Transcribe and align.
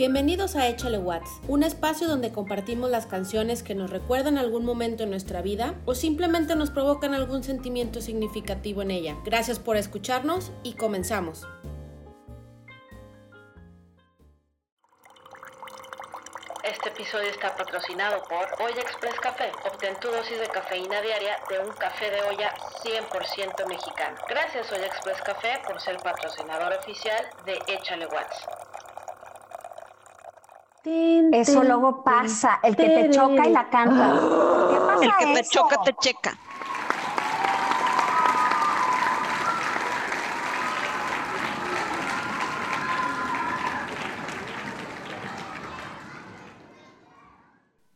Bienvenidos 0.00 0.56
a 0.56 0.66
Échale 0.66 0.96
Watts, 0.96 1.42
un 1.46 1.62
espacio 1.62 2.08
donde 2.08 2.32
compartimos 2.32 2.88
las 2.88 3.04
canciones 3.04 3.62
que 3.62 3.74
nos 3.74 3.90
recuerdan 3.90 4.38
algún 4.38 4.64
momento 4.64 5.02
en 5.02 5.10
nuestra 5.10 5.42
vida 5.42 5.74
o 5.84 5.94
simplemente 5.94 6.56
nos 6.56 6.70
provocan 6.70 7.12
algún 7.12 7.42
sentimiento 7.42 8.00
significativo 8.00 8.80
en 8.80 8.92
ella. 8.92 9.18
Gracias 9.26 9.58
por 9.58 9.76
escucharnos 9.76 10.52
y 10.62 10.72
comenzamos. 10.72 11.46
Este 16.64 16.88
episodio 16.88 17.28
está 17.28 17.54
patrocinado 17.54 18.22
por 18.22 18.66
Olla 18.66 18.80
Express 18.80 19.20
Café. 19.20 19.52
Obtén 19.70 20.00
tu 20.00 20.08
dosis 20.08 20.40
de 20.40 20.46
cafeína 20.46 21.02
diaria 21.02 21.36
de 21.50 21.58
un 21.58 21.72
café 21.74 22.10
de 22.10 22.22
olla 22.22 22.54
100% 22.82 23.66
mexicano. 23.68 24.16
Gracias 24.30 24.72
Olla 24.72 24.86
Express 24.86 25.20
Café 25.20 25.60
por 25.66 25.78
ser 25.78 25.98
patrocinador 25.98 26.72
oficial 26.72 27.22
de 27.44 27.58
Échale 27.68 28.06
Watts. 28.06 28.59
Eso 30.82 31.62
luego 31.62 32.02
pasa, 32.04 32.58
el 32.62 32.74
que 32.74 32.84
te 32.84 33.10
choca 33.10 33.46
y 33.46 33.52
la 33.52 33.68
canta. 33.68 34.18
¿Qué 34.70 34.76
pasa 34.80 35.04
El 35.04 35.12
que 35.18 35.34
te 35.34 35.40
eso? 35.40 35.50
choca 35.52 35.82
te 35.82 35.92
checa. 35.94 36.38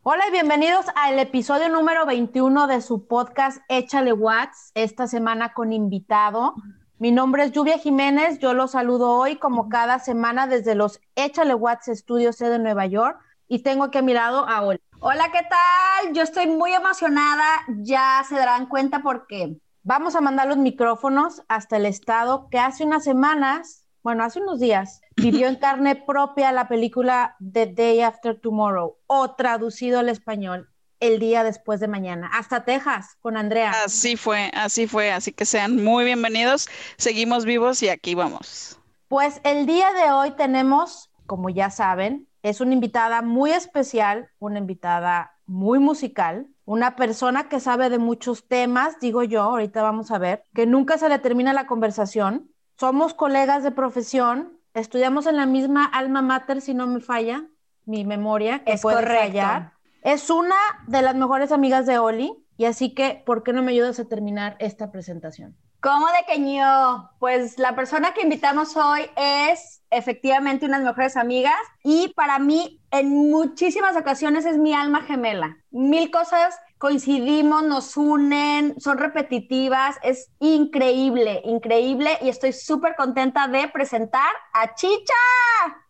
Hola 0.03 0.27
y 0.27 0.31
bienvenidos 0.31 0.85
al 0.95 1.17
episodio 1.17 1.67
número 1.69 2.05
21 2.05 2.67
de 2.67 2.81
su 2.81 3.07
podcast 3.07 3.57
Échale 3.67 4.13
Watts, 4.13 4.71
esta 4.75 5.07
semana 5.07 5.53
con 5.53 5.73
invitado. 5.73 6.53
Mi 6.97 7.11
nombre 7.11 7.43
es 7.43 7.51
Lluvia 7.51 7.77
Jiménez, 7.77 8.39
yo 8.39 8.53
los 8.53 8.71
saludo 8.71 9.11
hoy 9.11 9.35
como 9.37 9.69
cada 9.69 9.99
semana 9.99 10.47
desde 10.47 10.75
los 10.75 11.01
Échale 11.15 11.53
Watts 11.53 11.89
Estudios 11.89 12.37
C 12.37 12.49
de 12.49 12.59
Nueva 12.59 12.85
York 12.85 13.19
y 13.47 13.63
tengo 13.63 13.83
aquí 13.83 13.97
a 13.97 14.01
mi 14.01 14.13
lado 14.13 14.47
a 14.47 14.61
Oli. 14.61 14.79
Hola, 14.99 15.25
¿qué 15.31 15.41
tal? 15.41 16.13
Yo 16.13 16.23
estoy 16.23 16.47
muy 16.47 16.73
emocionada, 16.73 17.45
ya 17.79 18.23
se 18.27 18.35
darán 18.35 18.67
cuenta 18.67 19.01
porque 19.03 19.57
Vamos 19.87 20.15
a 20.15 20.21
mandar 20.21 20.47
los 20.47 20.57
micrófonos 20.57 21.43
hasta 21.47 21.77
el 21.77 21.85
estado 21.85 22.47
que 22.49 22.57
hace 22.57 22.83
unas 22.83 23.03
semanas, 23.03 23.85
bueno, 24.01 24.23
hace 24.23 24.41
unos 24.41 24.59
días, 24.59 24.99
vivió 25.15 25.47
en 25.47 25.57
carne 25.57 25.95
propia 25.95 26.51
la 26.51 26.67
película 26.67 27.35
The 27.39 27.67
Day 27.67 28.01
After 28.01 28.35
Tomorrow 28.41 28.97
o 29.05 29.35
traducido 29.35 29.99
al 29.99 30.09
español, 30.09 30.71
El 31.07 31.19
día 31.19 31.43
después 31.43 31.79
de 31.79 31.87
mañana, 31.87 32.29
hasta 32.33 32.65
Texas 32.65 33.17
con 33.21 33.37
Andrea. 33.37 33.71
Así 33.85 34.15
fue, 34.17 34.51
así 34.53 34.87
fue. 34.87 35.11
Así 35.11 35.31
que 35.31 35.45
sean 35.45 35.83
muy 35.83 36.05
bienvenidos. 36.05 36.67
Seguimos 36.97 37.45
vivos 37.45 37.81
y 37.83 37.89
aquí 37.89 38.15
vamos. 38.15 38.79
Pues 39.07 39.39
el 39.43 39.65
día 39.65 39.93
de 39.93 40.11
hoy 40.11 40.31
tenemos, 40.31 41.11
como 41.25 41.49
ya 41.49 41.69
saben, 41.69 42.27
es 42.43 42.61
una 42.61 42.73
invitada 42.73 43.21
muy 43.21 43.51
especial, 43.51 44.29
una 44.39 44.59
invitada 44.59 45.31
muy 45.45 45.79
musical, 45.79 46.47
una 46.65 46.95
persona 46.95 47.47
que 47.49 47.59
sabe 47.59 47.89
de 47.89 47.99
muchos 47.99 48.47
temas, 48.47 48.99
digo 48.99 49.23
yo, 49.23 49.41
ahorita 49.43 49.83
vamos 49.83 50.11
a 50.11 50.17
ver, 50.17 50.43
que 50.53 50.65
nunca 50.65 50.97
se 50.97 51.09
le 51.09 51.19
termina 51.19 51.53
la 51.53 51.67
conversación. 51.67 52.49
Somos 52.79 53.13
colegas 53.13 53.63
de 53.63 53.71
profesión, 53.71 54.59
estudiamos 54.73 55.27
en 55.27 55.37
la 55.37 55.45
misma 55.45 55.85
alma 55.85 56.21
mater, 56.21 56.61
si 56.61 56.73
no 56.73 56.87
me 56.87 56.99
falla 56.99 57.45
mi 57.85 58.05
memoria, 58.05 58.63
que 58.63 58.73
Es 58.73 58.81
puede 58.81 58.97
correcto. 58.97 59.27
fallar. 59.27 59.73
Es 60.05 60.29
una 60.29 60.55
de 60.85 61.01
las 61.01 61.15
mejores 61.15 61.51
amigas 61.51 61.87
de 61.87 61.97
Oli, 61.97 62.31
y 62.57 62.65
así 62.65 62.93
que, 62.93 63.23
¿por 63.25 63.41
qué 63.41 63.53
no 63.53 63.63
me 63.63 63.71
ayudas 63.71 63.99
a 63.99 64.07
terminar 64.07 64.55
esta 64.59 64.91
presentación? 64.91 65.57
¿Cómo 65.81 66.05
de 66.05 66.31
que 66.31 66.39
ño? 66.39 67.09
Pues 67.17 67.57
la 67.57 67.75
persona 67.75 68.13
que 68.13 68.21
invitamos 68.21 68.77
hoy 68.77 69.01
es 69.15 69.81
efectivamente 69.89 70.67
unas 70.67 70.83
mejores 70.83 71.17
amigas 71.17 71.55
y 71.83 72.09
para 72.09 72.37
mí 72.37 72.79
en 72.91 73.31
muchísimas 73.31 73.97
ocasiones 73.97 74.45
es 74.45 74.59
mi 74.59 74.75
alma 74.75 75.01
gemela. 75.01 75.57
Mil 75.71 76.11
cosas 76.11 76.55
coincidimos, 76.77 77.63
nos 77.63 77.97
unen, 77.97 78.79
son 78.79 78.99
repetitivas, 78.99 79.95
es 80.03 80.29
increíble, 80.39 81.41
increíble 81.45 82.19
y 82.21 82.29
estoy 82.29 82.53
súper 82.53 82.95
contenta 82.95 83.47
de 83.47 83.67
presentar 83.69 84.29
a 84.53 84.75
Chicha. 84.75 85.13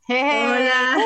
Hola. 0.08 0.98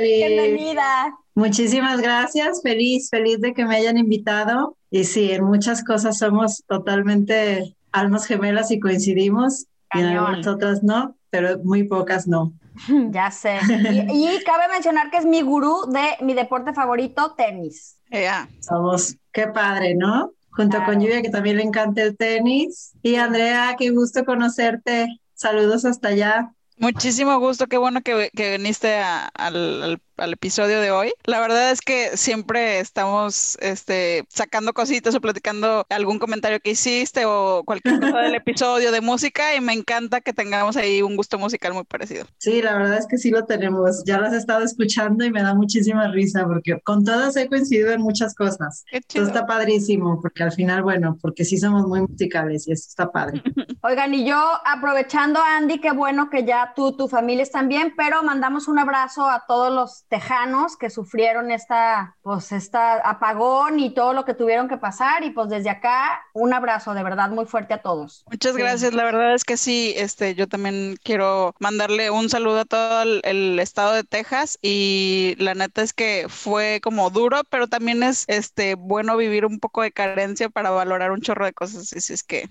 Bienvenida. 0.00 1.16
Muchísimas 1.34 2.00
gracias. 2.00 2.62
Feliz, 2.62 3.10
feliz 3.10 3.40
de 3.40 3.54
que 3.54 3.64
me 3.64 3.76
hayan 3.76 3.96
invitado. 3.96 4.76
Y 4.90 5.04
sí, 5.04 5.30
en 5.32 5.44
muchas 5.44 5.84
cosas 5.84 6.18
somos 6.18 6.64
totalmente 6.66 7.76
almas 7.92 8.26
gemelas 8.26 8.70
y 8.72 8.80
coincidimos. 8.80 9.66
Y 9.92 10.00
en 10.00 10.06
algunas 10.06 10.46
otras 10.48 10.82
no, 10.82 11.16
pero 11.30 11.58
muy 11.62 11.84
pocas 11.84 12.26
no. 12.26 12.52
Ya 13.10 13.30
sé. 13.30 13.58
Y, 13.68 13.98
y 14.36 14.42
cabe 14.44 14.66
mencionar 14.72 15.10
que 15.10 15.18
es 15.18 15.26
mi 15.26 15.42
gurú 15.42 15.86
de 15.92 16.24
mi 16.24 16.34
deporte 16.34 16.72
favorito, 16.72 17.34
tenis. 17.36 17.98
Ya. 18.10 18.48
Somos, 18.60 19.16
qué 19.32 19.46
padre, 19.46 19.94
¿no? 19.94 20.32
Junto 20.50 20.78
Claro. 20.78 20.92
con 20.92 21.00
Lluvia, 21.00 21.22
que 21.22 21.30
también 21.30 21.56
le 21.58 21.62
encanta 21.62 22.02
el 22.02 22.16
tenis. 22.16 22.92
Y 23.02 23.14
Andrea, 23.14 23.76
qué 23.78 23.90
gusto 23.90 24.24
conocerte. 24.24 25.20
Saludos 25.34 25.84
hasta 25.84 26.08
allá. 26.08 26.52
Muchísimo 26.76 27.38
gusto, 27.38 27.66
qué 27.68 27.78
bueno 27.78 28.02
que, 28.02 28.30
que 28.36 28.50
viniste 28.58 28.96
a- 28.96 29.26
al, 29.28 29.82
al- 29.82 30.02
al 30.16 30.32
episodio 30.32 30.80
de 30.80 30.90
hoy. 30.90 31.12
La 31.24 31.40
verdad 31.40 31.70
es 31.70 31.80
que 31.80 32.16
siempre 32.16 32.78
estamos 32.80 33.56
este, 33.60 34.24
sacando 34.28 34.72
cositas 34.72 35.14
o 35.14 35.20
platicando 35.20 35.86
algún 35.88 36.18
comentario 36.18 36.60
que 36.60 36.70
hiciste 36.70 37.24
o 37.26 37.62
cualquier 37.64 38.00
cosa 38.00 38.18
del 38.18 38.34
episodio 38.34 38.92
de 38.92 39.00
música 39.00 39.54
y 39.54 39.60
me 39.60 39.72
encanta 39.72 40.20
que 40.20 40.32
tengamos 40.32 40.76
ahí 40.76 41.02
un 41.02 41.16
gusto 41.16 41.38
musical 41.38 41.74
muy 41.74 41.84
parecido. 41.84 42.26
Sí, 42.38 42.62
la 42.62 42.76
verdad 42.76 42.98
es 42.98 43.06
que 43.06 43.18
sí 43.18 43.30
lo 43.30 43.44
tenemos. 43.44 44.04
Ya 44.04 44.18
las 44.18 44.32
he 44.32 44.38
estado 44.38 44.64
escuchando 44.64 45.24
y 45.24 45.30
me 45.30 45.42
da 45.42 45.54
muchísima 45.54 46.08
risa 46.08 46.44
porque 46.46 46.80
con 46.82 47.04
todas 47.04 47.36
he 47.36 47.48
coincidido 47.48 47.92
en 47.92 48.00
muchas 48.00 48.34
cosas. 48.34 48.84
Qué 48.90 48.98
Esto 48.98 49.22
está 49.22 49.46
padrísimo 49.46 50.20
porque 50.20 50.42
al 50.42 50.52
final, 50.52 50.82
bueno, 50.82 51.18
porque 51.20 51.44
sí 51.44 51.58
somos 51.58 51.86
muy 51.86 52.00
musicales 52.02 52.66
y 52.68 52.72
eso 52.72 52.86
está 52.88 53.10
padre. 53.10 53.42
Oigan, 53.82 54.14
y 54.14 54.26
yo 54.26 54.36
aprovechando, 54.64 55.40
Andy, 55.42 55.78
qué 55.80 55.92
bueno 55.92 56.30
que 56.30 56.44
ya 56.44 56.72
tú, 56.74 56.96
tu 56.96 57.08
familia 57.08 57.42
están 57.42 57.68
bien, 57.68 57.94
pero 57.96 58.22
mandamos 58.22 58.68
un 58.68 58.78
abrazo 58.78 59.28
a 59.28 59.44
todos 59.46 59.72
los 59.72 60.03
tejanos 60.08 60.76
que 60.76 60.90
sufrieron 60.90 61.50
esta, 61.50 62.16
pues, 62.22 62.52
esta 62.52 62.96
apagón 63.08 63.78
y 63.80 63.94
todo 63.94 64.12
lo 64.12 64.24
que 64.24 64.34
tuvieron 64.34 64.68
que 64.68 64.76
pasar. 64.78 65.24
Y 65.24 65.30
pues 65.30 65.48
desde 65.48 65.70
acá, 65.70 66.22
un 66.32 66.52
abrazo 66.54 66.94
de 66.94 67.02
verdad 67.02 67.30
muy 67.30 67.46
fuerte 67.46 67.74
a 67.74 67.82
todos. 67.82 68.26
Muchas 68.30 68.56
Sí. 68.56 68.60
gracias. 68.62 68.94
La 68.94 69.04
verdad 69.04 69.34
es 69.34 69.44
que 69.44 69.56
sí, 69.58 69.92
este, 69.96 70.34
yo 70.34 70.48
también 70.48 70.96
quiero 71.02 71.54
mandarle 71.60 72.10
un 72.10 72.30
saludo 72.30 72.60
a 72.60 72.64
todo 72.64 73.02
el, 73.02 73.20
el 73.24 73.58
estado 73.60 73.92
de 73.92 74.02
Texas 74.04 74.58
y 74.62 75.34
la 75.38 75.54
neta 75.54 75.82
es 75.82 75.92
que 75.92 76.26
fue 76.28 76.80
como 76.82 77.10
duro, 77.10 77.42
pero 77.50 77.68
también 77.68 78.02
es 78.02 78.24
este 78.28 78.76
bueno 78.76 79.16
vivir 79.18 79.44
un 79.44 79.60
poco 79.60 79.82
de 79.82 79.92
carencia 79.92 80.48
para 80.48 80.70
valorar 80.70 81.12
un 81.12 81.20
chorro 81.20 81.44
de 81.44 81.52
cosas. 81.52 81.92
Así 81.92 82.12
es 82.14 82.22
que 82.24 82.48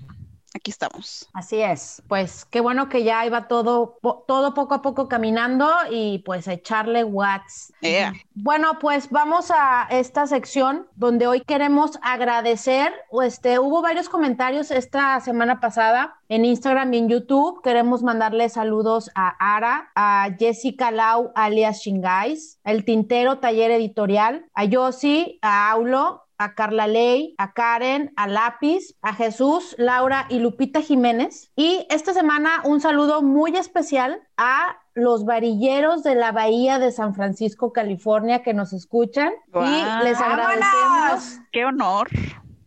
aquí 0.55 0.71
estamos. 0.71 1.29
Así 1.33 1.61
es. 1.61 2.01
Pues 2.07 2.45
qué 2.45 2.61
bueno 2.61 2.89
que 2.89 3.03
ya 3.03 3.25
iba 3.25 3.47
todo, 3.47 3.97
todo 4.27 4.53
poco 4.53 4.75
a 4.75 4.81
poco 4.81 5.07
caminando 5.07 5.69
y 5.91 6.19
pues 6.19 6.47
a 6.47 6.53
echarle 6.53 7.03
watts. 7.03 7.73
Yeah. 7.81 8.13
Bueno, 8.35 8.79
pues 8.79 9.09
vamos 9.09 9.51
a 9.51 9.87
esta 9.89 10.27
sección 10.27 10.87
donde 10.95 11.27
hoy 11.27 11.41
queremos 11.41 11.99
agradecer, 12.01 12.93
este, 13.23 13.59
hubo 13.59 13.81
varios 13.81 14.09
comentarios 14.09 14.71
esta 14.71 15.19
semana 15.19 15.59
pasada 15.59 16.19
en 16.29 16.45
Instagram 16.45 16.93
y 16.93 16.97
en 16.97 17.09
YouTube. 17.09 17.61
Queremos 17.61 18.03
mandarle 18.03 18.49
saludos 18.49 19.11
a 19.15 19.35
Ara, 19.55 19.91
a 19.95 20.29
Jessica 20.37 20.91
Lau 20.91 21.31
alias 21.35 21.79
Shingais, 21.81 22.59
el 22.63 22.85
Tintero 22.85 23.39
Taller 23.39 23.71
Editorial, 23.71 24.45
a 24.53 24.65
Yossi, 24.65 25.39
a 25.41 25.71
Aulo, 25.71 26.22
a 26.43 26.55
Carla 26.55 26.87
Ley, 26.87 27.35
a 27.37 27.53
Karen, 27.53 28.11
a 28.17 28.27
Lápiz, 28.27 28.95
a 29.01 29.13
Jesús, 29.13 29.75
Laura 29.77 30.25
y 30.29 30.39
Lupita 30.39 30.81
Jiménez. 30.81 31.51
Y 31.55 31.87
esta 31.89 32.13
semana 32.13 32.61
un 32.65 32.81
saludo 32.81 33.21
muy 33.21 33.55
especial 33.55 34.21
a 34.35 34.77
los 34.93 35.25
varilleros 35.25 36.03
de 36.03 36.15
la 36.15 36.31
Bahía 36.31 36.79
de 36.79 36.91
San 36.91 37.15
Francisco, 37.15 37.71
California, 37.71 38.43
que 38.43 38.53
nos 38.53 38.73
escuchan. 38.73 39.31
Y 39.53 40.03
les 40.03 40.19
¡Vámonos! 40.19 40.21
agradecemos. 40.21 41.39
Qué 41.51 41.65
honor. 41.65 42.09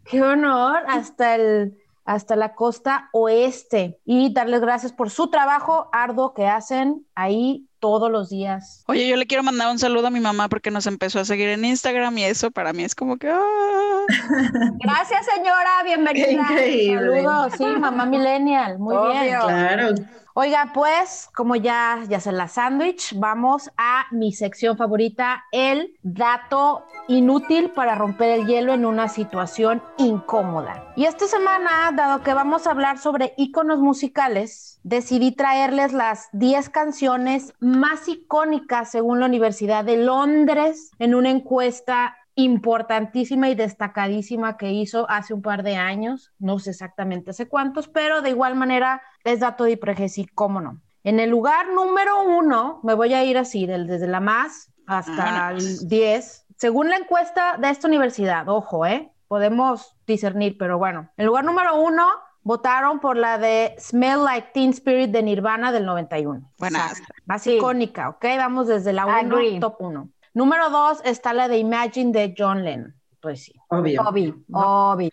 Qué 0.05 0.23
honor 0.23 0.83
hasta 0.89 1.35
el 1.35 1.77
hasta 2.06 2.37
la 2.37 2.55
costa 2.55 3.11
oeste 3.12 4.00
y 4.05 4.33
darles 4.33 4.61
gracias 4.61 4.93
por 4.93 5.11
su 5.11 5.29
trabajo 5.29 5.89
arduo 5.93 6.35
que 6.35 6.47
hacen 6.47 7.05
ahí 7.17 7.69
todos 7.87 8.11
los 8.11 8.31
días. 8.31 8.83
Oye, 8.88 9.06
yo 9.06 9.17
le 9.17 9.27
quiero 9.27 9.44
mandar 9.44 9.71
un 9.71 9.79
saludo 9.79 10.09
a 10.09 10.11
mi 10.11 10.19
mamá 10.19 10.49
porque 10.49 10.73
nos 10.73 10.88
empezó 10.88 11.21
a 11.21 11.25
seguir 11.25 11.49
en 11.50 11.65
Instagram 11.65 12.19
y 12.19 12.25
eso 12.25 12.50
para 12.50 12.73
mí 12.73 12.83
es 12.83 12.97
como 12.97 13.17
que 13.17 13.31
ah. 13.31 14.05
Gracias, 14.83 15.27
señora. 15.33 15.85
Bienvenida. 15.85 16.33
Increíble. 16.33 17.23
Saludos, 17.23 17.53
sí, 17.56 17.65
mamá 17.65 18.05
millennial, 18.06 18.81
muy 18.81 18.97
Obvio. 18.97 19.21
bien. 19.21 19.38
Claro. 19.41 19.94
Oiga, 20.38 20.73
pues, 20.75 21.31
como 21.35 21.56
ya, 21.56 22.05
ya 22.11 22.21
se 22.21 22.31
la 22.31 22.47
sándwich, 22.47 23.19
vamos 23.19 23.71
a 23.79 24.05
mi 24.11 24.33
sección 24.33 24.77
favorita, 24.77 25.44
el 25.50 25.97
dato 26.03 26.85
inútil 27.09 27.71
para 27.71 27.94
romper 27.94 28.41
el 28.41 28.47
hielo 28.47 28.75
en 28.75 28.85
una 28.85 29.09
situación 29.09 29.83
incómoda. 29.97 30.93
Y 30.94 31.06
esta 31.06 31.27
semana, 31.27 31.91
dado 31.97 32.23
que 32.23 32.35
vamos 32.35 32.67
a 32.67 32.73
hablar 32.73 32.99
sobre 32.99 33.33
íconos 33.38 33.79
musicales, 33.79 34.79
decidí 34.83 35.33
traerles 35.33 35.94
las 35.94 36.29
10 36.33 36.69
canciones 36.69 37.55
más 37.59 38.06
icónicas 38.06 38.91
según 38.91 39.21
la 39.21 39.27
Universidad 39.27 39.87
de 39.87 39.97
Londres 39.97 40.91
en 40.99 41.15
una 41.15 41.31
encuesta 41.31 42.15
importantísima 42.37 43.49
y 43.49 43.55
destacadísima 43.55 44.56
que 44.56 44.71
hizo 44.71 45.11
hace 45.11 45.35
un 45.35 45.43
par 45.43 45.62
de 45.62 45.77
años, 45.77 46.33
no 46.38 46.59
sé 46.59 46.71
exactamente 46.71 47.31
hace 47.31 47.49
cuántos, 47.49 47.88
pero 47.88 48.23
de 48.23 48.31
igual 48.31 48.55
manera 48.55 49.03
es 49.25 49.41
dato 49.41 49.65
de 49.65 49.73
Ipregesi, 49.73 50.27
cómo 50.27 50.61
no. 50.61 50.81
En 51.03 51.19
el 51.19 51.31
lugar 51.31 51.69
número 51.69 52.23
uno, 52.23 52.81
me 52.83 52.94
voy 52.94 53.15
a 53.15 53.25
ir 53.25 53.38
así, 53.38 53.67
desde 53.67 54.06
la 54.06 54.21
más 54.21 54.71
hasta 54.87 55.50
el 55.50 55.88
10, 55.88 56.47
según 56.56 56.91
la 56.91 56.97
encuesta 56.97 57.56
de 57.59 57.71
esta 57.71 57.88
universidad, 57.88 58.49
ojo, 58.49 58.87
¿eh? 58.87 59.12
Podemos 59.29 59.97
discernir, 60.06 60.56
pero 60.59 60.79
bueno. 60.79 61.11
En 61.17 61.27
lugar 61.27 61.44
número 61.44 61.81
uno, 61.81 62.06
votaron 62.43 63.00
por 63.00 63.17
la 63.17 63.38
de 63.38 63.75
Smell 63.79 64.25
Like 64.25 64.50
Teen 64.55 64.71
Spirit 64.71 65.11
de 65.11 65.23
Nirvana 65.23 65.73
del 65.73 65.85
91. 65.85 66.53
Buena. 66.59 66.93
Más 67.25 67.47
icónica, 67.47 68.11
¿ok? 68.11 68.25
Vamos 68.37 68.69
desde 68.69 68.93
la 68.93 69.06
1, 69.06 69.61
top 69.61 69.77
1. 69.81 70.09
Número 70.37 70.69
dos 70.69 71.00
está 71.03 71.33
la 71.33 71.49
de 71.49 71.56
Imagine 71.56 72.12
de 72.12 72.35
John 72.37 72.62
Lennon. 72.62 72.94
Pues 73.23 73.44
sí. 73.44 73.55
Obvio. 73.69 74.03
Obvio, 74.03 74.38
obvio. 74.53 75.11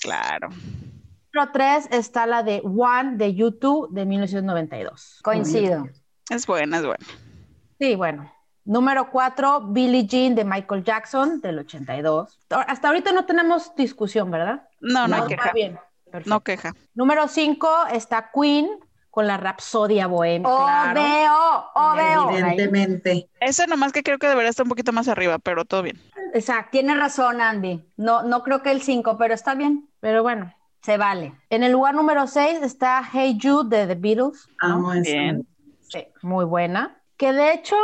Claro. 0.00 0.48
Número 0.48 1.52
tres 1.52 1.86
está 1.90 2.24
la 2.24 2.42
de 2.42 2.62
One 2.64 3.18
de 3.18 3.34
YouTube 3.34 3.90
de 3.92 4.06
1992. 4.06 5.20
Coincido. 5.22 5.86
Es 6.30 6.46
buena, 6.46 6.78
es 6.78 6.86
buena. 6.86 7.04
Sí, 7.78 7.96
bueno. 7.96 8.32
Número 8.64 9.10
cuatro, 9.10 9.60
Billie 9.60 10.06
Jean 10.06 10.34
de 10.34 10.46
Michael 10.46 10.84
Jackson 10.84 11.42
del 11.42 11.58
82. 11.58 12.40
Hasta 12.48 12.88
ahorita 12.88 13.12
no 13.12 13.26
tenemos 13.26 13.74
discusión, 13.76 14.30
¿verdad? 14.30 14.66
No, 14.80 15.06
no, 15.06 15.16
hay 15.16 15.20
está 15.20 15.36
queja. 15.36 15.52
bien. 15.52 15.78
Perfecto. 16.06 16.30
No 16.30 16.40
queja. 16.40 16.74
Número 16.94 17.28
cinco 17.28 17.68
está 17.92 18.30
Queen 18.34 18.70
con 19.16 19.26
la 19.26 19.38
Rapsodia 19.38 20.08
Bohemia. 20.08 20.46
claro. 20.46 21.00
Obvio, 21.00 22.26
obvio. 22.26 22.38
Evidentemente. 22.38 23.30
Ese 23.40 23.66
nomás 23.66 23.92
que 23.92 24.02
creo 24.02 24.18
que 24.18 24.26
debería 24.26 24.50
estar 24.50 24.64
un 24.64 24.68
poquito 24.68 24.92
más 24.92 25.08
arriba, 25.08 25.38
pero 25.38 25.64
todo 25.64 25.80
bien. 25.80 25.98
Exacto. 26.34 26.72
Tienes 26.72 26.98
razón, 26.98 27.40
Andy. 27.40 27.82
No, 27.96 28.24
no 28.24 28.42
creo 28.42 28.60
que 28.60 28.70
el 28.70 28.82
5, 28.82 29.16
pero 29.16 29.32
está 29.32 29.54
bien. 29.54 29.88
Pero 30.00 30.22
bueno. 30.22 30.52
Se 30.82 30.98
vale. 30.98 31.32
En 31.48 31.62
el 31.62 31.72
lugar 31.72 31.94
número 31.94 32.26
6 32.26 32.58
está 32.60 33.02
Hey 33.10 33.38
Jude 33.42 33.74
de 33.74 33.86
The 33.86 33.94
Beatles. 33.98 34.50
Amo 34.60 34.92
eso. 34.92 35.10
Bien. 35.10 35.48
Sí. 35.88 36.06
Muy 36.20 36.44
buena. 36.44 37.00
Que 37.16 37.32
de 37.32 37.54
hecho, 37.54 37.74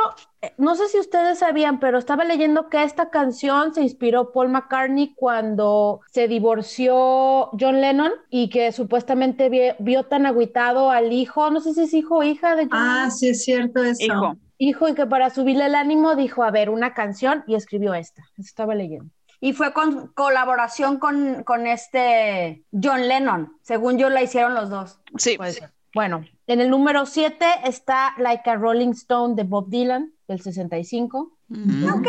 no 0.59 0.75
sé 0.75 0.89
si 0.89 0.99
ustedes 0.99 1.39
sabían, 1.39 1.79
pero 1.81 1.99
estaba 1.99 2.25
leyendo 2.25 2.69
que 2.69 2.83
esta 2.83 3.11
canción 3.11 3.75
se 3.75 3.83
inspiró 3.83 4.33
Paul 4.33 4.49
McCartney 4.49 5.15
cuando 5.15 6.01
se 6.11 6.29
divorció 6.29 7.51
John 7.59 7.81
Lennon 7.81 8.13
y 8.31 8.49
que 8.51 8.73
supuestamente 8.73 9.49
vi- 9.49 9.73
vio, 9.79 10.05
tan 10.05 10.27
agüitado 10.27 10.91
al 10.91 11.13
hijo, 11.13 11.51
no 11.51 11.61
sé 11.61 11.75
si 11.75 11.83
es 11.83 11.95
hijo 11.95 12.17
o 12.19 12.23
hija 12.23 12.57
de 12.57 12.65
John 12.65 12.71
Ah, 12.73 12.95
Lennon, 12.97 13.11
sí 13.13 13.29
es 13.29 13.45
cierto 13.45 13.83
eso. 13.85 14.03
Hijo. 14.05 14.37
hijo, 14.59 14.89
y 14.89 14.95
que 14.95 15.07
para 15.07 15.31
subirle 15.31 15.67
el 15.67 15.75
ánimo 15.75 16.15
dijo, 16.17 16.43
a 16.45 16.51
ver, 16.51 16.71
una 16.71 16.95
canción 16.95 17.45
y 17.47 17.55
escribió 17.55 17.95
esta. 17.95 18.23
Eso 18.37 18.43
estaba 18.43 18.75
leyendo. 18.75 19.11
Y 19.41 19.55
fue 19.55 19.73
con 19.73 20.09
colaboración 20.15 20.99
con, 20.99 21.43
con 21.43 21.67
este 21.67 22.65
John 22.73 23.09
Lennon. 23.09 23.57
Según 23.63 23.99
yo, 23.99 24.09
la 24.09 24.23
hicieron 24.23 24.55
los 24.55 24.71
dos. 24.71 25.01
Sí. 25.19 25.37
Puede 25.37 25.53
ser. 25.53 25.71
Bueno, 25.95 26.25
en 26.47 26.61
el 26.61 26.71
número 26.71 27.05
7 27.07 27.45
está 27.65 28.15
Like 28.19 28.49
a 28.49 28.55
Rolling 28.55 28.91
Stone 28.93 29.35
de 29.35 29.43
Bob 29.43 29.69
Dylan, 29.69 30.13
del 30.33 30.41
65. 30.41 31.33
Ujú. 31.51 31.95
Ok, 31.99 32.09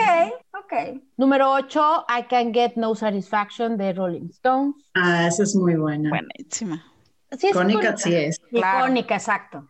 ok. 0.54 1.02
Número 1.18 1.52
8, 1.52 2.06
I 2.20 2.24
Can 2.24 2.54
Get 2.54 2.74
No 2.76 2.96
Satisfaction 2.96 3.78
de 3.78 3.94
Rolling 3.94 4.30
Stones. 4.30 4.76
Ah, 4.94 5.28
esa 5.28 5.44
es 5.44 5.56
muy 5.56 5.76
buena. 5.76 6.10
Buenísima. 6.10 6.84
Sí, 7.32 7.48
es 7.48 7.52
Icónica 7.52 7.80
icónica. 7.80 7.98
sí 7.98 8.16
es. 8.16 8.40
Claro. 8.50 8.80
Icónica, 8.86 9.16
exacto. 9.16 9.68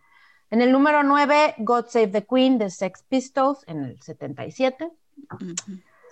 En 0.50 0.62
el 0.62 0.70
número 0.70 1.02
9, 1.02 1.56
God 1.58 1.86
Save 1.88 2.08
the 2.08 2.24
Queen 2.26 2.58
de 2.58 2.70
Sex 2.70 3.02
Pistols 3.08 3.64
en 3.66 3.84
el 3.84 4.00
77, 4.00 4.88
Ujú. 5.32 5.54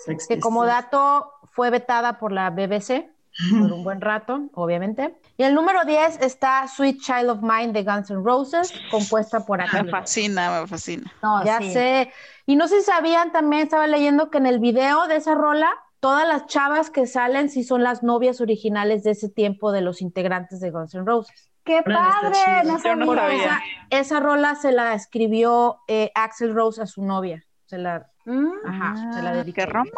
Sex 0.04 0.26
que 0.26 0.40
como 0.40 0.64
dato 0.64 1.30
fue 1.44 1.70
vetada 1.70 2.18
por 2.18 2.32
la 2.32 2.50
BBC 2.50 3.08
por 3.56 3.72
un 3.72 3.82
buen 3.84 4.00
rato, 4.00 4.48
obviamente. 4.54 5.16
Y 5.36 5.44
el 5.44 5.54
número 5.54 5.84
10 5.84 6.20
está 6.20 6.66
Sweet 6.68 7.00
Child 7.00 7.30
of 7.30 7.42
Mine 7.42 7.72
de 7.72 7.84
Guns 7.84 8.10
N' 8.10 8.22
Roses, 8.24 8.82
compuesta 8.88 9.44
por 9.44 9.60
Me 9.60 9.62
Axl 9.62 9.92
Rose. 9.92 10.22
fascina, 10.24 10.60
me 10.60 10.66
fascina. 10.68 11.10
No, 11.22 11.44
Ya 11.44 11.60
sí. 11.60 11.68
sé. 11.72 12.12
Y 12.46 12.56
no 12.56 12.66
sé 12.68 12.80
si 12.80 12.86
sabían, 12.86 13.30
también 13.32 13.62
estaba 13.62 13.86
leyendo 13.86 14.30
que 14.30 14.38
en 14.38 14.46
el 14.46 14.58
video 14.58 15.06
de 15.06 15.16
esa 15.16 15.34
rola, 15.34 15.70
todas 16.00 16.26
las 16.26 16.46
chavas 16.46 16.90
que 16.90 17.06
salen 17.06 17.48
sí 17.48 17.62
son 17.64 17.82
las 17.84 18.02
novias 18.02 18.40
originales 18.40 19.04
de 19.04 19.12
ese 19.12 19.28
tiempo 19.28 19.70
de 19.72 19.82
los 19.82 20.02
integrantes 20.02 20.60
de 20.60 20.70
Guns 20.70 20.94
N' 20.94 21.04
Roses. 21.06 21.50
¡Qué 21.64 21.82
padre! 21.84 22.64
No 22.64 22.78
Yo 22.84 22.96
no 22.96 23.06
sabía. 23.06 23.14
sabía. 23.14 23.36
Esa, 23.36 23.60
esa 23.90 24.20
rola 24.20 24.56
se 24.56 24.72
la 24.72 24.94
escribió 24.94 25.80
eh, 25.86 26.10
Axel 26.16 26.54
Rose 26.54 26.82
a 26.82 26.86
su 26.86 27.04
novia. 27.04 27.44
Se 27.72 27.78
la, 27.78 28.06
Mm. 28.26 28.52
ajá, 28.66 29.12
se 29.14 29.22
la. 29.22 29.42
Qué 29.46 29.64
romántico. 29.64 29.96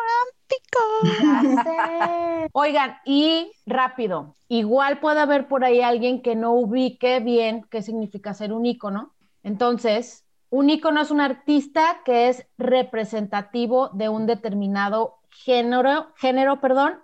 Oigan, 2.53 2.99
y 3.05 3.51
rápido, 3.67 4.37
igual 4.47 5.01
puede 5.01 5.19
haber 5.19 5.49
por 5.49 5.65
ahí 5.65 5.81
alguien 5.81 6.23
que 6.23 6.37
no 6.37 6.53
ubique 6.53 7.19
bien 7.19 7.67
qué 7.73 7.83
significa 7.83 8.33
ser 8.33 8.53
un 8.53 8.65
ícono. 8.65 9.13
Entonces, 9.43 10.25
un 10.51 10.71
ícono 10.71 11.01
es 11.01 11.11
un 11.11 11.21
artista 11.21 12.03
que 12.05 12.29
es 12.29 12.47
representativo 12.59 13.89
de 13.89 14.09
un 14.09 14.27
determinado 14.27 15.17
género, 15.31 16.13
género, 16.15 16.61
perdón, 16.61 17.01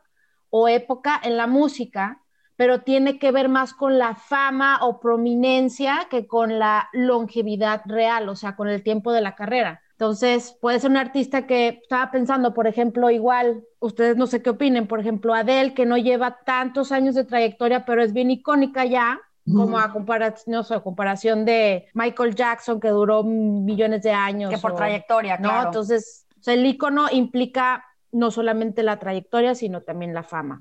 o 0.50 0.69
época 0.69 1.20
en 1.20 1.37
la 1.37 1.49
música, 1.49 2.22
pero 2.55 2.82
tiene 2.82 3.19
que 3.19 3.32
ver 3.32 3.49
más 3.49 3.75
con 3.75 3.99
la 3.99 4.14
fama 4.14 4.78
o 4.82 5.00
prominencia 5.00 6.06
que 6.08 6.28
con 6.28 6.61
la 6.61 6.88
longevidad 6.93 7.82
real, 7.87 8.28
o 8.28 8.37
sea, 8.37 8.55
con 8.55 8.69
el 8.69 8.84
tiempo 8.84 9.11
de 9.11 9.20
la 9.20 9.34
carrera. 9.34 9.82
Entonces, 10.00 10.56
puede 10.62 10.81
ser 10.81 10.91
un 10.91 10.97
artista 10.97 11.47
que 11.47 11.69
estaba 11.82 12.11
pensando, 12.11 12.55
por 12.55 12.67
ejemplo, 12.67 13.11
igual, 13.11 13.64
ustedes 13.81 14.17
no 14.17 14.26
sé 14.26 14.41
qué 14.41 14.49
opinen, 14.49 14.87
por 14.87 14.99
ejemplo, 14.99 15.35
Adele, 15.35 15.75
que 15.75 15.85
no 15.85 15.99
lleva 15.99 16.38
tantos 16.47 16.91
años 16.91 17.14
de 17.14 17.25
trayectoria, 17.25 17.85
pero 17.85 18.02
es 18.02 18.14
bien 18.14 18.31
icónica 18.31 18.87
ya, 18.87 19.20
como 19.55 19.79
a 19.79 19.93
comparación, 19.93 20.56
no 20.56 20.64
sé, 20.64 20.75
a 20.75 20.81
comparación 20.81 21.44
de 21.44 21.88
Michael 21.93 22.35
Jackson, 22.35 22.81
que 22.81 22.88
duró 22.88 23.25
millones 23.25 24.02
de 24.02 24.12
años. 24.12 24.49
Que 24.49 24.56
por 24.56 24.73
o- 24.73 24.76
trayectoria, 24.76 25.37
¿no? 25.37 25.50
claro. 25.50 25.67
Entonces, 25.67 26.25
o 26.38 26.43
sea, 26.44 26.55
el 26.55 26.64
ícono 26.64 27.08
implica 27.12 27.85
no 28.11 28.31
solamente 28.31 28.82
la 28.82 28.99
trayectoria, 28.99 29.55
sino 29.55 29.82
también 29.82 30.14
la 30.14 30.23
fama. 30.23 30.61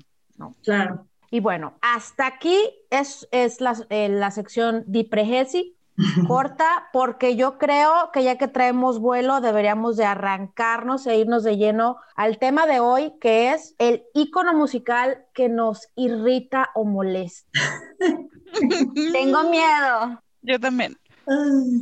Claro. 0.62 1.06
Y 1.30 1.40
bueno, 1.40 1.78
hasta 1.80 2.26
aquí 2.26 2.58
es, 2.90 3.26
es 3.30 3.62
la, 3.62 3.74
eh, 3.88 4.10
la 4.10 4.32
sección 4.32 4.84
Pregesi, 5.10 5.78
corta, 6.26 6.88
porque 6.92 7.36
yo 7.36 7.58
creo 7.58 8.10
que 8.12 8.22
ya 8.24 8.36
que 8.38 8.48
traemos 8.48 8.98
vuelo, 9.00 9.40
deberíamos 9.40 9.96
de 9.96 10.04
arrancarnos 10.04 11.06
e 11.06 11.16
irnos 11.16 11.42
de 11.44 11.56
lleno 11.56 11.96
al 12.16 12.38
tema 12.38 12.66
de 12.66 12.80
hoy, 12.80 13.12
que 13.20 13.52
es 13.52 13.74
el 13.78 14.04
ícono 14.14 14.52
musical 14.54 15.24
que 15.34 15.48
nos 15.48 15.88
irrita 15.96 16.70
o 16.74 16.84
molesta, 16.84 17.48
Tengo 19.12 19.44
miedo. 19.44 20.20
Yo 20.42 20.58
también. 20.58 20.96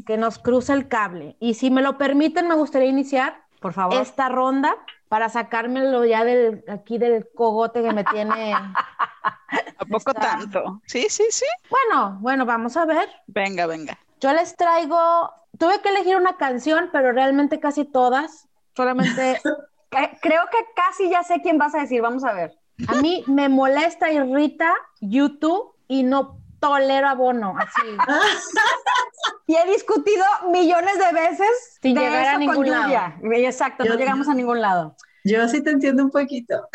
Que 0.07 0.17
nos 0.19 0.39
cruza 0.39 0.75
el 0.75 0.89
cable. 0.89 1.37
Y 1.41 1.55
si 1.55 1.71
me 1.71 1.81
lo 1.81 1.97
permiten, 1.97 2.49
me 2.49 2.55
gustaría 2.55 2.89
iniciar 2.89 3.43
Por 3.61 3.73
favor. 3.73 3.95
esta 4.01 4.29
ronda 4.29 4.75
para 5.09 5.31
sacármelo 5.31 6.05
ya 6.05 6.25
del 6.25 6.63
aquí 6.69 6.99
del 6.99 7.27
cogote 7.35 7.83
que 7.83 7.93
me 7.93 8.05
tiene. 8.05 8.53
¿A 9.79 9.85
poco 9.89 10.11
Está- 10.11 10.21
tanto? 10.39 10.83
Sí, 10.87 11.07
sí, 11.09 11.25
sí. 11.31 11.47
Bueno, 11.71 12.19
bueno, 12.21 12.45
vamos 12.45 12.77
a 12.77 12.85
ver. 12.85 13.09
Venga, 13.27 13.65
venga. 13.67 13.99
Yo 14.21 14.33
les 14.33 14.57
traigo, 14.57 15.31
tuve 15.59 15.81
que 15.81 15.89
elegir 15.91 16.17
una 16.17 16.37
canción, 16.37 16.91
pero 16.93 17.13
realmente 17.13 17.61
casi 17.61 17.85
todas. 17.85 18.49
Solamente 18.77 19.41
Que- 19.91 20.19
Creo 20.21 20.43
que 20.51 20.59
casi 20.77 21.09
ya 21.09 21.23
sé 21.23 21.41
quién 21.43 21.57
vas 21.59 21.75
a 21.75 21.81
decir. 21.81 22.03
Vamos 22.03 22.25
a 22.25 22.33
ver. 22.33 22.59
a 22.89 22.95
mí 22.97 23.25
me 23.27 23.49
molesta, 23.49 24.11
irrita 24.13 24.75
YouTube 25.01 25.75
y 25.89 26.03
no 26.03 26.39
tolero 26.61 27.09
a 27.09 27.15
Bono, 27.15 27.55
así. 27.59 27.97
Y 29.47 29.57
he 29.57 29.67
discutido 29.73 30.25
millones 30.53 30.99
de 30.99 31.13
veces 31.13 31.79
Sin 31.81 31.95
de 31.95 32.03
llegar 32.03 32.27
a 32.27 32.39
ningún 32.39 32.57
con 32.57 32.71
lado. 32.71 33.15
Exacto, 33.33 33.85
no 33.85 33.95
llegamos 33.95 34.29
a 34.29 34.35
ningún 34.35 34.61
lado. 34.61 34.95
Yo 35.25 35.49
sí 35.49 35.63
te 35.63 35.71
entiendo 35.71 36.05
un 36.05 36.11
poquito. 36.11 36.69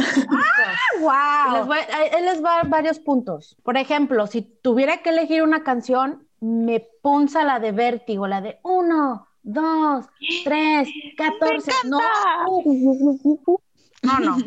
¡Wow! 0.99 1.53
Les 1.53 1.65
voy, 1.67 1.77
ahí 1.77 2.09
ahí 2.13 2.23
les 2.23 2.43
va 2.43 2.63
varios 2.65 2.99
puntos. 2.99 3.55
Por 3.63 3.77
ejemplo, 3.77 4.25
si 4.27 4.41
tuviera 4.41 4.97
que 4.97 5.09
elegir 5.11 5.43
una 5.43 5.63
canción, 5.63 6.27
me 6.43 6.81
punza 7.01 7.45
la 7.45 7.59
de 7.61 7.71
Vértigo, 7.71 8.27
la 8.27 8.41
de 8.41 8.59
uno, 8.63 9.27
dos, 9.43 10.05
tres, 10.43 10.89
catorce. 11.17 11.71
No, 11.85 11.99
no, 14.01 14.19
no. 14.19 14.37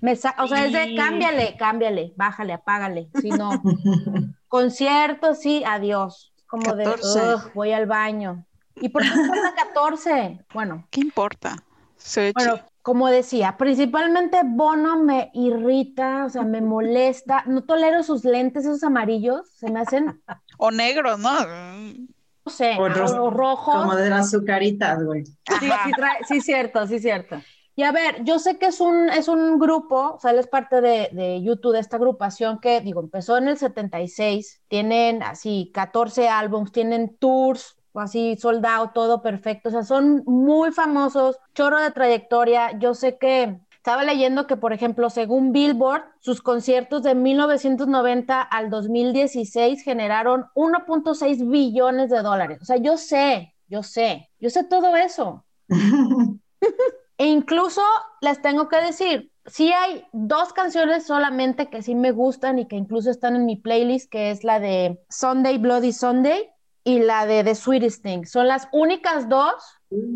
Me 0.00 0.12
o 0.12 0.16
sea, 0.16 0.66
es 0.66 0.72
de 0.72 0.94
cámbiale, 0.94 1.56
cámbiale, 1.58 2.12
bájale, 2.16 2.52
apágale. 2.52 3.08
Si 3.20 3.30
no, 3.30 3.60
conciertos, 4.48 5.40
sí, 5.40 5.64
adiós. 5.66 6.32
como 6.46 6.62
14. 6.76 7.18
de, 7.18 7.34
"Ugh, 7.34 7.50
voy 7.54 7.72
al 7.72 7.86
baño. 7.86 8.46
¿Y 8.76 8.88
por 8.88 9.02
qué 9.02 9.08
cuesta 9.26 9.52
14? 9.56 10.44
Bueno, 10.54 10.86
¿Qué 10.90 11.00
importa? 11.00 11.56
Se 11.96 12.20
ve 12.20 12.32
bueno. 12.34 12.60
Como 12.86 13.08
decía, 13.08 13.56
principalmente 13.58 14.42
Bono 14.44 15.02
me 15.02 15.32
irrita, 15.34 16.24
o 16.26 16.30
sea, 16.30 16.42
me 16.42 16.60
molesta. 16.60 17.42
No 17.48 17.64
tolero 17.64 18.04
sus 18.04 18.24
lentes, 18.24 18.64
esos 18.64 18.84
amarillos, 18.84 19.50
se 19.56 19.72
me 19.72 19.80
hacen, 19.80 20.22
O 20.58 20.70
negro, 20.70 21.16
¿no? 21.18 21.30
no 22.44 22.52
sé, 22.52 22.76
O 22.78 22.88
ros- 22.88 23.10
o 23.10 23.28
rojos. 23.30 23.74
Como 23.74 23.96
de 23.96 24.08
las 24.08 24.28
azucaritas, 24.28 25.02
güey. 25.02 25.24
Sí, 25.24 25.34
sí, 25.58 25.90
trae- 25.96 26.24
sí, 26.28 26.40
cierto, 26.40 26.86
sí, 26.86 27.00
cierto. 27.00 27.40
Y 27.74 27.82
a 27.82 27.90
ver, 27.90 28.22
yo 28.22 28.38
sé 28.38 28.56
que 28.56 28.66
es 28.66 28.80
un, 28.80 29.10
es 29.10 29.26
un 29.26 29.58
grupo, 29.58 30.12
o 30.14 30.20
sea, 30.20 30.30
él 30.30 30.38
es 30.38 30.46
parte 30.46 30.80
de, 30.80 31.08
de 31.10 31.42
YouTube, 31.42 31.72
de 31.72 31.80
esta 31.80 31.96
agrupación 31.96 32.60
que, 32.60 32.80
digo, 32.82 33.00
empezó 33.00 33.36
en 33.36 33.48
el 33.48 33.58
76, 33.58 34.62
tienen 34.68 35.24
así 35.24 35.72
14 35.74 36.28
álbums, 36.28 36.70
tienen 36.70 37.16
tours, 37.18 37.75
así 38.00 38.36
soldado, 38.36 38.90
todo 38.94 39.22
perfecto, 39.22 39.68
o 39.68 39.72
sea, 39.72 39.82
son 39.82 40.22
muy 40.26 40.72
famosos, 40.72 41.38
chorro 41.54 41.80
de 41.80 41.90
trayectoria. 41.90 42.78
Yo 42.78 42.94
sé 42.94 43.18
que 43.18 43.58
estaba 43.86 44.02
leyendo 44.02 44.46
que, 44.48 44.56
por 44.56 44.72
ejemplo, 44.72 45.10
según 45.10 45.52
Billboard, 45.52 46.02
sus 46.18 46.42
conciertos 46.42 47.04
de 47.04 47.14
1990 47.14 48.42
al 48.42 48.68
2016 48.68 49.82
generaron 49.82 50.46
1.6 50.56 51.48
billones 51.48 52.10
de 52.10 52.22
dólares. 52.22 52.58
O 52.62 52.64
sea, 52.64 52.78
yo 52.78 52.96
sé, 52.96 53.54
yo 53.68 53.84
sé, 53.84 54.28
yo 54.40 54.50
sé 54.50 54.64
todo 54.64 54.96
eso. 54.96 55.44
E 57.18 57.26
incluso 57.26 57.80
les 58.20 58.42
tengo 58.42 58.68
que 58.68 58.76
decir, 58.76 59.32
sí 59.46 59.72
hay 59.72 60.04
dos 60.12 60.52
canciones 60.52 61.06
solamente 61.06 61.70
que 61.70 61.80
sí 61.80 61.94
me 61.94 62.10
gustan 62.10 62.58
y 62.58 62.68
que 62.68 62.76
incluso 62.76 63.10
están 63.10 63.36
en 63.36 63.46
mi 63.46 63.56
playlist, 63.56 64.10
que 64.10 64.30
es 64.30 64.44
la 64.44 64.60
de 64.60 65.02
Sunday 65.08 65.56
Bloody 65.56 65.92
Sunday 65.92 66.50
y 66.86 67.00
la 67.00 67.26
de 67.26 67.42
The 67.42 67.56
Sweetest 67.56 68.04
Thing. 68.04 68.24
Son 68.26 68.46
las 68.46 68.68
únicas 68.70 69.28
dos 69.28 69.54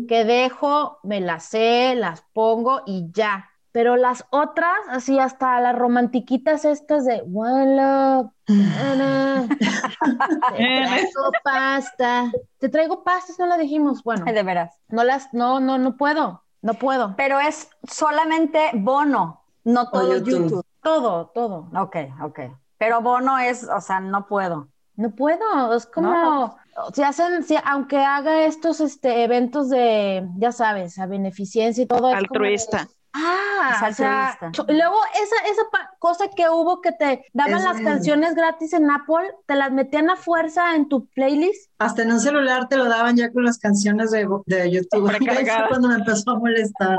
que 0.07 0.23
dejo, 0.23 0.99
me 1.03 1.19
las 1.19 1.43
sé, 1.43 1.95
las 1.95 2.23
pongo 2.31 2.81
y 2.85 3.11
ya. 3.11 3.49
Pero 3.73 3.97
las 3.97 4.25
otras, 4.29 4.77
así 4.89 5.19
hasta 5.19 5.59
las 5.59 5.75
romantiquitas 5.77 6.63
estas 6.63 7.05
de 7.05 7.23
One 7.33 7.75
Love, 7.75 8.31
na, 8.47 8.95
na, 8.95 9.47
te 10.57 10.83
traigo 10.85 11.31
pasta, 11.43 12.31
te 12.57 12.69
traigo 12.69 13.03
pasta, 13.03 13.33
no 13.37 13.47
la 13.47 13.57
dijimos. 13.57 14.01
Bueno, 14.03 14.23
de 14.25 14.43
veras. 14.43 14.73
no 14.87 15.03
las, 15.03 15.33
no, 15.33 15.59
no, 15.59 15.77
no 15.77 15.97
puedo, 15.97 16.43
no 16.61 16.73
puedo. 16.75 17.15
Pero 17.17 17.41
es 17.41 17.69
solamente 17.83 18.71
Bono, 18.75 19.43
no 19.65 19.89
todo 19.89 20.17
YouTube. 20.17 20.43
YouTube. 20.43 20.65
Todo, 20.81 21.27
todo. 21.33 21.69
Ok, 21.75 21.97
ok. 22.23 22.39
Pero 22.77 23.01
Bono 23.01 23.39
es, 23.39 23.67
o 23.67 23.81
sea, 23.81 23.99
no 23.99 24.25
puedo. 24.25 24.69
No 24.95 25.11
puedo, 25.11 25.73
es 25.75 25.85
como, 25.85 26.11
No. 26.11 26.60
Si 26.93 27.03
hacen, 27.03 27.43
si, 27.43 27.55
aunque 27.65 27.97
haga 27.97 28.43
estos 28.45 28.79
este, 28.81 29.23
eventos 29.23 29.69
de, 29.69 30.27
ya 30.37 30.51
sabes, 30.51 30.97
a 30.99 31.05
beneficencia 31.05 31.83
y 31.83 31.87
todo. 31.87 31.97
es 31.97 32.01
como 32.01 32.11
de- 32.13 32.17
Altruista. 32.17 32.87
ah, 33.13 33.83
Es 33.87 33.93
o 33.93 33.95
sea, 33.95 34.27
altruista. 34.29 34.51
cho- 34.65 34.71
y 34.71 34.77
luego 34.77 34.95
esa, 35.21 35.51
esa 35.51 35.61
cosa 35.99 36.25
que 36.35 36.49
hubo 36.49 36.81
que 36.81 36.91
te 36.93 37.25
daban 37.33 37.55
Es- 37.59 37.63
las 37.63 37.81
canciones 37.81 38.35
gratis 38.35 38.73
en 38.73 38.89
Apple, 38.89 39.31
te 39.45 39.55
las 39.55 39.71
metían 39.71 40.09
a 40.09 40.15
fuerza 40.15 40.75
en 40.75 40.87
tu 40.87 41.05
playlist. 41.07 41.69
Hasta 41.77 42.03
en 42.03 42.11
un 42.13 42.19
celular 42.19 42.67
te 42.69 42.77
lo 42.77 42.85
daban 42.85 43.17
ya 43.17 43.31
con 43.31 43.43
las 43.43 43.57
canciones 43.59 44.11
de, 44.11 44.27
de 44.45 44.71
YouTube. 44.71 45.07
Ahí 45.09 45.17
fue 45.17 45.27
Precargada. 45.27 45.67
cuando 45.67 45.89
me 45.89 45.95
empezó 45.95 46.31
a 46.31 46.39
molestar. 46.39 46.97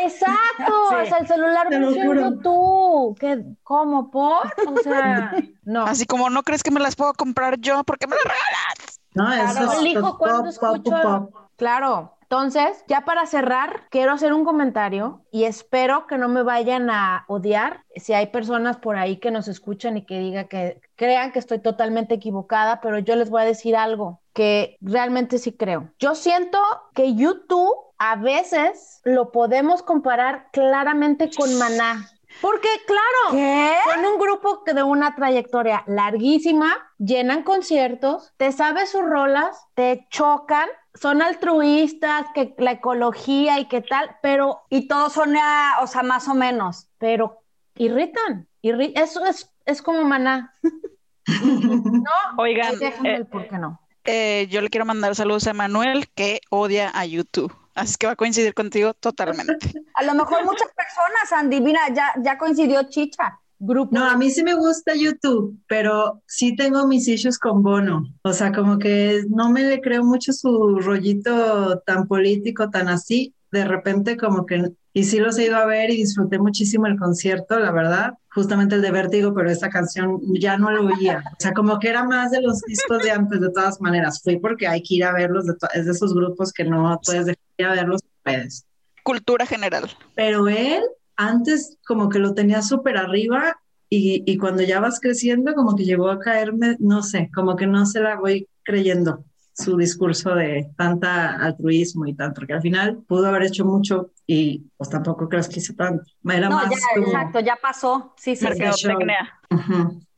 Exacto, 0.00 0.32
Sí. 0.90 0.94
o 1.02 1.06
sea, 1.06 1.18
el 1.18 1.26
celular 1.26 1.66
juro. 1.68 2.20
YouTube. 2.30 3.18
¿Qué, 3.18 3.44
¿Cómo, 3.62 4.10
por? 4.10 4.46
O 4.66 4.76
sea, 4.82 5.32
no. 5.64 5.84
Así 5.86 6.06
como 6.06 6.28
no 6.30 6.42
crees 6.42 6.62
que 6.62 6.70
me 6.70 6.80
las 6.80 6.96
puedo 6.96 7.12
comprar 7.14 7.58
yo, 7.58 7.84
¿por 7.84 7.98
qué 7.98 8.06
me 8.06 8.16
las 8.16 8.24
regalas? 8.24 8.98
No, 9.14 9.26
Claro, 9.26 9.50
eso 9.50 9.72
es 9.72 9.78
elijo 9.78 10.00
pop, 10.00 10.18
cuando 10.18 10.38
pop, 10.38 10.46
escucho. 10.48 10.90
pop, 11.02 11.32
pop. 11.32 11.50
Claro. 11.56 12.16
Entonces, 12.22 12.82
ya 12.88 13.02
para 13.02 13.26
cerrar, 13.26 13.82
quiero 13.90 14.12
hacer 14.12 14.32
un 14.32 14.42
comentario 14.42 15.20
y 15.30 15.44
espero 15.44 16.06
que 16.06 16.16
no 16.16 16.30
me 16.30 16.42
vayan 16.42 16.88
a 16.88 17.26
odiar 17.28 17.84
si 17.94 18.14
hay 18.14 18.28
personas 18.28 18.78
por 18.78 18.96
ahí 18.96 19.18
que 19.18 19.30
nos 19.30 19.48
escuchan 19.48 19.98
y 19.98 20.06
que 20.06 20.18
digan 20.18 20.48
que 20.48 20.80
crean 20.96 21.30
que 21.32 21.38
estoy 21.38 21.58
totalmente 21.58 22.14
equivocada, 22.14 22.80
pero 22.80 22.98
yo 23.00 23.16
les 23.16 23.28
voy 23.28 23.42
a 23.42 23.44
decir 23.44 23.76
algo 23.76 24.22
que 24.32 24.78
realmente 24.80 25.36
sí 25.36 25.52
creo. 25.52 25.90
Yo 25.98 26.14
siento 26.14 26.58
que 26.94 27.14
YouTube 27.14 27.74
a 27.98 28.16
veces 28.16 29.02
lo 29.04 29.30
podemos 29.30 29.82
comparar 29.82 30.48
claramente 30.52 31.28
con 31.36 31.58
Maná. 31.58 32.08
Porque, 32.42 32.68
claro, 32.86 33.30
¿Qué? 33.30 33.74
son 33.94 34.04
un 34.04 34.18
grupo 34.18 34.64
que 34.64 34.74
de 34.74 34.82
una 34.82 35.14
trayectoria 35.14 35.84
larguísima, 35.86 36.74
llenan 36.98 37.44
conciertos, 37.44 38.32
te 38.36 38.52
sabes 38.52 38.90
sus 38.90 39.02
rolas, 39.02 39.64
te 39.74 40.06
chocan, 40.10 40.68
son 40.94 41.22
altruistas, 41.22 42.26
que 42.34 42.54
la 42.58 42.72
ecología 42.72 43.58
y 43.60 43.66
qué 43.68 43.80
tal, 43.80 44.16
pero, 44.22 44.62
Y 44.68 44.88
todos 44.88 45.12
son, 45.14 45.34
o 45.80 45.86
sea, 45.86 46.02
más 46.02 46.28
o 46.28 46.34
menos. 46.34 46.88
pero 46.98 47.38
irritan. 47.76 48.46
irri- 48.62 48.92
eso 48.96 49.24
es, 49.24 49.48
es 49.64 49.80
como 49.80 50.02
maná. 50.04 50.52
No, 51.24 52.10
Oigan, 52.38 52.74
eh, 52.82 52.92
el 53.04 53.26
por 53.26 53.46
qué 53.48 53.56
no. 53.56 53.80
eh, 54.04 54.48
yo 54.50 54.60
le 54.60 54.68
quiero 54.70 54.84
mandar 54.84 55.14
saludos 55.14 55.46
a 55.46 55.52
Manuel 55.54 56.08
que 56.16 56.40
odia 56.50 56.90
a 56.92 57.06
YouTube. 57.06 57.54
Así 57.74 57.96
que 57.98 58.06
va 58.06 58.12
a 58.12 58.16
coincidir 58.16 58.54
contigo 58.54 58.94
totalmente. 58.94 59.56
A 59.94 60.04
lo 60.04 60.14
mejor 60.14 60.44
muchas 60.44 60.68
personas, 60.76 61.32
Andy, 61.32 61.60
mira, 61.60 61.80
ya, 61.94 62.12
ya 62.22 62.38
coincidió 62.38 62.82
Chicha. 62.88 63.38
Grupo. 63.64 63.94
No, 63.94 64.04
a 64.04 64.16
mí 64.16 64.28
sí 64.28 64.42
me 64.42 64.54
gusta 64.54 64.92
YouTube, 64.96 65.56
pero 65.68 66.20
sí 66.26 66.56
tengo 66.56 66.84
mis 66.88 67.06
issues 67.06 67.38
con 67.38 67.62
Bono. 67.62 68.02
O 68.22 68.32
sea, 68.32 68.50
como 68.50 68.76
que 68.76 69.22
no 69.28 69.50
me 69.50 69.62
le 69.62 69.80
creo 69.80 70.02
mucho 70.02 70.32
su 70.32 70.80
rollito 70.80 71.78
tan 71.86 72.08
político, 72.08 72.70
tan 72.70 72.88
así. 72.88 73.32
De 73.52 73.64
repente 73.64 74.16
como 74.16 74.46
que, 74.46 74.72
y 74.94 75.04
sí 75.04 75.18
los 75.18 75.38
he 75.38 75.46
ido 75.46 75.56
a 75.56 75.64
ver 75.64 75.90
y 75.90 75.96
disfruté 75.96 76.38
muchísimo 76.38 76.86
el 76.86 76.98
concierto, 76.98 77.58
la 77.58 77.72
verdad. 77.72 78.14
Justamente 78.34 78.74
el 78.74 78.82
de 78.82 78.90
Vértigo, 78.90 79.34
pero 79.34 79.50
esta 79.50 79.70
canción 79.70 80.20
ya 80.38 80.58
no 80.58 80.70
lo 80.70 80.86
oía. 80.86 81.22
O 81.32 81.36
sea, 81.38 81.52
como 81.54 81.78
que 81.78 81.88
era 81.88 82.04
más 82.04 82.30
de 82.30 82.42
los 82.42 82.60
discos 82.62 83.02
de 83.02 83.10
antes, 83.10 83.40
de 83.40 83.50
todas 83.50 83.80
maneras. 83.80 84.20
Fui 84.22 84.38
porque 84.38 84.66
hay 84.66 84.82
que 84.82 84.96
ir 84.96 85.04
a 85.04 85.12
verlos, 85.12 85.46
de 85.46 85.54
es 85.74 85.86
de 85.86 85.92
esos 85.92 86.14
grupos 86.14 86.52
que 86.52 86.64
no 86.64 87.00
puedes 87.04 87.26
dejar 87.26 87.42
de 87.56 87.64
ir 87.64 87.66
a 87.68 87.72
verlos, 87.72 88.02
puedes. 88.22 88.66
Cultura 89.02 89.46
general. 89.46 89.90
Pero 90.14 90.48
él 90.48 90.82
antes 91.16 91.78
como 91.86 92.08
que 92.08 92.18
lo 92.18 92.34
tenía 92.34 92.62
súper 92.62 92.96
arriba 92.96 93.56
y, 93.88 94.22
y 94.26 94.36
cuando 94.38 94.62
ya 94.62 94.80
vas 94.80 95.00
creciendo 95.00 95.54
como 95.54 95.74
que 95.74 95.84
llegó 95.84 96.10
a 96.10 96.18
caerme, 96.18 96.76
no 96.80 97.02
sé, 97.02 97.30
como 97.34 97.56
que 97.56 97.66
no 97.66 97.86
se 97.86 98.00
la 98.00 98.16
voy 98.16 98.48
creyendo 98.62 99.24
su 99.54 99.76
discurso 99.76 100.34
de 100.34 100.70
tanta 100.76 101.36
altruismo 101.36 102.06
y 102.06 102.14
tanto, 102.14 102.40
porque 102.40 102.54
al 102.54 102.62
final 102.62 103.02
pudo 103.06 103.26
haber 103.26 103.44
hecho 103.44 103.64
mucho 103.64 104.10
y 104.26 104.64
pues 104.76 104.90
tampoco 104.90 105.28
creas 105.28 105.48
que 105.48 105.60
hizo 105.60 105.74
tanto. 105.74 106.04
Era 106.24 106.48
No, 106.48 106.56
más 106.56 106.70
ya, 106.70 106.76
como, 106.94 107.06
exacto, 107.06 107.40
ya 107.40 107.56
pasó. 107.60 108.14
Sí, 108.16 108.36
sí, 108.36 108.46
sí. 108.54 108.62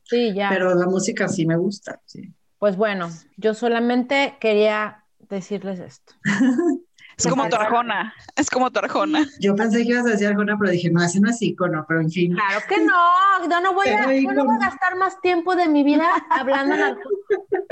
Sí, 0.07 0.33
ya. 0.35 0.49
Pero 0.49 0.75
la 0.75 0.85
música 0.85 1.27
sí 1.27 1.45
me 1.45 1.57
gusta, 1.57 1.99
sí. 2.05 2.31
Pues 2.59 2.77
bueno, 2.77 3.09
yo 3.37 3.53
solamente 3.53 4.37
quería 4.39 5.03
decirles 5.29 5.79
esto. 5.79 6.13
Es 7.17 7.27
como 7.27 7.47
tu 7.49 7.55
Arjona. 7.55 8.13
Es 8.35 8.49
como 8.49 8.71
tu 8.71 8.79
Arjona. 8.79 9.25
Yo 9.39 9.55
pensé 9.55 9.83
que 9.83 9.89
ibas 9.89 10.05
a 10.05 10.09
decir 10.09 10.27
alguna, 10.27 10.57
pero 10.59 10.71
dije, 10.71 10.89
no, 10.89 11.03
ese 11.03 11.19
no 11.19 11.29
es 11.29 11.41
icono, 11.41 11.85
pero 11.87 12.01
en 12.01 12.09
fin. 12.11 12.33
Claro 12.33 12.59
que 12.67 12.77
no, 12.83 13.49
yo 13.49 13.61
no 13.61 13.73
voy 13.73 13.87
a, 13.87 14.13
yo 14.13 14.31
no 14.33 14.45
voy 14.45 14.55
a 14.55 14.59
gastar 14.69 14.95
más 14.97 15.19
tiempo 15.21 15.55
de 15.55 15.67
mi 15.67 15.83
vida 15.83 16.05
hablando 16.29 16.75
alcohol. 16.75 17.13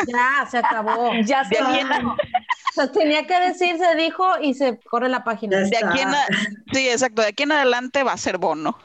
Ya, 0.07 0.45
se 0.49 0.57
acabó. 0.59 1.11
Ya 1.25 1.43
De 1.43 1.55
está. 1.55 1.69
aquí 1.69 1.79
en, 1.79 1.91
a- 1.91 2.13
O 2.13 2.73
sea, 2.73 2.91
tenía 2.91 3.27
que 3.27 3.39
decir, 3.39 3.77
se 3.77 3.95
dijo 3.95 4.25
y 4.41 4.53
se 4.55 4.79
corre 4.89 5.07
la 5.09 5.23
página. 5.23 5.59
De 5.59 5.77
aquí 5.77 5.99
en 5.99 6.09
a- 6.09 6.25
sí, 6.71 6.89
exacto. 6.89 7.21
De 7.21 7.27
aquí 7.29 7.43
en 7.43 7.51
adelante 7.51 8.01
va 8.03 8.13
a 8.13 8.17
ser 8.17 8.37
bono. 8.37 8.77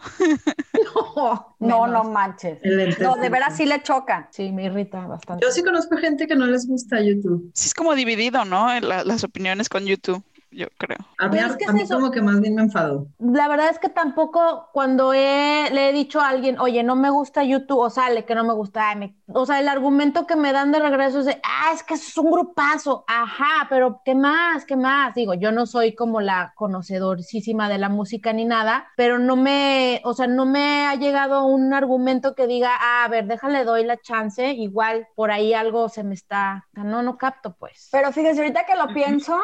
No, 0.84 1.56
No, 1.58 1.86
no 1.86 2.04
manches. 2.04 2.58
No, 3.00 3.16
de 3.16 3.28
veras 3.28 3.56
sí 3.56 3.64
le 3.66 3.82
choca. 3.82 4.28
Sí, 4.30 4.52
me 4.52 4.64
irrita 4.64 5.00
bastante. 5.06 5.44
Yo 5.44 5.50
sí 5.52 5.62
conozco 5.62 5.96
gente 5.96 6.26
que 6.26 6.36
no 6.36 6.46
les 6.46 6.66
gusta 6.66 7.00
YouTube. 7.00 7.50
Sí, 7.54 7.68
es 7.68 7.74
como 7.74 7.94
dividido, 7.94 8.44
¿no? 8.44 8.68
La- 8.80 9.04
las 9.04 9.24
opiniones 9.24 9.68
con 9.68 9.84
YouTube, 9.86 10.22
yo 10.50 10.66
creo. 10.78 10.98
A 11.18 11.28
mí, 11.28 11.38
Pero 11.38 11.48
es 11.50 11.56
que 11.56 11.64
a 11.64 11.68
es 11.68 11.74
mí 11.74 11.80
eso. 11.82 11.96
como 11.96 12.10
que 12.10 12.22
más 12.22 12.40
bien 12.40 12.54
me 12.54 12.62
enfadó. 12.62 13.08
La 13.18 13.48
verdad 13.48 13.70
es 13.70 13.80
que 13.80 13.88
tampoco 13.88 14.68
cuando 14.72 15.12
he- 15.12 15.68
le 15.72 15.88
he 15.88 15.92
dicho 15.92 16.20
a 16.20 16.28
alguien, 16.28 16.58
oye, 16.60 16.84
no 16.84 16.94
me 16.94 17.10
gusta 17.10 17.42
YouTube, 17.42 17.78
o 17.80 17.90
sale 17.90 18.24
que 18.24 18.34
no 18.36 18.44
me 18.44 18.54
gusta, 18.54 18.90
ay, 18.90 18.96
me- 18.96 19.16
o 19.26 19.44
sea, 19.44 19.58
el 19.58 19.66
argumento 19.68 20.24
que 20.26 20.36
me 20.36 20.52
dan 20.52 20.70
de 20.70 20.78
regreso 20.78 21.18
es 21.20 21.26
de, 21.26 21.40
ah, 21.44 21.72
es 21.74 21.82
que 21.82 21.94
eso 21.94 22.04
es 22.08 22.18
un 22.18 22.30
grupazo, 22.30 23.04
ajá, 23.08 23.66
pero 23.68 24.00
¿qué 24.04 24.14
más? 24.14 24.64
¿Qué 24.64 24.76
más? 24.76 25.14
Digo, 25.16 25.34
yo 25.34 25.50
no 25.50 25.66
soy 25.66 25.94
como 25.96 26.20
la 26.20 26.52
conocedorísima 26.54 27.68
de 27.68 27.78
la 27.78 27.88
música 27.88 28.32
ni 28.32 28.44
nada, 28.44 28.86
pero 28.96 29.18
no 29.18 29.34
me, 29.34 30.00
o 30.04 30.14
sea, 30.14 30.28
no 30.28 30.46
me 30.46 30.86
ha 30.86 30.94
llegado 30.94 31.44
un 31.44 31.74
argumento 31.74 32.34
que 32.36 32.46
diga, 32.46 32.70
ah, 32.80 33.04
a 33.04 33.08
ver, 33.08 33.26
déjale, 33.26 33.64
doy 33.64 33.84
la 33.84 33.96
chance, 33.98 34.52
igual 34.52 35.08
por 35.16 35.30
ahí 35.32 35.54
algo 35.54 35.88
se 35.88 36.04
me 36.04 36.14
está, 36.14 36.66
no, 36.72 37.02
no 37.02 37.18
capto, 37.18 37.56
pues. 37.58 37.88
Pero 37.90 38.12
fíjese, 38.12 38.40
ahorita 38.42 38.64
que 38.64 38.76
lo 38.76 38.92
pienso, 38.92 39.36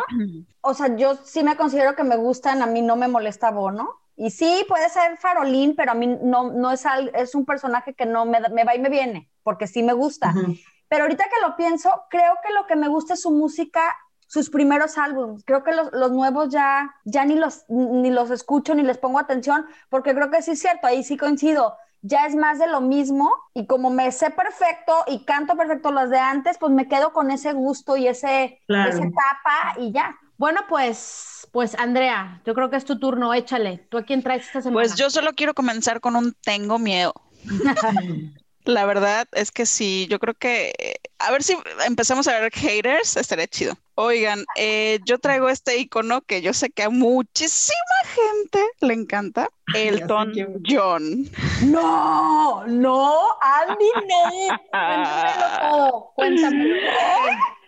o 0.65 0.75
sea, 0.75 0.97
yo 0.97 1.15
sí 1.25 1.43
me 1.45 1.57
considero 1.57 1.95
que 1.95 2.05
me 2.05 2.17
gustan, 2.17 2.63
a 2.63 2.67
mí 2.67 2.83
no 2.83 2.97
me 2.97 3.09
molesta 3.09 3.51
Bono. 3.51 4.01
Y 4.17 4.31
sí, 4.31 4.65
puede 4.69 4.89
ser 4.91 5.19
farolín, 5.19 5.75
pero 5.77 5.93
a 5.93 5.95
mí 5.95 6.07
no, 6.07 6.51
no 6.53 6.71
es, 6.73 6.87
al- 6.87 7.11
es 7.15 7.35
un 7.35 7.45
personaje 7.45 7.95
que 7.95 8.07
no 8.07 8.25
me, 8.27 8.41
me 8.51 8.65
va 8.65 8.75
y 8.75 8.79
me 8.81 8.89
viene, 8.89 9.31
porque 9.43 9.67
sí 9.67 9.83
me 9.83 9.93
gusta. 9.93 10.31
Ujú. 10.31 10.55
pero 10.89 11.05
ahorita 11.05 11.25
que 11.25 11.47
lo 11.47 11.57
pienso, 11.57 11.91
creo 12.11 12.35
que 12.47 12.53
lo 12.53 12.67
que 12.67 12.77
me 12.77 12.89
gusta 12.89 13.15
es 13.15 13.23
su 13.23 13.31
música 13.31 13.81
sus 14.27 14.51
primeros 14.51 14.99
álbumes. 14.99 15.45
Creo 15.45 15.63
que 15.63 15.73
los, 15.73 15.93
los, 15.93 16.11
nuevos 16.11 16.49
ya, 16.51 16.95
ya 17.05 17.25
ni, 17.25 17.37
los, 17.37 17.65
ni 17.69 18.11
los 18.11 18.31
escucho 18.31 18.75
ni 18.75 18.83
les 18.83 18.99
pongo 18.99 19.19
atención, 19.19 19.67
porque 19.91 20.15
creo 20.15 20.31
que 20.31 20.43
sí 20.43 20.53
es 20.53 20.61
cierto, 20.61 20.87
ahí 20.87 21.05
sí 21.05 21.17
coincido. 21.17 21.77
Ya 22.03 22.27
es 22.27 22.35
más 22.35 22.59
de 22.59 22.67
lo 22.67 22.81
mismo 22.81 23.33
y 23.55 23.67
como 23.67 23.91
me 23.91 24.11
sé 24.13 24.31
perfecto 24.31 24.93
y 25.07 25.25
canto 25.25 25.57
perfecto 25.57 25.91
las 25.93 26.11
de 26.11 26.19
antes, 26.19 26.59
pues 26.59 26.73
me 26.73 26.89
quedo 26.89 27.13
con 27.13 27.31
ese 27.31 27.53
gusto 27.53 27.97
y 27.97 28.09
ese, 28.09 28.61
Claro. 28.67 28.91
esa 28.91 29.05
etapa 29.05 29.79
y 29.79 29.93
ya. 29.93 30.17
Bueno, 30.37 30.61
pues, 30.69 31.47
pues 31.53 31.75
Andrea, 31.77 32.41
yo 32.45 32.55
creo 32.55 32.71
que 32.71 32.77
es 32.77 32.85
tu 32.85 32.99
turno, 32.99 33.35
échale. 33.35 33.87
¿Tú 33.89 33.99
a 33.99 34.03
quién 34.05 34.23
traes 34.23 34.47
esta 34.47 34.63
semana? 34.63 34.75
Pues 34.75 34.97
yo 34.97 35.11
solo 35.11 35.33
quiero 35.35 35.55
comenzar 35.55 36.01
con 36.01 36.17
un 36.17 36.35
tengo 36.43 36.79
miedo. 36.79 37.15
La 38.65 38.87
verdad 38.87 39.29
es 39.33 39.53
que 39.53 39.67
sí, 39.67 40.07
yo 40.09 40.19
creo 40.19 40.33
que 40.33 40.73
a 41.19 41.31
ver 41.31 41.43
si 41.43 41.57
empezamos 41.87 42.29
a 42.29 42.41
ver 42.41 42.53
haters, 42.53 43.17
estaría 43.17 43.47
chido. 43.47 43.77
Oigan, 43.95 44.45
eh, 44.57 45.01
yo 45.05 45.19
traigo 45.19 45.49
este 45.49 45.79
icono 45.79 46.21
que 46.23 46.43
yo 46.43 46.53
sé 46.53 46.71
que 46.71 46.83
a 46.83 46.91
muchísima 46.91 47.77
gente 48.15 48.65
le 48.81 48.95
encanta, 48.95 49.49
Elton. 49.75 50.33
John. 50.67 51.31
No, 51.63 52.67
no, 52.67 53.39
Andy, 53.41 53.91
no. 54.09 54.59
Cuéntamelo 54.71 55.59
todo, 55.61 56.13
cuéntamelo. 56.15 56.77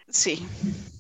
Sí. 0.09 0.47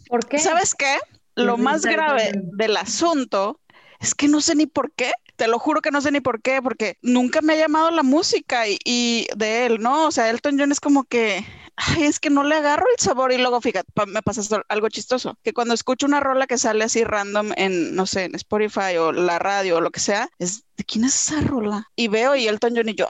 ¿Por 0.09 0.27
qué? 0.27 0.39
¿Sabes 0.39 0.75
qué? 0.75 0.99
Lo 1.37 1.57
más 1.59 1.87
grave 1.87 2.33
del 2.50 2.76
asunto 2.76 3.61
es 4.00 4.14
que 4.14 4.28
no 4.28 4.40
sé 4.40 4.55
ni 4.55 4.66
por 4.66 4.93
qué. 4.93 5.12
Te 5.37 5.49
lo 5.49 5.59
juro 5.59 5.83
que 5.83 5.90
no 5.90 6.00
sé 6.00 6.11
ni 6.12 6.21
por 6.21 6.40
qué, 6.40 6.62
porque 6.62 6.97
nunca 7.02 7.43
me 7.43 7.52
ha 7.55 7.57
llamado 7.57 7.90
la 7.90 8.02
música 8.02 8.66
y, 8.69 8.78
y 8.85 9.26
de 9.37 9.66
él, 9.66 9.81
¿no? 9.81 10.07
O 10.07 10.11
sea, 10.11 10.31
Elton 10.31 10.59
John 10.59 10.73
es 10.73 10.81
como 10.81 11.05
que, 11.05 11.45
ay, 11.76 12.05
es 12.05 12.19
que 12.21 12.31
no 12.31 12.43
le 12.43 12.55
agarro 12.55 12.87
el 12.97 12.99
sabor 13.02 13.33
y 13.33 13.38
luego, 13.38 13.61
fíjate, 13.61 13.90
pa- 13.93 14.07
me 14.07 14.23
pasa 14.23 14.62
algo 14.69 14.88
chistoso, 14.88 15.38
que 15.43 15.52
cuando 15.52 15.75
escucho 15.75 16.07
una 16.07 16.21
rola 16.21 16.47
que 16.47 16.57
sale 16.59 16.85
así 16.85 17.05
random 17.05 17.52
en, 17.57 17.95
no 17.95 18.07
sé, 18.07 18.25
en 18.25 18.35
Spotify 18.35 18.97
o 18.99 19.12
la 19.12 19.38
radio 19.38 19.76
o 19.76 19.81
lo 19.83 19.90
que 19.90 20.00
sea, 20.00 20.28
es, 20.38 20.64
¿de 20.76 20.85
quién 20.85 21.05
es 21.05 21.14
esa 21.31 21.40
rola? 21.43 21.85
Y 21.97 22.09
veo 22.09 22.35
y 22.35 22.47
Elton 22.49 22.73
John 22.75 22.88
y 22.88 22.95
yo, 22.95 23.07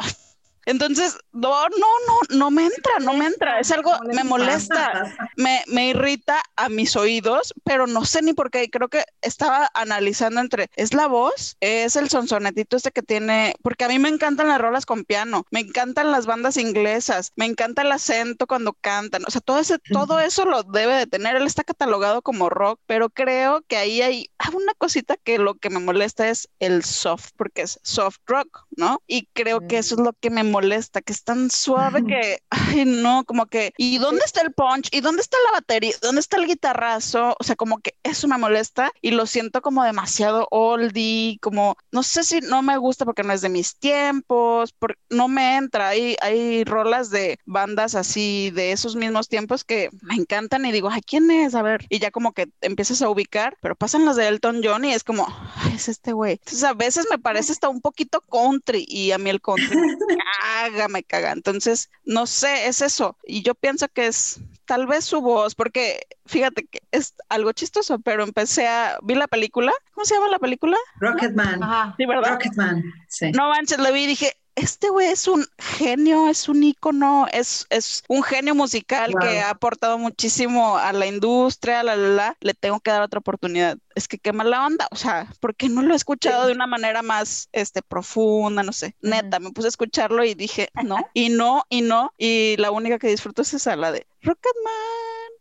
entonces, 0.67 1.17
no, 1.33 1.69
no, 1.69 1.87
no, 2.07 2.37
no 2.37 2.51
me 2.51 2.67
entra, 2.67 2.99
no 3.01 3.15
me 3.15 3.27
entra, 3.27 3.61
es 3.61 3.71
algo, 3.71 3.93
me 4.13 4.25
molesta 4.25 5.15
me, 5.37 5.63
me 5.69 5.89
irrita 5.89 6.43
a 6.57 6.69
mis 6.69 6.97
oídos, 6.97 7.55
pero 7.65 7.87
no 7.87 8.05
sé 8.05 8.23
ni 8.23 8.33
por 8.33 8.51
qué. 8.51 8.69
Creo 8.71 8.89
que 8.89 9.05
estaba 9.23 9.71
analizando 9.75 10.41
entre, 10.41 10.71
¿es 10.77 10.95
la 10.95 11.07
voz? 11.07 11.57
¿Es 11.61 11.97
el 11.97 12.09
sonsonetito 12.09 12.77
este 12.77 12.91
que 12.91 13.03
tiene? 13.03 13.55
Porque 13.63 13.85
a 13.85 13.89
mí 13.89 13.99
me 13.99 14.09
encantan 14.09 14.49
las 14.49 14.61
rolas 14.61 14.87
con 14.87 15.05
piano, 15.05 15.47
me 15.51 15.61
encantan 15.61 16.13
las 16.13 16.27
bandas 16.27 16.57
inglesas, 16.57 17.33
me 17.37 17.47
encanta 17.47 17.83
el 17.83 17.93
acento 17.93 18.47
cuando 18.47 18.73
cantan, 18.73 19.23
o 19.27 19.31
sea, 19.31 19.41
todo, 19.41 19.59
ese, 19.59 19.79
todo 19.79 20.21
eso 20.21 20.45
lo 20.45 20.63
debe 20.63 20.95
de 20.95 21.07
tener. 21.07 21.37
Él 21.37 21.47
está 21.47 21.65
catalogado 21.65 22.23
como 22.23 22.49
rock, 22.49 22.81
pero 22.87 23.11
creo 23.11 23.63
que 23.69 23.77
ahí 23.77 24.03
hay 24.03 24.31
ah, 24.39 24.51
una 24.55 24.75
cosita 24.75 25.17
que 25.23 25.39
lo 25.39 25.55
que 25.55 25.71
me 25.71 25.79
molesta 25.79 26.29
es 26.29 26.49
el 26.59 26.83
soft, 26.85 27.31
porque 27.37 27.63
es 27.63 27.79
soft 27.83 28.19
rock, 28.27 28.67
¿no? 28.77 29.03
Y 29.07 29.29
creo 29.33 29.61
que 29.67 29.79
eso 29.79 29.95
es 29.95 30.01
lo 30.01 30.13
que 30.15 30.31
me 30.31 30.43
molesta, 30.43 30.56
que 30.61 31.13
es 31.13 31.23
tan 31.25 31.51
suave 31.51 32.05
que, 32.07 32.39
ay, 32.51 32.85
no, 32.85 33.25
como 33.25 33.47
que, 33.47 33.73
¿y 33.77 33.99
dónde 33.99 34.23
está 34.25 34.41
el 34.43 34.53
punch? 34.53 34.89
¿Y 34.93 35.01
dónde 35.01 35.23
está 35.23 35.37
la 35.47 35.53
batería? 35.53 35.95
¿Dónde 36.03 36.21
está 36.21 36.37
el 36.39 36.47
guitarrazo? 36.47 37.37
O 37.39 37.45
sea, 37.45 37.57
como 37.57 37.79
que 37.79 37.95
eso 38.03 38.29
me 38.29 38.39
molesta 38.39 38.91
y 39.03 39.11
lo 39.13 39.27
siento 39.27 39.63
como 39.63 39.85
demasiado 39.85 40.49
oldie, 40.51 41.39
como, 41.41 41.77
no 41.93 42.03
sé 42.03 42.25
si 42.25 42.41
no 42.41 42.63
me 42.63 42.77
gusta 42.79 43.05
porque 43.05 43.23
no 43.23 43.33
es 43.33 43.41
de 43.43 43.49
mis 43.49 43.77
tiempos, 43.77 44.73
por- 44.73 44.99
no 45.11 45.29
me 45.29 45.57
entra. 45.57 45.89
Hay, 45.89 46.17
hay 46.21 46.65
rolas 46.65 47.11
de 47.11 47.39
bandas 47.45 47.95
así 47.95 48.51
de 48.51 48.73
esos 48.73 48.97
mismos 48.97 49.29
tiempos 49.29 49.65
que 49.65 49.91
me 50.03 50.15
encantan 50.15 50.65
y 50.67 50.73
digo, 50.73 50.89
ay, 50.91 51.03
¿quién 51.03 51.31
es? 51.31 51.55
A 51.55 51.63
ver, 51.63 51.87
y 51.89 51.99
ya 51.99 52.11
como 52.11 52.33
que 52.33 52.49
empiezas 52.61 53.03
a 53.03 53.09
ubicar, 53.09 53.57
pero 53.61 53.77
pasan 53.77 54.05
las 54.05 54.17
de 54.17 54.29
Elton 54.29 54.61
John 54.63 54.85
y 54.85 54.93
es 54.93 55.05
como, 55.05 55.27
ay, 55.57 55.75
es 55.75 55.89
este 55.89 56.13
güey. 56.13 56.33
Entonces 56.35 56.65
a 56.65 56.75
veces 56.75 57.07
me 57.11 57.19
parece 57.19 57.53
hasta 57.53 57.69
un 57.69 57.81
poquito 57.81 58.21
country 58.21 58.85
y 58.89 59.13
a 59.13 59.19
mí 59.19 59.31
el 59.31 59.41
country 59.41 59.77
me 59.77 59.97
caga, 60.47 60.89
me 60.89 61.03
caga. 61.03 61.33
Entonces, 61.33 61.91
no 62.05 62.27
sé, 62.27 62.67
es 62.67 62.83
eso. 62.83 63.17
Y 63.25 63.43
yo 63.43 63.55
pienso 63.55 63.89
que 63.89 64.07
es 64.07 64.41
tal 64.65 64.87
vez 64.87 65.05
su 65.05 65.21
voz, 65.21 65.55
porque 65.55 66.07
fíjate 66.27 66.67
que 66.67 66.81
es 66.91 67.15
algo 67.29 67.53
chistoso, 67.53 67.99
pero 68.01 68.25
empecé 68.25 68.67
a, 68.67 68.99
vi 69.03 69.15
la 69.15 69.29
película, 69.29 69.73
¿cómo 69.93 70.05
se 70.05 70.15
llama 70.15 70.29
la 70.29 70.39
película? 70.39 70.77
Rocketman. 70.97 71.63
Ajá. 71.63 71.95
Sí, 71.97 72.07
¿verdad? 72.07 72.33
Rocketman. 72.33 72.83
Sí. 73.09 73.31
No 73.33 73.49
manches, 73.49 73.79
lo 73.79 73.93
vi 73.93 74.05
y 74.05 74.07
dije, 74.07 74.33
este 74.57 74.89
güey 74.89 75.09
es 75.09 75.29
un 75.29 75.47
genio, 75.59 76.29
es 76.29 76.49
un 76.49 76.63
ícono, 76.65 77.27
es, 77.33 77.67
es 77.71 78.03
un 78.09 78.23
genio 78.23 78.55
musical 78.55 79.15
que 79.21 79.41
ha 79.41 79.51
aportado 79.51 79.99
muchísimo 79.99 80.77
a 80.79 80.93
la 80.93 81.07
industria, 81.07 81.83
la, 81.83 81.95
la, 81.95 82.09
la, 82.09 82.37
le 82.41 82.55
tengo 82.55 82.81
que 82.81 82.91
dar 82.91 83.03
otra 83.03 83.21
oportunidad. 83.21 83.79
Es 83.95 84.09
que 84.09 84.19
qué 84.19 84.33
mala 84.33 84.67
onda, 84.67 84.89
o 84.91 84.97
sea, 84.97 85.29
porque 85.41 85.69
no 85.69 85.83
lo 85.83 85.93
he 85.93 85.97
escuchado 85.97 86.47
de 86.47 86.53
una 86.53 86.67
manera 86.67 87.03
más, 87.03 87.49
este, 87.53 87.83
profunda, 87.83 88.63
no 88.63 88.73
sé, 88.73 88.97
neta, 89.03 89.39
me 89.41 89.53
puse 89.53 89.69
a 89.69 89.71
escucharlo 89.71 90.25
y 90.25 90.35
dije, 90.35 90.71
no, 90.85 90.97
y 91.15 91.29
no, 91.29 91.65
y 91.69 91.83
no, 91.83 92.13
y 92.19 92.57
la 92.59 92.71
única 92.71 92.99
que 92.99 93.09
disfruto 93.09 93.43
es 93.43 93.55
esa, 93.55 93.77
la 93.77 93.93
de 93.93 94.07
Rocketman. 94.23 94.73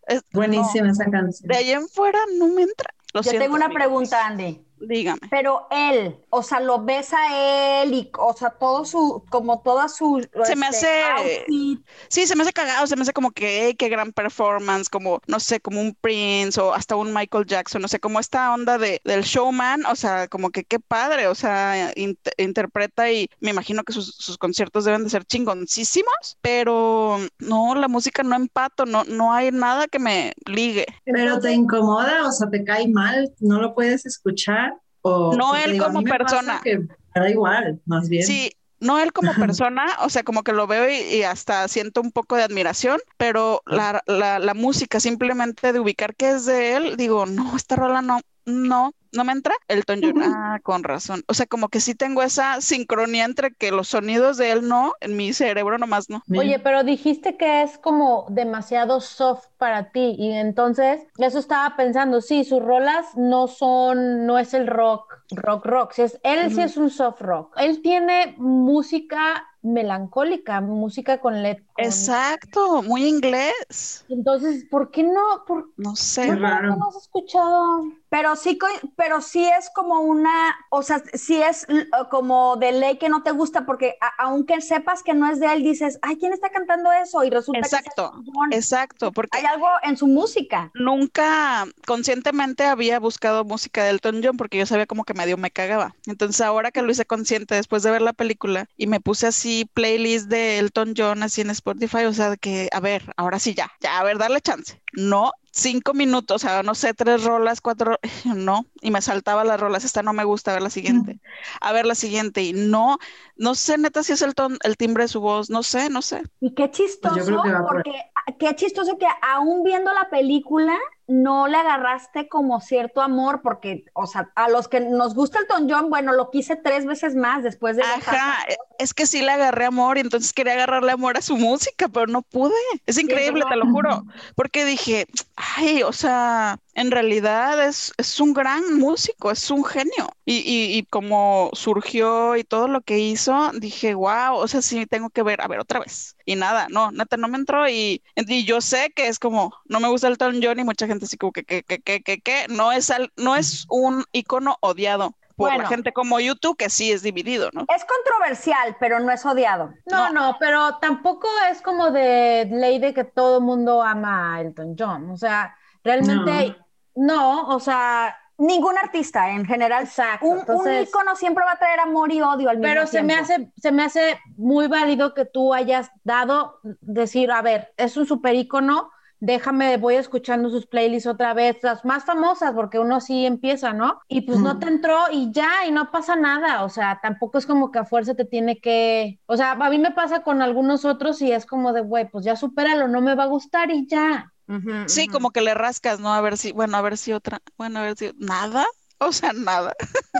Es- 0.08 0.24
no, 0.32 0.40
Buenísima 0.40 0.90
esa 0.92 1.06
canción. 1.10 1.48
de 1.48 1.58
ahí 1.58 1.72
en 1.72 1.88
fuera 1.90 2.20
no 2.38 2.48
me 2.50 2.64
entra. 2.64 2.90
Lo 3.14 3.22
Yo 3.22 3.30
siento, 3.32 3.44
tengo 3.46 3.56
una 3.56 3.66
amigos. 3.66 3.82
pregunta, 3.84 4.28
Andy. 4.28 4.62
Dígame. 4.88 5.20
Pero 5.30 5.68
él, 5.72 6.18
o 6.30 6.44
sea, 6.44 6.60
lo 6.60 6.84
ves 6.84 7.12
a 7.14 7.82
él 7.84 7.94
y, 7.94 8.10
o 8.18 8.34
sea, 8.34 8.52
todo 8.52 8.86
su, 8.86 9.24
como 9.30 9.62
toda 9.62 9.88
su, 9.90 10.26
Se 10.44 10.56
me 10.56 10.68
este, 10.68 11.02
hace- 11.04 11.40
outfit. 11.48 11.80
Sí, 12.10 12.28
se 12.28 12.36
me 12.36 12.44
hace 12.44 12.54
cagado, 12.54 12.86
se 12.88 12.96
me 12.96 13.02
hace 13.04 13.14
como 13.14 13.32
que, 13.32 13.66
"Ey, 13.68 13.76
qué 13.76 13.90
gran 13.90 14.12
performance, 14.14 14.90
como, 14.90 15.22
no 15.28 15.40
sé, 15.40 15.60
como 15.60 15.82
un 15.82 15.96
Prince 16.00 16.60
o 16.60 16.74
hasta 16.74 16.96
un 16.96 17.14
Michael 17.14 17.46
Jackson, 17.46 17.82
no 17.82 17.88
sé, 17.88 18.00
como 18.00 18.20
esta 18.20 18.54
onda 18.54 18.78
de, 18.78 19.02
del 19.04 19.24
showman, 19.24 19.86
o 19.86 19.96
sea, 19.96 20.28
como 20.28 20.50
que 20.52 20.64
qué 20.64 20.80
padre, 20.80 21.28
o 21.28 21.36
sea, 21.36 21.94
int- 21.96 22.18
interpreta 22.38 23.12
y 23.12 23.30
me 23.40 23.52
imagino 23.52 23.84
que 23.84 23.94
sus, 23.94 24.16
sus 24.16 24.38
conciertos 24.38 24.86
deben 24.86 25.04
de 25.04 25.10
ser 25.10 25.26
chingoncísimos, 25.26 26.38
pero 26.42 27.18
no, 27.40 27.76
la 27.76 27.88
música 27.88 28.24
no 28.24 28.36
empato, 28.36 28.86
no, 28.86 29.04
no 29.06 29.34
hay 29.34 29.52
nada 29.52 29.88
que 29.88 30.00
me 30.00 30.34
ligue. 30.46 30.86
Pero 31.06 31.40
te 31.40 31.52
incomoda, 31.54 32.28
o 32.28 32.32
sea, 32.32 32.50
te 32.50 32.64
cae 32.64 32.88
mal, 32.88 33.34
no 33.40 33.60
lo 33.62 33.74
puedes 33.74 34.06
escuchar. 34.06 34.75
O, 35.08 35.36
No 35.36 35.50
porque 35.50 35.64
él 35.66 35.72
digo, 35.74 35.86
como 35.86 36.02
persona. 36.04 36.62
que 36.64 36.80
da 37.14 37.30
igual, 37.30 37.80
más 37.86 38.10
bien. 38.10 38.26
Sí, 38.26 38.52
no 38.80 39.00
él 39.00 39.14
como 39.14 39.34
persona, 39.36 39.86
o 40.02 40.10
sea, 40.10 40.24
como 40.24 40.44
que 40.44 40.52
lo 40.52 40.68
veo 40.68 40.90
y, 40.90 40.96
y 40.96 41.24
hasta 41.24 41.68
siento 41.68 42.02
un 42.02 42.12
poco 42.12 42.36
de 42.36 42.44
admiración, 42.44 43.00
pero 43.18 43.62
la, 43.66 44.04
la, 44.08 44.40
la 44.40 44.54
música 44.54 45.00
simplemente 45.00 45.72
de 45.74 45.80
ubicar 45.80 46.16
que 46.16 46.32
es 46.32 46.46
de 46.46 46.76
él, 46.76 46.98
digo, 46.98 47.26
no, 47.26 47.56
esta 47.56 47.76
rola 47.76 48.02
no, 48.02 48.20
no, 48.46 48.92
no 49.16 49.24
me 49.24 49.32
entra. 49.32 49.56
Elton 49.68 50.00
John, 50.04 50.22
ah, 50.22 50.60
con 50.64 50.84
razón. 50.84 51.24
O 51.28 51.34
sea, 51.34 51.46
como 51.46 51.70
que 51.70 51.80
sí 51.80 51.96
tengo 51.96 52.22
esa 52.24 52.62
sincronía 52.62 53.26
entre 53.26 53.54
que 53.54 53.72
los 53.72 53.88
sonidos 53.88 54.38
de 54.38 54.52
él 54.52 54.68
no, 54.68 54.94
en 55.02 55.16
mi 55.18 55.34
cerebro 55.34 55.78
nomás 55.78 56.10
no. 56.10 56.22
Oye, 56.38 56.60
pero 56.60 56.84
dijiste 56.84 57.38
que 57.38 57.64
es 57.64 57.78
como 57.78 58.26
demasiado 58.30 59.02
soft 59.02 59.46
para 59.58 59.92
ti 59.92 60.16
y 60.18 60.32
entonces 60.32 61.02
eso 61.18 61.40
estaba 61.40 61.76
pensando, 61.76 62.22
sí, 62.22 62.44
sus 62.44 62.62
rolas 62.62 63.16
no 63.16 63.48
son, 63.48 64.26
no 64.26 64.38
es 64.38 64.54
el 64.54 64.68
rock, 64.68 65.14
rock, 65.32 65.66
rock, 65.66 65.92
sí 65.94 66.02
es, 66.04 66.20
él 66.24 66.54
sí 66.54 66.62
es 66.62 66.78
un 66.78 66.90
soft 66.90 67.22
rock. 67.22 67.54
Él 67.58 67.82
tiene 67.82 68.36
música 68.38 69.46
melancólica, 69.62 70.62
música 70.62 71.20
con 71.20 71.42
let. 71.42 71.64
con- 71.74 71.86
Exacto, 71.86 72.84
muy 72.84 73.06
inglés. 73.06 74.06
Entonces, 74.10 74.66
¿por 74.70 74.92
qué 74.92 75.04
no? 75.04 75.44
¿Por 75.48 75.72
No 75.78 75.96
sé. 75.96 76.28
qué 76.28 76.36
raro. 76.36 76.76
no 76.76 76.88
has 76.90 76.98
escuchado? 76.98 77.84
Pero 78.16 78.38
sí, 78.38 78.58
pero 78.96 79.20
sí 79.20 79.46
es 79.46 79.70
como 79.76 80.00
una, 80.00 80.56
o 80.70 80.82
sea, 80.84 81.04
sí 81.16 81.42
es 81.42 81.68
como 82.10 82.56
de 82.56 82.72
ley 82.72 82.98
que 82.98 83.10
no 83.10 83.24
te 83.24 83.32
gusta 83.32 83.66
porque 83.66 83.98
a- 84.00 84.24
aunque 84.24 84.62
sepas 84.62 85.04
que 85.04 85.14
no 85.14 85.30
es 85.30 85.42
de 85.42 85.52
él, 85.52 85.64
dices, 85.64 86.00
ay, 86.02 86.16
¿quién 86.16 86.32
está 86.32 86.50
cantando 86.50 86.94
eso? 86.94 87.26
Y 87.26 87.30
resulta 87.30 87.60
que 87.60 87.66
es 87.66 87.74
Exacto, 87.74 88.14
exacto, 88.52 89.12
porque 89.12 89.38
Hay 89.38 89.44
algo 89.44 89.68
en 89.84 89.98
su 89.98 90.08
música. 90.08 90.72
nunca 90.76 91.66
conscientemente 91.86 92.64
había 92.64 93.00
buscado 93.02 93.44
música 93.44 93.84
de 93.84 93.90
Elton 93.90 94.22
John 94.24 94.38
porque 94.38 94.60
yo 94.60 94.66
sabía 94.66 94.86
como 94.88 95.04
que 95.04 95.14
medio 95.14 95.36
me 95.36 95.52
cagaba. 95.52 95.94
Entonces 96.06 96.40
ahora 96.40 96.72
que 96.72 96.82
lo 96.84 96.92
hice 96.92 97.04
consciente 97.04 97.56
después 97.56 97.84
de 97.84 97.92
ver 97.92 98.02
la 98.02 98.14
película 98.14 98.68
y 98.78 98.88
me 98.88 99.02
puse 99.02 99.28
así 99.28 99.70
playlist 99.74 100.30
de 100.30 100.60
Elton 100.60 100.94
John 100.96 101.22
así 101.22 101.42
en 101.42 101.50
Spotify, 101.50 102.06
o 102.06 102.14
sea, 102.14 102.30
de 102.30 102.38
que, 102.38 102.70
a 102.72 102.80
ver, 102.80 103.14
ahora 103.18 103.40
sí 103.40 103.54
ya, 103.54 103.70
ya, 103.82 104.00
a 104.00 104.04
ver, 104.06 104.18
darle 104.18 104.40
chance. 104.40 104.82
No, 104.94 105.34
cinco 105.56 105.94
minutos, 105.94 106.44
o 106.44 106.48
sea, 106.48 106.64
no 106.64 106.76
sé, 106.76 106.94
tres 106.94 107.24
rolas, 107.24 107.62
cuatro, 107.62 108.00
no, 108.26 108.68
y 108.82 108.92
me 108.92 109.02
saltaba 109.02 109.44
las 109.46 109.60
rolas, 109.60 109.86
esta 109.86 110.04
no 110.04 110.14
me 110.14 110.24
gusta, 110.26 110.52
a 110.52 110.56
ver 110.56 110.64
la 110.64 110.70
siguiente, 110.70 111.20
a 111.62 111.72
ver 111.74 111.86
la 111.86 111.96
siguiente, 111.96 112.44
y 112.44 112.54
no, 112.54 112.98
no 113.38 113.56
sé 113.56 113.78
neta 113.78 114.04
si 114.04 114.14
es 114.14 114.22
el 114.22 114.36
ton, 114.36 114.58
el 114.64 114.78
timbre 114.78 115.04
de 115.04 115.08
su 115.08 115.22
voz, 115.22 115.50
no 115.50 115.64
sé, 115.64 115.90
no 115.90 116.02
sé. 116.02 116.24
Y 116.40 116.54
qué 116.54 116.72
chistoso, 116.72 117.16
Pues 117.16 117.26
que 117.26 117.34
por 117.34 117.68
porque 117.68 117.92
qué 118.40 118.56
chistoso 118.56 118.98
que 118.98 119.08
aún 119.22 119.64
viendo 119.64 119.94
la 119.94 120.10
película, 120.10 120.78
no 121.08 121.48
le 121.48 121.58
agarraste 121.58 122.28
como 122.28 122.62
cierto 122.62 123.02
amor, 123.02 123.42
porque, 123.44 123.86
o 123.94 124.08
sea, 124.08 124.32
a 124.36 124.50
los 124.50 124.68
que 124.68 124.80
nos 124.80 125.14
gusta 125.14 125.38
el 125.38 125.44
Elton 125.44 125.70
John, 125.70 125.90
bueno, 125.90 126.14
lo 126.14 126.32
quise 126.32 126.56
tres 126.56 126.86
veces 126.86 127.16
más 127.16 127.44
después 127.44 127.78
de... 127.78 127.84
Ajá, 127.84 128.46
es 128.80 128.94
que 128.94 129.06
sí 129.06 129.22
le 129.22 129.32
agarré 129.32 129.66
amor 129.66 129.98
y 129.98 130.02
entonces 130.02 130.34
quería 130.34 130.54
agarrarle 130.54 130.92
amor 130.92 131.18
a 131.18 131.22
su 131.22 131.38
música, 131.38 131.88
pero 131.90 132.08
no 132.08 132.24
pude. 132.24 132.56
Es 132.86 132.98
increíble, 132.98 133.44
te 133.48 133.56
lo 133.56 133.66
juro, 133.68 134.06
porque 134.36 134.66
dije, 134.66 135.06
ay, 135.36 135.84
o 135.84 135.94
sea, 135.94 136.60
en 136.76 136.92
realidad 136.92 137.66
es, 137.66 137.94
es 137.98 138.20
un 138.20 138.34
gran 138.34 138.78
músico, 138.78 139.32
es 139.32 139.50
un 139.50 139.64
genio. 139.64 140.12
Y, 140.26 140.36
y, 140.38 140.78
y, 140.78 140.84
como 140.84 141.50
surgió 141.54 142.36
y 142.36 142.44
todo 142.44 142.68
lo 142.68 142.82
que 142.82 143.00
hizo, 143.00 143.52
dije, 143.54 143.96
wow, 143.96 144.36
o 144.36 144.48
sea, 144.48 144.62
sí 144.62 144.86
tengo 144.86 145.10
que 145.10 145.24
ver, 145.24 145.42
a 145.42 145.48
ver, 145.48 145.60
otra 145.60 145.80
vez. 145.80 146.18
Y 146.26 146.36
nada, 146.36 146.68
no, 146.70 146.92
neta, 146.92 147.16
no 147.16 147.30
me 147.30 147.38
entró. 147.38 147.68
Y, 147.70 148.04
y 148.16 148.46
yo 148.46 148.60
sé 148.60 148.92
que 148.94 149.08
es 149.08 149.20
como, 149.20 149.56
no 149.66 149.80
me 149.80 149.88
gusta 149.88 150.08
el 150.08 150.14
Elton 150.14 150.42
John 150.44 150.60
y 150.60 150.66
mucha 150.66 150.86
gente 150.86 151.06
así 151.06 151.18
como 151.18 151.32
que, 151.32 151.46
que, 151.46 151.64
que, 151.64 151.80
que, 151.80 152.04
que, 152.04 152.20
que 152.20 152.46
no 152.50 152.74
es, 152.74 152.92
al, 152.92 153.12
no 153.16 153.38
es 153.38 153.66
un 153.70 154.04
icono 154.12 154.58
odiado 154.60 155.16
por 155.38 155.50
bueno, 155.50 155.64
la 155.64 155.70
gente 155.70 155.92
como 155.92 156.20
YouTube, 156.20 156.56
que 156.56 156.70
sí 156.70 156.92
es 156.92 157.04
dividido, 157.04 157.50
¿no? 157.52 157.66
Es 157.74 157.86
controversial, 157.86 158.78
pero 158.80 159.00
no 159.00 159.12
es 159.12 159.26
odiado. 159.26 159.74
No, 159.86 160.12
no, 160.12 160.14
no 160.14 160.38
pero 160.40 160.78
tampoco 160.78 161.28
es 161.52 161.62
como 161.62 161.92
de 161.92 162.48
ley 162.52 162.80
de 162.80 162.94
que 162.94 163.04
todo 163.04 163.40
el 163.40 163.44
mundo 163.44 163.82
ama 163.82 164.36
a 164.36 164.42
Elton 164.42 164.76
John. 164.80 165.10
O 165.10 165.18
sea, 165.18 165.58
realmente 165.84 166.58
no, 166.58 166.65
no 166.96 167.48
o 167.50 167.60
sea, 167.60 168.16
Ningún 168.38 168.78
artista 168.78 169.32
en 169.32 169.46
general. 169.46 169.84
Exacto. 169.84 170.26
Un, 170.26 170.40
Entonces, 170.40 170.82
un 170.82 170.88
icono 170.88 171.16
siempre 171.16 171.46
va 171.46 171.54
a 171.54 171.58
traer 171.58 171.80
amor 171.80 172.12
y 172.12 172.22
odio 172.22 172.50
al 172.50 172.58
mismo 172.58 172.70
Pero 172.70 172.86
se 172.86 173.02
tiempo. 173.02 173.08
me 173.08 173.20
hace, 173.20 173.52
se 173.56 173.72
me 173.72 173.84
hace 173.84 174.20
muy 174.36 174.68
válido 174.68 175.14
que 175.14 175.26
tú 175.26 175.54
hayas 175.54 175.90
dado, 176.04 176.60
decir, 176.82 177.32
a 177.32 177.42
ver, 177.42 177.74
es 177.78 177.96
un 177.96 178.06
super 178.06 178.36
icono, 178.36 178.90
déjame, 179.22 179.78
voy 179.78 179.96
escuchando 179.96 180.50
sus 180.50 180.68
playlists 180.68 181.08
otra 181.08 181.34
vez, 181.34 181.60
las 181.64 181.86
más 181.86 182.04
famosas, 182.04 182.52
porque 182.54 182.78
uno 182.78 183.00
sí 183.00 183.26
empieza, 183.26 183.72
¿no? 183.72 184.02
Y 184.10 184.22
pues 184.22 184.40
mm. 184.40 184.44
no 184.44 184.60
te 184.60 184.68
entró 184.68 184.98
y 185.10 185.32
ya, 185.32 185.50
y 185.66 185.72
no 185.72 185.90
pasa 185.90 186.18
nada, 186.18 186.66
o 186.66 186.70
sea, 186.70 187.00
tampoco 187.02 187.38
es 187.38 187.46
como 187.46 187.72
que 187.72 187.80
a 187.80 187.86
fuerza 187.86 188.16
te 188.16 188.26
tiene 188.26 188.60
que, 188.60 189.22
o 189.28 189.38
sea, 189.38 189.54
a 189.54 189.70
mí 189.70 189.80
me 189.80 189.92
pasa 189.92 190.24
con 190.24 190.42
algunos 190.42 190.84
otros 190.84 191.22
y 191.22 191.32
es 191.32 191.46
como 191.46 191.72
de, 191.72 191.82
güey, 191.82 192.10
pues 192.10 192.26
ya 192.26 192.36
supéralo, 192.36 192.90
no 192.90 193.00
me 193.00 193.16
va 193.16 193.24
a 193.24 193.28
gustar 193.28 193.72
y 193.72 193.88
ya. 193.88 194.34
Uh 194.48 194.54
-huh, 194.54 194.88
sí, 194.88 195.02
uh 195.02 195.08
-huh. 195.08 195.12
como 195.12 195.32
que 195.32 195.42
le 195.42 195.54
rascas, 195.54 196.00
¿no? 196.00 196.14
A 196.14 196.22
ver 196.22 196.38
si, 196.38 196.52
bueno, 196.52 196.78
a 196.78 196.82
ver 196.82 196.98
si 196.98 197.14
otra, 197.14 197.42
bueno, 197.58 197.80
a 197.80 197.84
ver 197.84 197.98
si, 197.98 198.12
nada, 198.18 198.66
o 199.00 199.12
sea, 199.12 199.34
nada. 199.34 199.74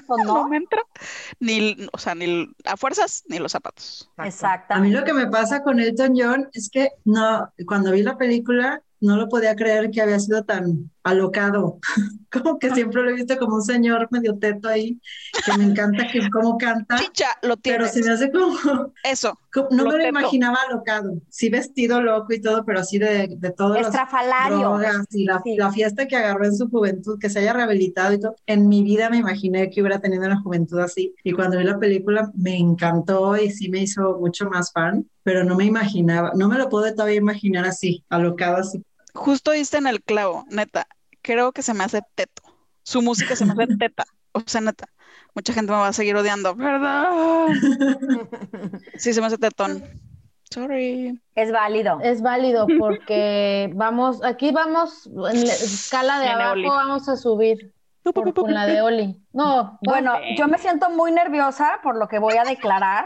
Pues 0.08 0.24
no. 0.26 0.34
no 0.36 0.50
me 0.50 0.58
entra. 0.58 0.82
Ni, 1.40 1.88
o 1.94 1.98
sea, 1.98 2.16
ni 2.16 2.48
a 2.66 2.78
fuerzas, 2.78 3.24
ni 3.28 3.40
los 3.40 3.52
zapatos. 3.52 4.10
Exacto. 4.18 4.74
A 4.74 4.80
mí 4.80 4.92
lo 4.92 5.04
que 5.04 5.14
me 5.14 5.28
pasa 5.28 5.64
con 5.64 5.80
Elton 5.80 6.14
John 6.18 6.50
es 6.54 6.70
que 6.70 6.90
no, 7.06 7.52
cuando 7.68 7.92
vi 7.92 8.04
la 8.04 8.18
película, 8.18 8.82
no 9.00 9.18
lo 9.18 9.30
podía 9.30 9.56
creer 9.56 9.92
que 9.92 10.02
había 10.02 10.20
sido 10.20 10.44
tan 10.44 10.92
alocado. 11.06 11.80
como 12.32 12.60
que 12.60 12.70
siempre 12.72 13.02
lo 13.02 13.12
he 13.12 13.14
visto 13.14 13.38
como 13.38 13.56
un 13.56 13.62
señor 13.62 14.08
medio 14.12 14.38
teto 14.38 14.68
ahí, 14.68 15.00
que 15.46 15.58
me 15.58 15.64
encanta 15.64 16.08
que 16.12 16.30
cómo 16.30 16.58
canta. 16.58 16.98
Chicha, 16.98 17.28
lo 17.44 17.56
tiene. 17.56 17.80
Pero 17.80 17.90
se 17.90 18.04
me 18.04 18.12
hace 18.12 18.32
como... 18.32 18.92
Eso. 19.04 19.40
Como, 19.54 19.70
no 19.72 19.84
lo 19.84 19.92
me 19.92 19.98
lo 20.00 20.10
imaginaba 20.10 20.58
alocado. 20.68 21.22
Sí 21.30 21.50
vestido 21.50 22.02
loco 22.02 22.34
y 22.34 22.42
todo, 22.42 22.66
pero 22.66 22.80
así 22.80 22.98
de, 22.98 23.30
de 23.38 23.52
todo. 23.52 23.76
Estrafalario. 23.76 24.58
Drogas 24.58 25.06
y 25.12 25.24
la, 25.24 25.42
sí. 25.42 25.56
la, 25.56 25.72
fiesta 25.72 26.08
que 26.08 26.18
agarró 26.18 26.46
en 26.46 26.56
su 26.56 26.70
juventud, 26.70 27.20
que 27.20 27.30
se 27.30 27.40
haya 27.40 27.54
rehabilitado 27.54 28.14
y 28.14 28.20
todo. 28.20 28.36
En 28.48 28.68
mi 28.68 28.84
vida 28.84 29.10
me 29.10 29.18
imaginé 29.18 29.70
que 29.70 29.82
hubiera 29.82 30.00
tenido 30.00 30.26
una 30.26 30.42
juventud 30.42 30.80
así. 30.80 31.16
Y 31.24 31.32
cuando 31.32 31.58
vi 31.58 31.64
la 31.64 31.80
película 31.80 32.32
me 32.36 32.58
encantó 32.58 33.38
y 33.38 33.52
sí 33.52 33.70
me 33.70 33.80
hizo 33.80 34.18
mucho 34.20 34.50
más 34.50 34.74
fan, 34.74 35.08
pero 35.24 35.44
no 35.44 35.56
me 35.56 35.66
imaginaba, 35.66 36.32
no 36.36 36.50
me 36.50 36.58
lo 36.58 36.68
puedo 36.68 36.92
todavía 36.94 37.16
imaginar 37.16 37.66
así, 37.66 38.04
alocado 38.10 38.58
así. 38.58 38.84
Justo 39.16 39.52
diste 39.52 39.78
en 39.78 39.88
el 39.88 40.04
clavo, 40.04 40.46
neta. 40.50 40.88
Creo 41.22 41.52
que 41.52 41.62
se 41.62 41.74
me 41.74 41.84
hace 41.84 42.02
teto. 42.16 42.44
Su 42.84 43.02
música 43.02 43.36
se 43.36 43.46
me 43.46 43.54
hace 43.54 43.76
teta. 43.80 44.06
O 44.34 44.42
sea, 44.46 44.62
neta. 44.62 44.88
Mucha 45.34 45.54
gente 45.54 45.72
me 45.72 45.78
va 45.78 45.88
a 45.88 45.94
seguir 45.94 46.16
odiando. 46.16 46.56
¿Verdad? 46.56 47.10
Sí, 48.98 49.14
se 49.14 49.22
me 49.22 49.28
hace 49.28 49.38
tetón. 49.38 49.84
Sorry. 50.52 51.20
Es 51.34 51.52
válido. 51.52 52.00
Es 52.02 52.22
válido 52.22 52.68
porque 52.80 53.72
vamos, 53.74 54.24
aquí 54.24 54.52
vamos 54.52 55.08
en 55.08 55.48
la 55.48 55.54
escala 55.54 56.20
de 56.20 56.28
abajo, 56.28 56.54
Oli. 56.54 56.68
vamos 56.68 57.10
a 57.10 57.18
subir. 57.18 57.74
Por, 58.04 58.34
con 58.34 58.54
la 58.54 58.68
de 58.68 58.82
Oli. 58.82 59.20
No, 59.34 59.80
bueno, 59.82 60.16
okay. 60.16 60.38
yo 60.38 60.48
me 60.48 60.60
siento 60.60 60.92
muy 60.92 61.12
nerviosa 61.12 61.80
por 61.82 61.98
lo 61.98 62.08
que 62.08 62.20
voy 62.20 62.38
a 62.38 62.44
declarar. 62.44 63.04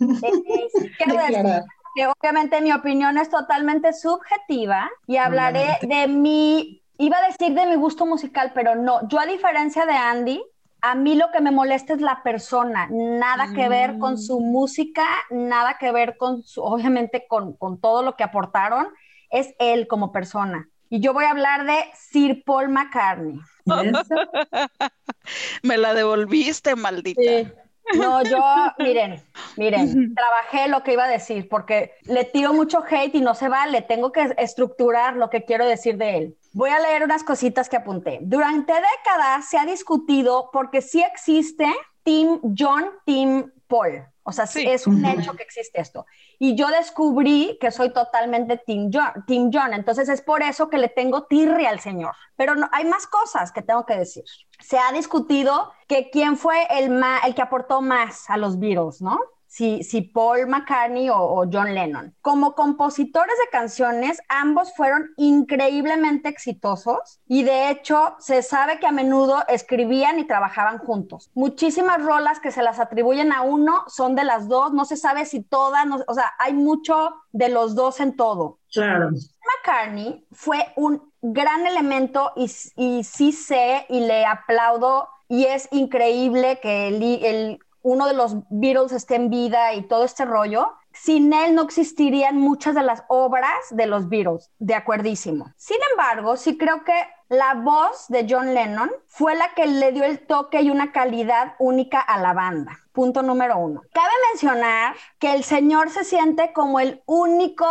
eh, 0.00 0.68
quiero 0.98 1.22
declarar 1.22 1.62
que 1.94 2.06
obviamente 2.06 2.60
mi 2.60 2.72
opinión 2.72 3.18
es 3.18 3.30
totalmente 3.30 3.92
subjetiva 3.92 4.90
y 5.06 5.16
hablaré 5.16 5.78
de 5.82 6.06
mi, 6.08 6.82
iba 6.98 7.18
a 7.18 7.26
decir 7.26 7.54
de 7.54 7.66
mi 7.66 7.76
gusto 7.76 8.06
musical, 8.06 8.52
pero 8.54 8.74
no, 8.74 9.06
yo 9.08 9.18
a 9.18 9.26
diferencia 9.26 9.86
de 9.86 9.92
Andy, 9.92 10.42
a 10.80 10.94
mí 10.94 11.14
lo 11.14 11.30
que 11.30 11.40
me 11.40 11.50
molesta 11.50 11.94
es 11.94 12.00
la 12.00 12.22
persona, 12.22 12.88
nada 12.90 13.46
mm. 13.46 13.54
que 13.54 13.68
ver 13.68 13.98
con 13.98 14.18
su 14.18 14.40
música, 14.40 15.04
nada 15.30 15.76
que 15.78 15.92
ver 15.92 16.16
con 16.16 16.42
su, 16.42 16.62
obviamente 16.62 17.26
con, 17.28 17.54
con 17.56 17.80
todo 17.80 18.02
lo 18.02 18.16
que 18.16 18.24
aportaron, 18.24 18.88
es 19.30 19.54
él 19.58 19.86
como 19.86 20.12
persona. 20.12 20.68
Y 20.90 21.00
yo 21.00 21.14
voy 21.14 21.24
a 21.24 21.30
hablar 21.30 21.64
de 21.64 21.76
Sir 21.94 22.42
Paul 22.44 22.68
McCartney. 22.68 23.40
me 25.62 25.78
la 25.78 25.94
devolviste, 25.94 26.76
maldita. 26.76 27.22
Sí. 27.22 27.48
No, 27.96 28.22
yo, 28.22 28.38
miren, 28.78 29.22
miren, 29.56 30.14
trabajé 30.14 30.68
lo 30.68 30.82
que 30.82 30.92
iba 30.94 31.04
a 31.04 31.08
decir 31.08 31.48
porque 31.48 31.92
le 32.04 32.24
tiro 32.24 32.52
mucho 32.52 32.82
hate 32.88 33.14
y 33.16 33.20
no 33.20 33.34
se 33.34 33.48
vale, 33.48 33.82
tengo 33.82 34.12
que 34.12 34.34
estructurar 34.38 35.16
lo 35.16 35.30
que 35.30 35.44
quiero 35.44 35.66
decir 35.66 35.96
de 35.96 36.16
él. 36.18 36.36
Voy 36.52 36.70
a 36.70 36.78
leer 36.80 37.02
unas 37.04 37.24
cositas 37.24 37.68
que 37.68 37.76
apunté. 37.76 38.18
Durante 38.22 38.72
décadas 38.72 39.48
se 39.48 39.58
ha 39.58 39.64
discutido 39.64 40.50
porque 40.52 40.82
sí 40.82 41.02
existe 41.02 41.66
Team 42.02 42.40
John, 42.56 42.90
Team 43.06 43.52
Paul. 43.68 44.11
O 44.24 44.32
sea, 44.32 44.46
sí. 44.46 44.64
es 44.66 44.86
un 44.86 45.04
hecho 45.04 45.32
que 45.34 45.42
existe 45.42 45.80
esto. 45.80 46.06
Y 46.38 46.54
yo 46.54 46.68
descubrí 46.68 47.58
que 47.60 47.70
soy 47.70 47.92
totalmente 47.92 48.56
Team 48.56 48.90
John, 48.92 49.24
Team 49.26 49.50
John. 49.52 49.74
Entonces 49.74 50.08
es 50.08 50.22
por 50.22 50.42
eso 50.42 50.68
que 50.68 50.78
le 50.78 50.88
tengo 50.88 51.24
tirre 51.24 51.66
al 51.66 51.80
señor. 51.80 52.14
Pero 52.36 52.54
no, 52.54 52.68
hay 52.72 52.84
más 52.84 53.06
cosas 53.06 53.52
que 53.52 53.62
tengo 53.62 53.84
que 53.84 53.96
decir. 53.96 54.24
Se 54.60 54.78
ha 54.78 54.92
discutido 54.92 55.72
que 55.88 56.10
quién 56.10 56.36
fue 56.36 56.66
el, 56.70 56.90
ma, 56.90 57.18
el 57.26 57.34
que 57.34 57.42
aportó 57.42 57.82
más 57.82 58.30
a 58.30 58.36
los 58.36 58.58
Beatles, 58.58 59.02
¿no? 59.02 59.18
Si, 59.54 59.82
si, 59.82 60.00
Paul 60.00 60.46
McCartney 60.46 61.10
o, 61.10 61.18
o, 61.18 61.44
John 61.52 61.74
Lennon. 61.74 62.16
Como 62.22 62.54
compositores 62.54 63.34
de 63.36 63.50
canciones, 63.50 64.18
ambos 64.30 64.74
fueron 64.74 65.10
increíblemente 65.18 66.30
exitosos 66.30 67.20
y 67.28 67.42
de 67.42 67.68
hecho 67.68 68.16
se 68.18 68.42
sabe 68.42 68.78
que 68.78 68.86
a 68.86 68.92
menudo 68.92 69.44
escribían 69.48 70.18
y 70.18 70.26
trabajaban 70.26 70.78
juntos. 70.78 71.30
Muchísimas 71.34 72.02
rolas 72.02 72.40
que 72.40 72.50
se 72.50 72.62
las 72.62 72.80
atribuyen 72.80 73.30
a 73.30 73.42
uno 73.42 73.84
son 73.88 74.14
de 74.14 74.24
las 74.24 74.48
dos, 74.48 74.72
no 74.72 74.86
se 74.86 74.96
sabe 74.96 75.26
si 75.26 75.42
todas, 75.42 75.84
no, 75.86 76.02
o 76.06 76.14
sea, 76.14 76.32
hay 76.38 76.54
mucho 76.54 77.12
de 77.32 77.50
los 77.50 77.74
dos 77.74 78.00
en 78.00 78.16
todo. 78.16 78.58
Claro. 78.72 79.10
McCartney 79.10 80.26
fue 80.32 80.72
un 80.76 81.12
gran 81.20 81.66
elemento 81.66 82.32
y, 82.36 82.50
y 82.76 83.04
sí 83.04 83.32
sé 83.32 83.84
y 83.90 84.00
le 84.00 84.24
aplaudo 84.24 85.10
y 85.28 85.44
es 85.44 85.68
increíble 85.72 86.58
que 86.62 86.88
el, 86.88 87.02
el 87.24 87.58
uno 87.82 88.06
de 88.06 88.14
los 88.14 88.36
Beatles 88.50 88.92
esté 88.92 89.16
en 89.16 89.30
vida 89.30 89.74
y 89.74 89.82
todo 89.82 90.04
este 90.04 90.24
rollo, 90.24 90.72
sin 90.92 91.32
él 91.32 91.54
no 91.54 91.62
existirían 91.62 92.38
muchas 92.38 92.74
de 92.74 92.82
las 92.82 93.04
obras 93.08 93.52
de 93.70 93.86
los 93.86 94.08
Beatles, 94.08 94.50
de 94.58 94.74
acuerdísimo. 94.74 95.52
Sin 95.56 95.78
embargo, 95.90 96.36
sí 96.36 96.58
creo 96.58 96.84
que 96.84 96.94
la 97.28 97.54
voz 97.54 98.08
de 98.08 98.26
John 98.28 98.54
Lennon 98.54 98.90
fue 99.06 99.34
la 99.34 99.54
que 99.54 99.66
le 99.66 99.92
dio 99.92 100.04
el 100.04 100.26
toque 100.26 100.60
y 100.60 100.70
una 100.70 100.92
calidad 100.92 101.54
única 101.58 102.00
a 102.00 102.18
la 102.18 102.34
banda. 102.34 102.78
Punto 102.92 103.22
número 103.22 103.58
uno. 103.58 103.82
Cabe 103.92 104.12
mencionar 104.32 104.94
que 105.18 105.32
el 105.32 105.42
señor 105.42 105.90
se 105.90 106.04
siente 106.04 106.52
como 106.52 106.78
el 106.78 107.02
único 107.06 107.66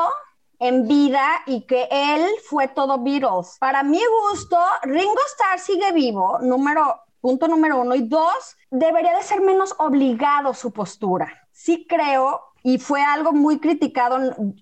en 0.58 0.88
vida 0.88 1.28
y 1.46 1.66
que 1.66 1.88
él 1.92 2.26
fue 2.48 2.68
todo 2.68 3.00
Beatles. 3.04 3.58
Para 3.60 3.84
mi 3.84 4.02
gusto, 4.32 4.58
Ringo 4.84 5.20
Starr 5.34 5.60
sigue 5.60 5.92
vivo, 5.92 6.40
número 6.40 7.02
punto 7.22 7.48
número 7.48 7.80
uno. 7.80 7.96
Y 7.96 8.08
dos, 8.08 8.58
debería 8.70 9.16
de 9.16 9.24
ser 9.24 9.42
menos 9.42 9.76
obligado 9.78 10.54
su 10.54 10.74
postura. 10.74 11.48
Sí 11.52 11.86
creo, 11.88 12.42
y 12.64 12.80
fue 12.80 13.02
algo 13.02 13.32
muy 13.32 13.60
criticado, 13.60 14.18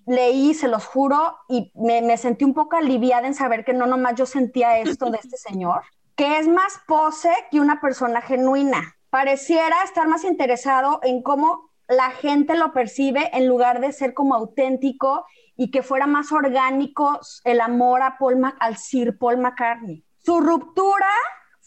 leí, 0.06 0.54
se 0.54 0.68
los 0.68 0.86
juro, 0.86 1.36
y 1.48 1.72
me, 1.74 2.16
sentí 2.16 2.44
un 2.44 2.54
poco 2.54 2.76
aliviada 2.76 3.26
en 3.26 3.34
saber 3.34 3.64
que 3.64 3.72
no 3.72 3.86
nomás 3.86 4.14
yo 4.14 4.26
sentía 4.26 4.78
esto 4.78 5.10
de 5.10 5.18
este 5.18 5.36
señor, 5.36 5.82
que 6.16 6.38
es 6.38 6.48
más 6.48 6.80
pose 6.86 7.32
que 7.50 7.60
una 7.60 7.80
persona 7.80 8.20
genuina. 8.20 8.96
Pareciera 9.10 9.82
estar 9.82 10.06
más 10.06 10.24
interesado 10.24 11.00
en 11.02 11.22
cómo 11.22 11.70
la 11.88 12.10
gente 12.10 12.56
lo 12.56 12.72
percibe 12.72 13.30
en 13.36 13.48
lugar 13.48 13.80
de 13.80 13.92
ser 13.92 14.14
como 14.14 14.34
auténtico 14.34 15.26
y 15.56 15.70
que 15.70 15.82
fuera 15.82 16.06
más 16.06 16.30
orgánico 16.30 17.18
el 17.44 17.60
amor 17.60 18.02
a 18.02 18.16
Paul 18.16 18.40
al 18.60 18.76
Sir 18.76 19.18
Paul 19.18 19.38
McCartney. 19.38 20.04
Su 20.18 20.40
ruptura 20.40 21.10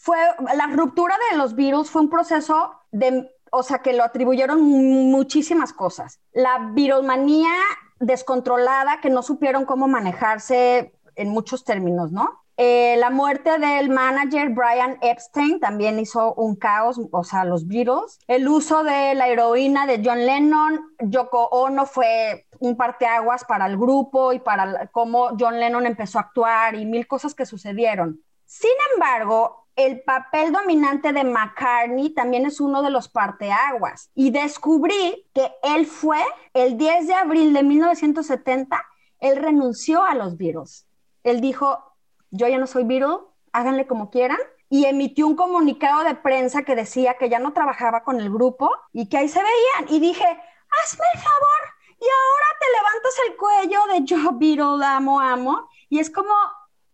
fue, 0.04 0.18
la 0.54 0.66
ruptura 0.66 1.16
de 1.30 1.38
los 1.38 1.56
Beatles 1.56 1.88
fue 1.88 2.02
un 2.02 2.10
proceso 2.10 2.74
de, 2.92 3.26
o 3.50 3.62
sea, 3.62 3.78
que 3.78 3.94
lo 3.94 4.04
atribuyeron 4.04 4.60
muchísimas 4.60 5.72
cosas. 5.72 6.20
La 6.34 6.72
Beatlemanía 6.74 7.54
descontrolada, 8.00 9.00
que 9.00 9.08
no 9.08 9.22
supieron 9.22 9.64
cómo 9.64 9.88
manejarse 9.88 10.92
en 11.16 11.30
muchos 11.30 11.64
términos, 11.64 12.12
¿no? 12.12 12.44
Eh, 12.58 12.96
la 12.98 13.08
muerte 13.08 13.58
del 13.58 13.88
manager 13.88 14.50
Brian 14.50 14.98
Epstein 15.00 15.58
también 15.58 15.98
hizo 15.98 16.34
un 16.34 16.54
caos, 16.54 17.00
o 17.10 17.24
sea, 17.24 17.46
los 17.46 17.66
Beatles. 17.66 18.18
El 18.28 18.46
uso 18.46 18.84
de 18.84 19.14
la 19.14 19.28
heroína 19.28 19.86
de 19.86 20.02
John 20.04 20.26
Lennon, 20.26 20.82
Yoko 21.00 21.46
Ono 21.46 21.86
fue 21.86 22.46
un 22.58 22.76
parteaguas 22.76 23.46
para 23.46 23.66
el 23.66 23.78
grupo 23.78 24.34
y 24.34 24.38
para 24.38 24.86
cómo 24.88 25.30
John 25.40 25.58
Lennon 25.58 25.86
empezó 25.86 26.18
a 26.18 26.22
actuar 26.22 26.74
y 26.74 26.84
mil 26.84 27.06
cosas 27.06 27.34
que 27.34 27.46
sucedieron. 27.46 28.20
Sin 28.44 28.70
embargo, 28.92 29.63
el 29.76 30.02
papel 30.02 30.52
dominante 30.52 31.12
de 31.12 31.24
McCartney 31.24 32.10
también 32.10 32.46
es 32.46 32.60
uno 32.60 32.82
de 32.82 32.90
los 32.90 33.08
parteaguas 33.08 34.10
y 34.14 34.30
descubrí 34.30 35.26
que 35.34 35.52
él 35.62 35.86
fue 35.86 36.22
el 36.52 36.76
10 36.76 37.08
de 37.08 37.14
abril 37.14 37.52
de 37.52 37.62
1970, 37.62 38.84
él 39.20 39.36
renunció 39.36 40.04
a 40.04 40.14
los 40.14 40.36
Beatles. 40.36 40.86
Él 41.24 41.40
dijo, 41.40 41.96
yo 42.30 42.46
ya 42.46 42.58
no 42.58 42.66
soy 42.66 42.84
Beatle, 42.84 43.18
háganle 43.52 43.86
como 43.86 44.10
quieran. 44.10 44.38
Y 44.70 44.86
emitió 44.86 45.26
un 45.26 45.36
comunicado 45.36 46.02
de 46.04 46.14
prensa 46.16 46.62
que 46.62 46.74
decía 46.74 47.14
que 47.14 47.28
ya 47.28 47.38
no 47.38 47.52
trabajaba 47.52 48.02
con 48.02 48.18
el 48.18 48.30
grupo 48.30 48.70
y 48.92 49.08
que 49.08 49.18
ahí 49.18 49.28
se 49.28 49.40
veían. 49.40 49.94
Y 49.94 50.00
dije, 50.00 50.24
hazme 50.24 51.04
el 51.14 51.20
favor. 51.20 51.60
Y 52.00 52.04
ahora 52.04 52.46
te 52.60 52.66
levantas 52.72 53.20
el 53.28 53.36
cuello 53.36 53.80
de 53.92 54.04
yo 54.04 54.32
Beatle, 54.32 54.84
amo, 54.84 55.20
amo. 55.20 55.68
Y 55.88 56.00
es 56.00 56.10
como, 56.10 56.34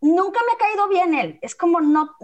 nunca 0.00 0.40
me 0.46 0.52
ha 0.52 0.58
caído 0.58 0.88
bien 0.88 1.14
él. 1.14 1.38
Es 1.42 1.54
como 1.54 1.80
no, 1.80 2.16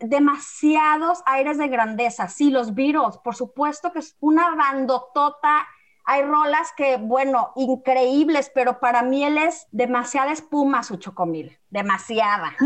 demasiados 0.00 1.22
aires 1.26 1.58
de 1.58 1.68
grandeza. 1.68 2.28
Sí, 2.28 2.50
los 2.50 2.74
Beatles, 2.74 3.18
por 3.18 3.34
supuesto 3.34 3.92
que 3.92 4.00
es 4.00 4.16
una 4.20 4.54
bandotota 4.54 5.66
hay 6.10 6.22
rolas 6.22 6.72
que, 6.74 6.96
bueno, 6.96 7.52
increíbles, 7.54 8.50
pero 8.54 8.80
para 8.80 9.02
mí 9.02 9.24
él 9.24 9.36
es 9.36 9.66
demasiada 9.72 10.32
espuma 10.32 10.82
su 10.82 10.96
chocomil, 10.96 11.58
demasiada. 11.68 12.56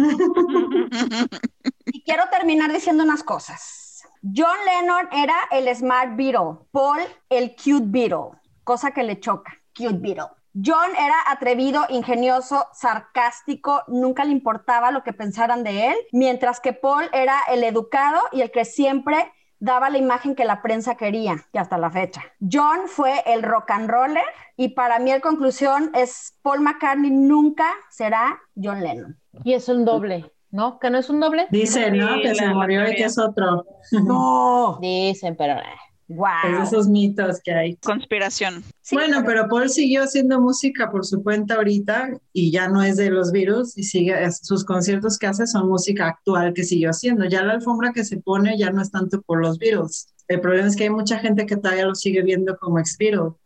y 1.87 2.05
quiero 2.05 2.23
terminar 2.31 2.73
diciendo 2.73 3.03
unas 3.03 3.25
cosas. 3.25 4.05
John 4.23 4.57
Lennon 4.65 5.09
era 5.11 5.35
el 5.51 5.75
Smart 5.75 6.15
Beatle, 6.15 6.61
Paul 6.71 7.01
el 7.29 7.57
Cute 7.57 7.87
Beatle, 7.87 8.39
cosa 8.63 8.93
que 8.93 9.03
le 9.03 9.19
choca, 9.19 9.53
Cute 9.77 9.99
Beatle. 9.99 10.37
John 10.55 10.91
era 10.99 11.15
atrevido, 11.29 11.87
ingenioso, 11.89 12.67
sarcástico, 12.75 13.83
nunca 13.89 14.25
le 14.25 14.33
importaba 14.33 14.91
lo 14.91 15.03
que 15.03 15.13
pensaran 15.13 15.65
de 15.65 15.89
él, 15.89 15.97
mientras 16.13 16.61
que 16.61 16.73
Paul 16.73 17.09
era 17.13 17.39
el 17.51 17.65
educado 17.65 18.21
y 18.33 18.43
el 18.43 18.51
que 18.51 18.65
siempre 18.65 19.33
daba 19.59 19.91
la 19.91 19.99
imagen 19.99 20.35
que 20.35 20.45
la 20.45 20.61
prensa 20.61 20.97
quería, 20.97 21.37
y 21.53 21.59
hasta 21.59 21.79
la 21.79 21.91
fecha. 21.91 22.23
John 22.41 22.81
fue 22.87 23.23
el 23.27 23.43
rock 23.43 23.71
and 23.71 23.89
roller 23.89 24.25
y 24.57 24.71
para 24.71 24.99
mí 24.99 25.11
la 25.11 25.21
conclusión 25.21 25.93
es 25.95 26.37
Paul 26.43 26.61
McCartney 26.61 27.11
nunca 27.11 27.67
será 27.89 28.41
John 28.61 28.83
Lennon. 28.83 29.19
Y 29.45 29.55
es 29.55 29.69
un 29.69 29.85
doble, 29.85 30.33
¿no? 30.51 30.79
¿Que 30.81 30.91
no 30.91 30.99
es 30.99 31.09
un 31.09 31.21
doble? 31.21 31.47
Dicen, 31.51 31.97
¿no? 31.97 32.21
Que 32.21 32.35
se 32.35 32.49
murió 32.49 32.89
y 32.91 32.97
que 32.97 33.05
es 33.05 33.19
otro. 33.19 33.65
No. 33.93 34.79
Dicen, 34.81 35.37
pero... 35.37 35.55
Eh. 35.55 35.92
Wow. 36.09 36.63
esos 36.63 36.89
mitos 36.89 37.41
que 37.43 37.53
hay. 37.53 37.77
Conspiración. 37.77 38.63
bueno, 38.91 39.23
pero... 39.25 39.49
Paul 39.49 39.69
siguió 39.69 40.05
haciendo 40.05 40.41
música 40.41 40.91
por 40.91 41.05
su 41.05 41.23
cuenta 41.23 41.57
ahorita 41.57 42.11
y 42.33 42.51
ya 42.51 42.69
no 42.69 42.83
es 42.83 42.97
de 42.97 43.11
los 43.11 43.33
virus 43.33 43.77
y 43.77 43.83
sigue 43.83 44.15
sus 44.31 44.65
conciertos 44.65 45.19
que 45.19 45.27
hace 45.27 45.47
son 45.47 45.69
música 45.69 46.09
actual 46.09 46.55
que 46.55 46.65
siguió 46.65 46.91
haciendo. 46.91 47.25
Ya 47.27 47.43
la 47.43 47.55
alfombra 47.55 47.93
que 47.93 48.05
se 48.05 48.19
pone 48.19 48.57
ya 48.57 48.71
no 48.71 48.81
es 48.81 48.91
tanto 48.91 49.21
por 49.23 49.41
los 49.41 49.59
virus. 49.59 50.07
El 50.29 50.41
problema 50.41 50.69
es 50.69 50.77
que 50.77 50.85
hay 50.85 50.91
mucha 50.91 51.19
gente 51.19 51.45
que 51.45 51.57
todavía 51.57 51.85
lo 51.85 51.95
sigue 51.95 52.23
viendo 52.23 52.57
como 52.57 52.79
ex 52.79 52.97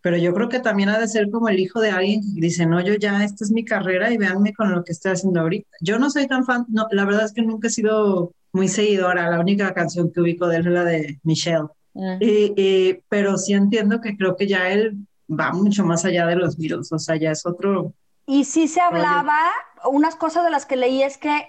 pero 0.00 0.16
yo 0.16 0.32
creo 0.34 0.48
que 0.48 0.60
también 0.60 0.88
ha 0.88 0.98
de 0.98 1.08
ser 1.08 1.30
como 1.30 1.48
el 1.48 1.58
hijo 1.58 1.80
de 1.80 1.90
alguien 1.90 2.20
que 2.20 2.40
dice, 2.40 2.66
no, 2.66 2.80
yo 2.80 2.94
ya, 2.94 3.24
esta 3.24 3.44
es 3.44 3.50
mi 3.50 3.64
carrera 3.64 4.12
y 4.12 4.18
véanme 4.18 4.52
con 4.52 4.70
lo 4.70 4.84
que 4.84 4.92
estoy 4.92 5.12
haciendo 5.12 5.40
ahorita. 5.40 5.68
Yo 5.80 5.98
no 5.98 6.10
soy 6.10 6.26
tan 6.26 6.44
fan, 6.44 6.64
no, 6.68 6.86
la 6.90 7.04
verdad 7.04 7.24
es 7.24 7.32
que 7.32 7.42
nunca 7.42 7.68
he 7.68 7.70
sido 7.70 8.32
muy 8.52 8.68
seguidora, 8.68 9.30
la 9.30 9.40
única 9.40 9.74
canción 9.74 10.12
que 10.12 10.20
ubico 10.20 10.46
de 10.46 10.56
él 10.56 10.66
es 10.66 10.72
la 10.72 10.84
de 10.84 11.18
Michelle. 11.24 11.66
Y, 12.20 12.94
pero 13.08 13.38
sí 13.38 13.54
entiendo 13.54 14.00
que 14.00 14.16
creo 14.16 14.36
que 14.36 14.46
ya 14.46 14.70
él 14.70 14.96
va 15.28 15.52
mucho 15.52 15.84
más 15.84 16.04
allá 16.04 16.26
de 16.26 16.36
los 16.36 16.56
virus, 16.56 16.92
o 16.92 16.98
sea, 16.98 17.16
ya 17.16 17.30
es 17.30 17.44
otro... 17.46 17.92
Y 18.26 18.44
sí 18.44 18.68
se 18.68 18.80
hablaba, 18.80 19.38
unas 19.84 20.16
cosas 20.16 20.44
de 20.44 20.50
las 20.50 20.66
que 20.66 20.76
leí 20.76 21.02
es 21.02 21.16
que 21.16 21.48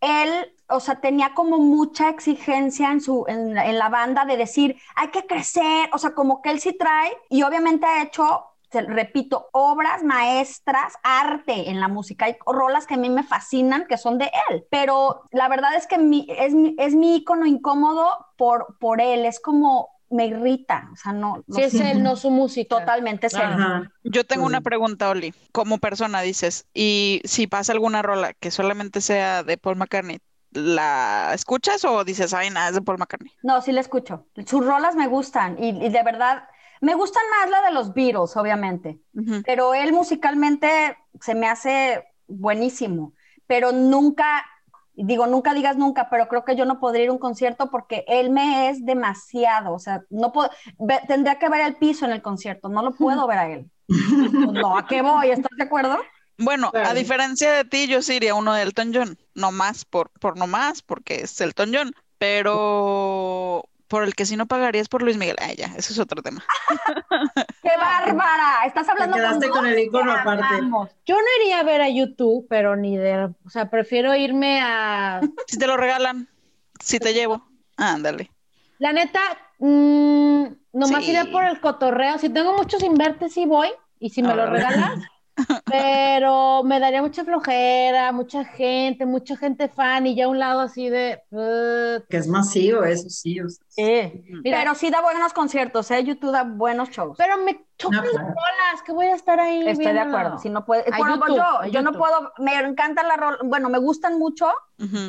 él, 0.00 0.30
o 0.68 0.80
sea, 0.80 1.00
tenía 1.00 1.34
como 1.34 1.58
mucha 1.58 2.08
exigencia 2.08 2.90
en, 2.90 3.00
su, 3.00 3.24
en, 3.28 3.56
en 3.56 3.78
la 3.78 3.88
banda 3.90 4.24
de 4.24 4.36
decir, 4.36 4.76
hay 4.96 5.08
que 5.08 5.26
crecer, 5.26 5.88
o 5.92 5.98
sea, 5.98 6.14
como 6.14 6.40
que 6.40 6.50
él 6.50 6.60
sí 6.60 6.72
trae, 6.78 7.12
y 7.28 7.42
obviamente 7.42 7.86
ha 7.86 8.02
hecho 8.02 8.44
repito, 8.82 9.48
obras 9.52 10.02
maestras, 10.02 10.94
arte 11.02 11.70
en 11.70 11.80
la 11.80 11.88
música. 11.88 12.26
Hay 12.26 12.36
rolas 12.46 12.86
que 12.86 12.94
a 12.94 12.98
mí 12.98 13.10
me 13.10 13.22
fascinan, 13.22 13.86
que 13.86 13.98
son 13.98 14.18
de 14.18 14.30
él, 14.50 14.64
pero 14.70 15.22
la 15.30 15.48
verdad 15.48 15.74
es 15.74 15.86
que 15.86 15.98
mi, 15.98 16.26
es, 16.30 16.54
es 16.78 16.94
mi 16.94 17.16
icono 17.16 17.46
incómodo 17.46 18.08
por, 18.36 18.76
por 18.78 19.00
él, 19.00 19.24
es 19.24 19.40
como 19.40 19.94
me 20.10 20.26
irrita, 20.26 20.88
o 20.92 20.96
sea, 20.96 21.12
no. 21.12 21.42
no 21.46 21.58
es 21.58 21.74
él, 21.74 22.02
no 22.02 22.16
su 22.16 22.30
música. 22.30 22.78
Totalmente 22.78 23.26
es 23.26 23.34
él. 23.34 23.90
Yo 24.04 24.24
tengo 24.24 24.46
una 24.46 24.60
pregunta, 24.60 25.10
Oli, 25.10 25.34
como 25.50 25.78
persona 25.78 26.20
dices, 26.20 26.66
y 26.72 27.20
si 27.24 27.46
pasa 27.46 27.72
alguna 27.72 28.02
rola 28.02 28.32
que 28.34 28.50
solamente 28.50 29.00
sea 29.00 29.42
de 29.42 29.58
Paul 29.58 29.76
McCartney, 29.76 30.20
¿la 30.52 31.32
escuchas 31.34 31.84
o 31.84 32.04
dices, 32.04 32.32
ay, 32.32 32.50
nada, 32.50 32.68
es 32.68 32.74
de 32.74 32.82
Paul 32.82 32.98
McCartney? 32.98 33.32
No, 33.42 33.60
sí 33.60 33.72
la 33.72 33.80
escucho. 33.80 34.26
Sus 34.46 34.64
rolas 34.64 34.94
me 34.94 35.08
gustan 35.08 35.56
y, 35.58 35.70
y 35.84 35.88
de 35.88 36.02
verdad 36.04 36.44
me 36.84 36.94
gustan 36.94 37.22
más 37.30 37.50
la 37.50 37.62
de 37.62 37.72
los 37.72 37.94
Beatles, 37.94 38.36
obviamente, 38.36 39.00
pero 39.46 39.74
él 39.74 39.92
musicalmente 39.92 40.98
se 41.18 41.34
me 41.34 41.48
hace 41.48 42.04
buenísimo, 42.26 43.14
pero 43.46 43.72
nunca, 43.72 44.44
digo, 44.94 45.26
nunca 45.26 45.54
digas 45.54 45.78
nunca, 45.78 46.10
pero 46.10 46.28
creo 46.28 46.44
que 46.44 46.56
yo 46.56 46.66
no 46.66 46.80
podría 46.80 47.04
ir 47.04 47.08
a 47.08 47.12
un 47.12 47.18
concierto 47.18 47.70
porque 47.70 48.04
él 48.06 48.30
me 48.30 48.68
es 48.68 48.84
demasiado, 48.84 49.72
o 49.72 49.78
sea, 49.78 50.02
no 50.10 50.30
puedo, 50.32 50.50
tendría 51.08 51.38
que 51.38 51.48
ver 51.48 51.62
el 51.62 51.76
piso 51.76 52.04
en 52.04 52.12
el 52.12 52.20
concierto, 52.20 52.68
no 52.68 52.82
lo 52.82 52.92
puedo 52.92 53.26
ver 53.26 53.38
a 53.38 53.50
él. 53.50 53.70
no, 53.88 54.76
¿a 54.76 54.86
qué 54.86 55.00
voy? 55.00 55.30
¿Estás 55.30 55.56
de 55.56 55.64
acuerdo? 55.64 55.98
Bueno, 56.36 56.70
a 56.74 56.92
diferencia 56.92 57.52
de 57.52 57.64
ti, 57.64 57.86
yo 57.86 58.02
sí 58.02 58.16
iría 58.16 58.34
uno 58.34 58.52
de 58.52 58.62
Elton 58.62 58.92
John, 58.92 59.18
no 59.34 59.52
más 59.52 59.86
por, 59.86 60.10
por 60.10 60.36
no 60.36 60.46
más, 60.46 60.82
porque 60.82 61.22
es 61.22 61.40
Elton 61.40 61.70
John, 61.72 61.92
pero 62.18 63.68
por 63.88 64.04
el 64.04 64.14
que 64.14 64.26
si 64.26 64.36
no 64.36 64.46
pagarías 64.46 64.88
por 64.88 65.02
Luis 65.02 65.16
Miguel. 65.16 65.36
Ay, 65.40 65.56
ya, 65.56 65.66
eso 65.76 65.92
es 65.92 65.98
otro 65.98 66.22
tema. 66.22 66.44
¡Qué 67.62 67.70
bárbara! 67.78 68.64
Estás 68.66 68.88
hablando 68.88 69.16
con, 69.50 69.66
el 69.66 69.78
icono 69.78 70.12
aparte. 70.12 70.60
Yo 71.06 71.16
no 71.16 71.42
iría 71.42 71.60
a 71.60 71.62
ver 71.62 71.82
a 71.82 71.88
YouTube, 71.88 72.46
pero 72.48 72.76
ni 72.76 72.96
de, 72.96 73.30
o 73.44 73.50
sea, 73.50 73.70
prefiero 73.70 74.14
irme 74.14 74.60
a. 74.62 75.20
Si 75.46 75.58
te 75.58 75.66
lo 75.66 75.76
regalan, 75.76 76.28
si 76.80 76.98
te 76.98 77.12
llevo, 77.12 77.46
ándale. 77.76 78.30
La 78.78 78.92
neta, 78.92 79.20
mmm, 79.58 80.46
nomás 80.72 81.08
iré 81.08 81.26
por 81.26 81.44
el 81.44 81.60
cotorreo. 81.60 82.18
Si 82.18 82.28
tengo 82.28 82.56
muchos 82.56 82.82
invertes, 82.82 83.34
sí 83.34 83.46
voy. 83.46 83.68
Y 83.98 84.10
si 84.10 84.22
me 84.22 84.34
lo 84.34 84.46
regalas, 84.46 84.98
pero 85.64 86.62
me 86.64 86.80
daría 86.80 87.02
mucha 87.02 87.24
flojera, 87.24 88.12
mucha 88.12 88.44
gente, 88.44 89.06
mucha 89.06 89.36
gente 89.36 89.68
fan 89.68 90.06
y 90.06 90.14
ya 90.14 90.28
un 90.28 90.38
lado 90.38 90.60
así 90.60 90.88
de... 90.88 91.20
Que 92.08 92.16
es 92.16 92.28
masivo, 92.28 92.84
eso 92.84 93.08
sí. 93.08 93.40
pero 94.42 94.74
sí 94.74 94.90
da 94.90 95.00
buenos 95.00 95.32
conciertos, 95.32 95.90
¿eh? 95.90 96.04
YouTube 96.04 96.32
da 96.32 96.44
buenos 96.44 96.90
shows. 96.90 97.16
Pero 97.18 97.38
me 97.38 97.64
chocan 97.76 98.04
las 98.04 98.22
rolas, 98.22 98.82
que 98.84 98.92
voy 98.92 99.06
a 99.06 99.14
estar 99.14 99.40
ahí 99.40 99.66
Estoy 99.68 99.92
de 99.92 100.00
acuerdo, 100.00 100.38
si 100.38 100.48
no 100.48 100.64
puede... 100.64 100.84
yo, 101.28 101.64
yo 101.70 101.82
no 101.82 101.92
puedo, 101.92 102.32
me 102.38 102.54
encantan 102.58 103.08
las 103.08 103.16
rolas, 103.16 103.40
bueno, 103.44 103.68
me 103.68 103.78
gustan 103.78 104.18
mucho 104.18 104.52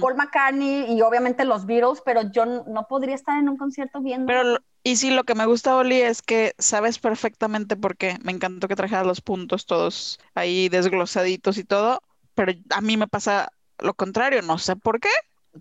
Paul 0.01 0.15
McCartney 0.15 0.93
y 0.93 1.01
obviamente 1.01 1.45
los 1.45 1.65
Beatles, 1.65 2.01
pero 2.03 2.21
yo 2.31 2.45
no 2.45 2.87
podría 2.87 3.15
estar 3.15 3.37
en 3.37 3.49
un 3.49 3.57
concierto 3.57 4.01
viendo... 4.01 4.27
Pero 4.27 4.57
y 4.85 4.97
sí, 4.97 5.09
lo 5.09 5.23
que 5.23 5.33
me 5.33 5.47
gusta, 5.47 5.75
Oli, 5.75 5.99
es 5.99 6.21
que 6.21 6.53
sabes 6.59 6.99
perfectamente 6.99 7.75
por 7.75 7.97
qué. 7.97 8.19
Me 8.23 8.31
encantó 8.31 8.67
que 8.67 8.75
trajeras 8.75 9.07
los 9.07 9.19
puntos 9.19 9.65
todos 9.65 10.19
ahí 10.35 10.69
desglosaditos 10.69 11.57
y 11.57 11.63
todo, 11.63 12.03
pero 12.35 12.53
a 12.69 12.81
mí 12.81 12.95
me 12.95 13.07
pasa 13.07 13.51
lo 13.79 13.95
contrario, 13.95 14.43
no 14.43 14.59
sé 14.59 14.75
por 14.75 14.99
qué. 14.99 15.09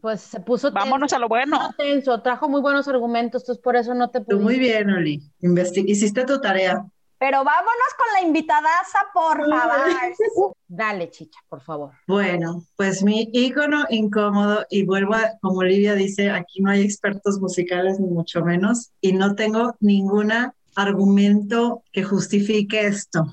Pues 0.03 0.21
se 0.21 0.41
puso 0.41 0.71
Vámonos 0.73 1.15
a 1.15 1.19
lo 1.19 1.29
bueno. 1.29 1.59
Tenso, 1.79 2.21
trajo 2.21 2.51
muy 2.51 2.61
buenos 2.61 2.87
argumentos, 2.87 3.43
entonces 3.43 3.63
por 3.63 3.77
eso 3.77 3.95
no 3.95 4.11
te 4.11 4.21
pude. 4.21 4.37
Muy 4.37 4.59
bien, 4.59 4.91
Oli. 4.91 5.23
hiciste 5.41 6.27
tu 6.27 6.39
tarea. 6.43 6.85
Pero 7.25 7.43
vámonos 7.43 7.95
con 7.97 8.13
la 8.13 8.21
invitadaza, 8.21 8.99
por 9.15 9.39
favor. 9.49 10.55
Dale, 10.69 11.11
chicha, 11.11 11.41
por 11.49 11.63
favor. 11.63 11.93
Bueno, 12.07 12.67
pues 12.77 13.03
mi 13.03 13.31
ícono 13.33 13.87
incómodo, 13.89 14.67
y 14.69 14.85
vuelvo 14.85 15.15
a, 15.15 15.31
como 15.41 15.61
Olivia 15.61 15.95
dice, 15.95 16.31
aquí 16.31 16.61
no 16.61 16.71
hay 16.71 16.83
expertos 16.83 17.41
musicales, 17.41 17.99
ni 17.99 18.09
mucho 18.09 18.45
menos, 18.45 18.93
y 19.01 19.15
no 19.15 19.37
tengo 19.37 19.75
ningún 19.81 20.33
argumento 20.77 21.83
que 21.93 22.03
justifique 22.03 22.87
esto. 22.87 23.25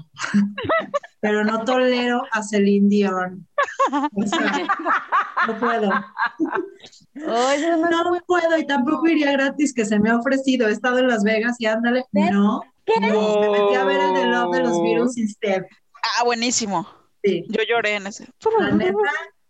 Pero 1.20 1.44
no 1.44 1.64
tolero 1.64 2.24
a 2.32 2.42
Celine 2.44 2.90
Dion. 2.90 3.48
no 5.48 5.60
puedo. 5.60 5.90
no 7.14 8.20
puedo 8.26 8.58
y 8.58 8.66
tampoco 8.66 9.08
iría 9.08 9.32
gratis 9.34 9.74
que 9.74 9.86
se 9.86 10.00
me 10.00 10.10
ha 10.10 10.18
ofrecido. 10.18 10.68
He 10.68 10.72
estado 10.72 11.00
en 11.00 11.08
Las 11.08 11.24
Vegas 11.24 11.58
y 11.60 11.68
ándale. 11.68 12.06
No, 12.12 12.62
no, 13.00 13.40
me 13.40 13.50
metí 13.50 13.76
a 13.76 13.84
ver 13.86 14.00
el 14.02 14.14
de 14.14 14.26
Love 14.26 14.56
de 14.56 14.64
los 14.64 14.82
Virus 14.82 15.18
Instead. 15.18 15.64
Ah, 16.04 16.24
buenísimo. 16.24 16.88
Sí. 17.24 17.46
Yo 17.50 17.62
lloré 17.70 17.96
en 17.96 18.08
ese. 18.08 18.28
La 18.60 18.72
neta, 18.72 18.98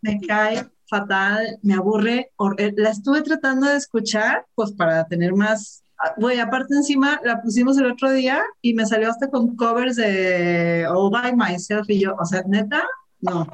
me 0.02 0.20
cae 0.20 0.66
fatal, 0.92 1.58
me 1.64 1.74
aburre. 1.74 2.32
Eh, 2.58 2.74
la 2.76 2.90
estuve 2.90 3.22
tratando 3.22 3.68
de 3.68 3.78
escuchar, 3.78 4.46
pues 4.54 4.74
para 4.74 5.06
tener 5.08 5.34
más. 5.34 5.81
Güey, 6.18 6.40
aparte 6.40 6.76
encima 6.76 7.20
la 7.24 7.42
pusimos 7.42 7.78
el 7.78 7.92
otro 7.92 8.12
día 8.12 8.44
y 8.62 8.74
me 8.74 8.86
salió 8.86 9.10
hasta 9.10 9.30
con 9.30 9.56
covers 9.56 9.98
de 9.98 10.88
All 10.88 11.12
by 11.12 11.36
Myself 11.36 11.90
y 11.90 12.00
yo, 12.00 12.16
o 12.20 12.26
sea, 12.26 12.44
neta, 12.48 12.84
no, 13.20 13.48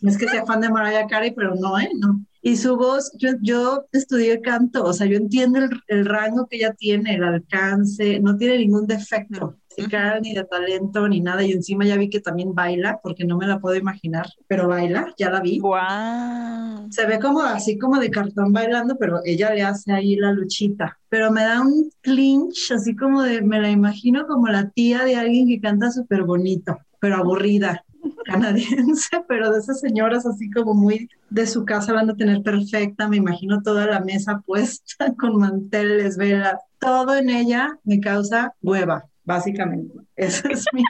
No 0.00 0.10
es 0.10 0.16
que 0.16 0.28
sea 0.28 0.46
fan 0.46 0.60
de 0.60 0.70
Mariah 0.70 1.08
Carey, 1.08 1.32
pero 1.32 1.56
no, 1.56 1.78
¿eh? 1.78 1.90
No. 1.98 2.24
Y 2.40 2.56
su 2.56 2.76
voz, 2.76 3.10
yo, 3.18 3.30
yo 3.42 3.86
estudié 3.90 4.40
canto, 4.40 4.84
o 4.84 4.92
sea, 4.92 5.08
yo 5.08 5.16
entiendo 5.16 5.58
el, 5.58 5.70
el, 5.88 6.06
rango 6.06 6.46
que 6.46 6.58
ella 6.58 6.72
tiene, 6.72 7.16
el 7.16 7.24
alcance, 7.24 8.20
no 8.20 8.36
tiene 8.36 8.58
ningún 8.58 8.86
defecto 8.86 9.56
musical, 9.78 10.20
ni 10.22 10.34
de 10.34 10.44
talento, 10.44 11.08
ni 11.08 11.20
nada. 11.20 11.42
Y 11.44 11.52
encima 11.52 11.84
ya 11.84 11.96
vi 11.96 12.10
que 12.10 12.20
también 12.20 12.54
baila, 12.54 13.00
porque 13.02 13.24
no 13.24 13.36
me 13.36 13.46
la 13.46 13.58
puedo 13.58 13.76
imaginar, 13.76 14.26
pero 14.46 14.68
baila, 14.68 15.14
ya 15.18 15.30
la 15.30 15.40
vi. 15.40 15.60
Wow. 15.60 16.90
Se 16.90 17.06
ve 17.06 17.18
como 17.18 17.42
así 17.42 17.78
como 17.78 17.98
de 17.98 18.10
cartón 18.10 18.52
bailando, 18.52 18.96
pero 18.98 19.20
ella 19.24 19.52
le 19.54 19.62
hace 19.62 19.92
ahí 19.92 20.16
la 20.16 20.32
luchita. 20.32 20.98
Pero 21.08 21.30
me 21.30 21.42
da 21.42 21.60
un 21.60 21.90
clinch, 22.00 22.72
así 22.72 22.94
como 22.96 23.22
de, 23.22 23.42
me 23.42 23.60
la 23.60 23.70
imagino 23.70 24.26
como 24.26 24.48
la 24.48 24.70
tía 24.70 25.04
de 25.04 25.16
alguien 25.16 25.48
que 25.48 25.60
canta 25.60 25.90
súper 25.90 26.24
bonito, 26.24 26.78
pero 27.00 27.16
aburrida 27.16 27.84
canadiense, 28.24 29.24
pero 29.26 29.52
de 29.52 29.60
esas 29.60 29.80
señoras 29.80 30.26
así 30.26 30.50
como 30.50 30.74
muy 30.74 31.08
de 31.30 31.46
su 31.46 31.64
casa 31.64 31.92
van 31.92 32.10
a 32.10 32.16
tener 32.16 32.42
perfecta, 32.42 33.08
me 33.08 33.16
imagino 33.16 33.62
toda 33.62 33.86
la 33.86 34.00
mesa 34.00 34.40
puesta 34.46 35.14
con 35.14 35.36
manteles, 35.38 36.16
velas, 36.16 36.60
todo 36.78 37.16
en 37.16 37.30
ella 37.30 37.78
me 37.84 38.00
causa 38.00 38.54
hueva, 38.62 39.06
básicamente. 39.28 39.94
Eso 40.16 40.48
es 40.48 40.64
mi... 40.72 40.82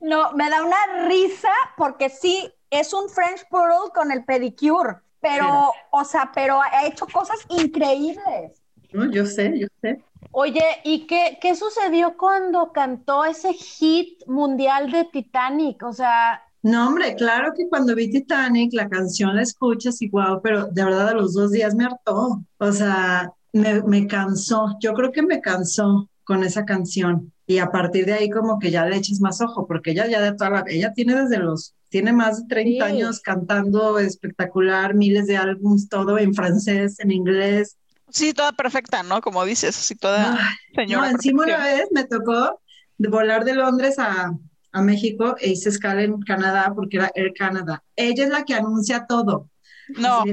No, 0.00 0.32
me 0.32 0.48
da 0.50 0.62
una 0.62 1.08
risa 1.08 1.48
porque 1.76 2.10
sí, 2.10 2.48
es 2.70 2.92
un 2.92 3.08
French 3.08 3.48
Poodle 3.48 3.90
con 3.94 4.12
el 4.12 4.24
pedicure, 4.24 4.96
pero, 5.20 5.72
o 5.90 6.04
sea, 6.04 6.30
pero 6.34 6.60
ha 6.60 6.86
hecho 6.86 7.06
cosas 7.06 7.38
increíbles. 7.48 8.62
No, 8.92 9.10
yo 9.10 9.24
sé, 9.24 9.58
yo 9.58 9.66
sé. 9.80 10.04
Oye, 10.32 10.64
¿y 10.84 11.06
qué, 11.06 11.38
qué 11.40 11.54
sucedió 11.54 12.16
cuando 12.18 12.72
cantó 12.72 13.24
ese 13.24 13.54
hit 13.54 14.26
mundial 14.26 14.92
de 14.92 15.04
Titanic? 15.04 15.82
O 15.82 15.92
sea, 15.92 16.42
no, 16.62 16.88
hombre, 16.88 17.14
claro 17.14 17.52
que 17.56 17.68
cuando 17.68 17.94
vi 17.94 18.10
Titanic, 18.10 18.74
la 18.74 18.88
canción 18.88 19.34
la 19.34 19.42
escuchas 19.42 20.02
y 20.02 20.08
wow, 20.08 20.40
pero 20.42 20.66
de 20.66 20.84
verdad 20.84 21.08
a 21.08 21.14
los 21.14 21.32
dos 21.32 21.52
días 21.52 21.74
me 21.74 21.86
hartó. 21.86 22.42
O 22.58 22.72
sea, 22.72 23.32
me, 23.52 23.82
me 23.82 24.06
cansó. 24.06 24.76
Yo 24.80 24.92
creo 24.92 25.10
que 25.10 25.22
me 25.22 25.40
cansó 25.40 26.08
con 26.26 26.42
esa 26.42 26.64
canción. 26.64 27.32
Y 27.46 27.58
a 27.58 27.70
partir 27.70 28.04
de 28.04 28.14
ahí 28.14 28.28
como 28.28 28.58
que 28.58 28.72
ya 28.72 28.84
le 28.84 28.96
eches 28.96 29.20
más 29.20 29.40
ojo, 29.40 29.66
porque 29.66 29.92
ella 29.92 30.08
ya 30.08 30.20
de 30.20 30.32
toda 30.34 30.50
la, 30.50 30.64
ella 30.66 30.92
tiene 30.92 31.14
desde 31.14 31.38
los, 31.38 31.74
tiene 31.88 32.12
más 32.12 32.42
de 32.42 32.48
30 32.48 32.84
años 32.84 33.20
cantando 33.20 34.00
espectacular, 34.00 34.94
miles 34.94 35.28
de 35.28 35.36
álbums, 35.36 35.88
todo 35.88 36.18
en 36.18 36.34
francés, 36.34 36.98
en 36.98 37.12
inglés. 37.12 37.76
Sí, 38.10 38.34
toda 38.34 38.52
perfecta, 38.52 39.04
¿no? 39.04 39.20
Como 39.20 39.44
dices, 39.44 39.78
así 39.78 39.94
toda 39.94 40.36
señora. 40.74 41.06
No, 41.06 41.10
encima 41.12 41.44
una 41.44 41.64
vez 41.64 41.86
me 41.92 42.04
tocó 42.04 42.60
volar 42.98 43.44
de 43.44 43.54
Londres 43.54 44.00
a, 44.00 44.32
a 44.72 44.82
México 44.82 45.36
e 45.38 45.50
hice 45.50 45.68
escala 45.68 46.02
en 46.02 46.20
Canadá 46.22 46.72
porque 46.74 46.96
era 46.96 47.12
Air 47.14 47.32
Canada. 47.34 47.84
Ella 47.94 48.24
es 48.24 48.30
la 48.30 48.44
que 48.44 48.54
anuncia 48.54 49.06
todo. 49.06 49.48
No. 49.88 50.24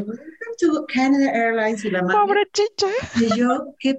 to 0.60 0.86
Canada 0.94 1.32
Airlines 1.32 1.86
y 1.86 1.92
la 1.92 2.02
madre. 2.02 2.18
Pobre 2.20 2.42
chicha. 2.54 2.88
Y 3.20 3.38
yo, 3.38 3.76
¿qué, 3.80 3.98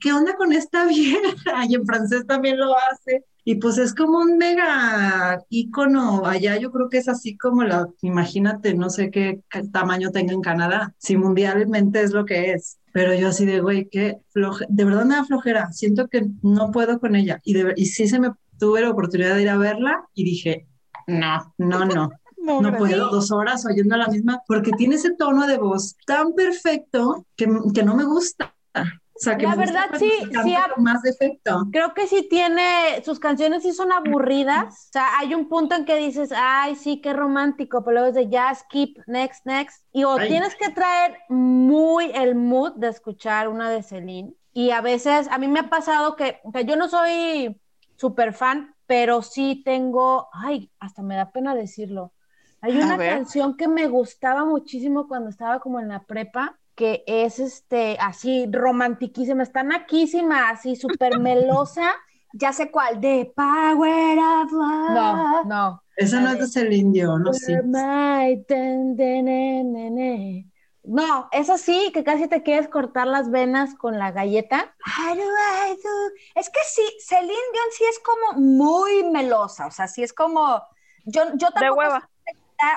¿qué 0.00 0.12
onda 0.12 0.34
con 0.36 0.52
esta 0.52 0.86
vieja? 0.86 1.18
Y 1.68 1.74
en 1.74 1.86
francés 1.86 2.26
también 2.26 2.58
lo 2.58 2.76
hace. 2.76 3.24
Y 3.48 3.56
pues 3.56 3.78
es 3.78 3.94
como 3.94 4.18
un 4.18 4.38
mega 4.38 5.40
ícono 5.50 6.26
allá, 6.26 6.56
yo 6.56 6.72
creo 6.72 6.88
que 6.88 6.98
es 6.98 7.08
así 7.08 7.36
como 7.36 7.62
la, 7.62 7.86
imagínate, 8.02 8.74
no 8.74 8.90
sé 8.90 9.12
qué, 9.12 9.40
tamaño 9.72 10.10
tenga 10.10 10.32
en 10.32 10.40
Canadá, 10.40 10.92
si 10.98 11.16
mundialmente 11.16 12.02
es 12.02 12.10
lo 12.10 12.24
que 12.24 12.50
es. 12.50 12.78
Pero 12.92 13.14
yo 13.14 13.28
así 13.28 13.46
de, 13.46 13.60
güey, 13.60 13.88
qué 13.88 14.18
floje, 14.32 14.64
de 14.68 14.84
verdad 14.84 15.04
me 15.04 15.14
da 15.14 15.24
flojera, 15.24 15.70
siento 15.70 16.08
que 16.08 16.26
no 16.42 16.72
puedo 16.72 16.98
con 16.98 17.14
ella. 17.14 17.40
Y, 17.44 17.54
de, 17.54 17.72
y 17.76 17.86
sí 17.86 18.08
se 18.08 18.18
me 18.18 18.32
tuve 18.58 18.80
la 18.80 18.90
oportunidad 18.90 19.36
de 19.36 19.42
ir 19.42 19.48
a 19.48 19.58
verla 19.58 20.04
y 20.12 20.24
dije, 20.24 20.66
no, 21.06 21.54
no, 21.56 21.84
no. 21.84 22.10
No, 22.46 22.76
puedo 22.76 23.10
dos 23.10 23.32
horas 23.32 23.66
oyendo 23.66 23.96
la 23.96 24.08
misma, 24.08 24.42
porque 24.46 24.72
tiene 24.72 24.94
ese 24.94 25.14
tono 25.14 25.46
de 25.46 25.58
voz 25.58 25.96
tan 26.06 26.32
perfecto 26.34 27.26
que, 27.36 27.48
que 27.74 27.82
no 27.82 27.94
me 27.94 28.04
gusta. 28.04 28.54
O 29.16 29.18
sea, 29.18 29.38
que 29.38 29.46
la 29.46 29.54
verdad 29.54 29.86
sí, 29.98 30.10
sí 30.44 30.54
más 30.76 31.00
defecto. 31.00 31.66
Creo 31.72 31.94
que 31.94 32.06
sí 32.06 32.26
tiene, 32.28 33.02
sus 33.02 33.18
canciones 33.18 33.62
sí 33.62 33.72
son 33.72 33.90
aburridas. 33.90 34.88
O 34.88 34.92
sea, 34.92 35.18
hay 35.18 35.34
un 35.34 35.48
punto 35.48 35.74
en 35.74 35.86
que 35.86 35.96
dices, 35.96 36.32
ay, 36.36 36.76
sí, 36.76 37.00
qué 37.00 37.14
romántico, 37.14 37.82
pero 37.82 37.94
luego 37.94 38.08
es 38.08 38.14
de 38.14 38.28
ya, 38.28 38.54
skip, 38.54 38.98
next, 39.06 39.46
next. 39.46 39.82
Y 39.90 40.04
o 40.04 40.16
tienes 40.16 40.54
que 40.56 40.68
traer 40.68 41.16
muy 41.30 42.10
el 42.14 42.34
mood 42.34 42.74
de 42.74 42.88
escuchar 42.88 43.48
una 43.48 43.70
de 43.70 43.82
Celine. 43.82 44.34
Y 44.52 44.70
a 44.70 44.82
veces, 44.82 45.28
a 45.30 45.38
mí 45.38 45.48
me 45.48 45.60
ha 45.60 45.70
pasado 45.70 46.14
que, 46.14 46.40
o 46.44 46.52
sea, 46.52 46.60
yo 46.60 46.76
no 46.76 46.88
soy 46.88 47.58
súper 47.96 48.34
fan, 48.34 48.74
pero 48.86 49.22
sí 49.22 49.62
tengo, 49.64 50.28
ay, 50.32 50.70
hasta 50.78 51.02
me 51.02 51.16
da 51.16 51.30
pena 51.30 51.54
decirlo. 51.54 52.12
Hay 52.60 52.76
una 52.76 52.96
canción 52.96 53.56
que 53.56 53.68
me 53.68 53.86
gustaba 53.86 54.44
muchísimo 54.44 55.08
cuando 55.08 55.30
estaba 55.30 55.60
como 55.60 55.78
en 55.80 55.88
la 55.88 56.04
prepa, 56.04 56.58
que 56.74 57.04
es 57.06 57.38
este, 57.38 57.96
así 58.00 58.48
romantiquísima, 58.50 59.42
está 59.42 59.62
naquísima, 59.62 60.50
así 60.50 60.76
súper 60.76 61.18
melosa. 61.18 61.94
ya 62.32 62.52
sé 62.52 62.70
cuál, 62.70 63.00
de 63.00 63.32
Power 63.34 64.18
of 64.18 64.52
Love. 64.52 64.90
No, 64.90 65.44
no. 65.44 65.82
Esa 65.96 66.20
no 66.20 66.30
es 66.30 66.38
de 66.38 66.46
Celine 66.46 66.92
Dion, 66.92 67.22
¿no? 67.22 67.32
Sí. 67.32 67.54
No, 70.84 71.28
eso 71.32 71.58
sí, 71.58 71.90
que 71.92 72.04
casi 72.04 72.28
te 72.28 72.42
quieres 72.42 72.68
cortar 72.68 73.08
las 73.08 73.30
venas 73.30 73.74
con 73.74 73.98
la 73.98 74.12
galleta. 74.12 74.74
Es 76.34 76.48
que 76.50 76.60
sí, 76.66 76.82
Celine 77.00 77.26
Dion 77.28 77.66
sí 77.76 77.84
es 77.90 77.98
como 77.98 78.40
muy 78.40 79.02
melosa, 79.04 79.66
o 79.66 79.70
sea, 79.70 79.88
sí 79.88 80.02
es 80.02 80.12
como, 80.12 80.62
yo, 81.04 81.22
yo 81.34 81.48
tampoco 81.48 81.60
de 81.60 81.70
hueva. 81.70 82.10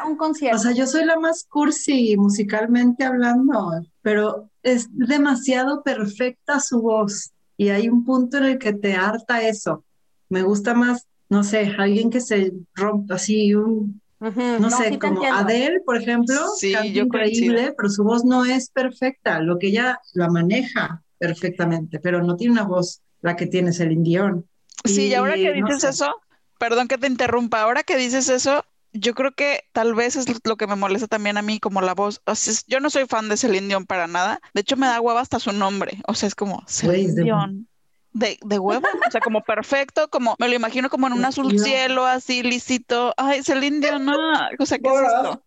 Un 0.08 0.18
concierto. 0.18 0.58
O 0.58 0.60
sea, 0.60 0.72
yo 0.72 0.88
soy 0.88 1.06
la 1.06 1.20
más 1.20 1.46
cursi 1.46 2.16
musicalmente 2.18 3.04
hablando, 3.04 3.72
pero 4.02 4.50
es 4.64 4.88
demasiado 4.92 5.84
perfecta 5.84 6.60
su 6.60 6.82
voz 6.82 7.32
y 7.58 7.70
hay 7.70 7.90
un 7.90 8.06
punto 8.06 8.38
en 8.38 8.46
el 8.46 8.58
que 8.60 8.74
te 8.74 8.96
harta 8.96 9.42
eso. 9.42 9.84
Me 10.30 10.44
gusta 10.44 10.74
más, 10.74 11.08
no 11.30 11.44
sé, 11.44 11.74
alguien 11.78 12.10
que 12.10 12.22
se 12.22 12.54
rompa 12.76 13.16
así 13.16 13.56
un 13.56 14.02
no, 14.20 14.70
sé, 14.70 15.00
como 15.00 15.24
Adele, 15.24 15.80
por 15.86 15.96
ejemplo, 15.96 16.36
sí, 16.58 16.74
canta 16.74 16.88
increíble, 16.88 17.74
pero 17.76 17.90
su 17.90 18.04
voz 18.04 18.26
no 18.26 18.44
es 18.44 18.70
perfecta, 18.70 19.40
lo 19.40 19.58
que 19.58 19.68
ella 19.68 20.00
la 20.14 20.30
maneja 20.30 21.02
perfectamente, 21.18 22.00
pero 22.00 22.22
no 22.22 22.36
tiene 22.36 22.54
una 22.54 22.64
voz 22.64 23.02
la 23.22 23.38
que 23.38 23.48
tiene 23.48 23.72
el 23.72 24.04
Dion. 24.04 24.46
Sí, 24.84 25.08
y, 25.08 25.14
ahora 25.14 25.36
que 25.36 25.54
dices 25.54 25.86
eso, 25.86 26.14
perdón 26.58 26.90
que 26.90 26.98
te 26.98 27.08
interrumpa, 27.08 27.62
ahora 27.62 27.84
que 27.84 27.96
dices 27.96 28.28
eso, 28.28 28.66
yo 28.94 29.14
creo 29.14 29.34
que 29.34 29.66
tal 29.72 29.96
vez 29.96 30.16
es 30.16 30.28
lo 30.44 30.58
que 30.58 30.68
me 30.68 30.76
molesta 30.76 31.08
también 31.08 31.38
a 31.38 31.42
mí, 31.42 31.60
como 31.60 31.82
la 31.82 31.94
voz. 31.94 32.22
O 32.26 32.36
sea, 32.36 32.54
yo 32.68 32.80
no 32.80 32.90
soy 32.90 33.06
fan 33.06 33.30
de 33.30 33.38
Celine 33.38 33.68
Dion 33.68 33.86
para 33.86 34.08
nada. 34.08 34.42
De 34.54 34.62
hecho, 34.62 34.78
me 34.78 34.88
da 34.88 35.02
hueva 35.02 35.22
hasta 35.22 35.40
su 35.40 35.52
nombre. 35.52 36.02
O 36.08 36.14
sea, 36.14 36.28
es 36.28 36.36
como 36.36 36.64
Celine 36.68 37.24
Dion 37.24 37.70
de, 38.14 38.40
de 38.44 38.60
huevo, 38.60 38.88
o 39.08 39.12
sea, 39.12 39.22
como 39.22 39.42
perfecto, 39.44 40.10
como 40.10 40.36
me 40.40 40.48
lo 40.48 40.56
imagino 40.56 40.90
como 40.90 41.08
en 41.08 41.14
un 41.14 41.26
azul 41.26 41.58
cielo, 41.60 42.06
así 42.06 42.44
lisito. 42.44 43.14
Ay, 43.18 43.40
es 43.40 43.50
el 43.50 43.64
indio, 43.64 44.00
no, 44.00 44.16
o 44.58 44.66
sea, 44.66 44.80
¿qué 44.80 44.90
es 44.90 45.02
esto? 45.02 45.44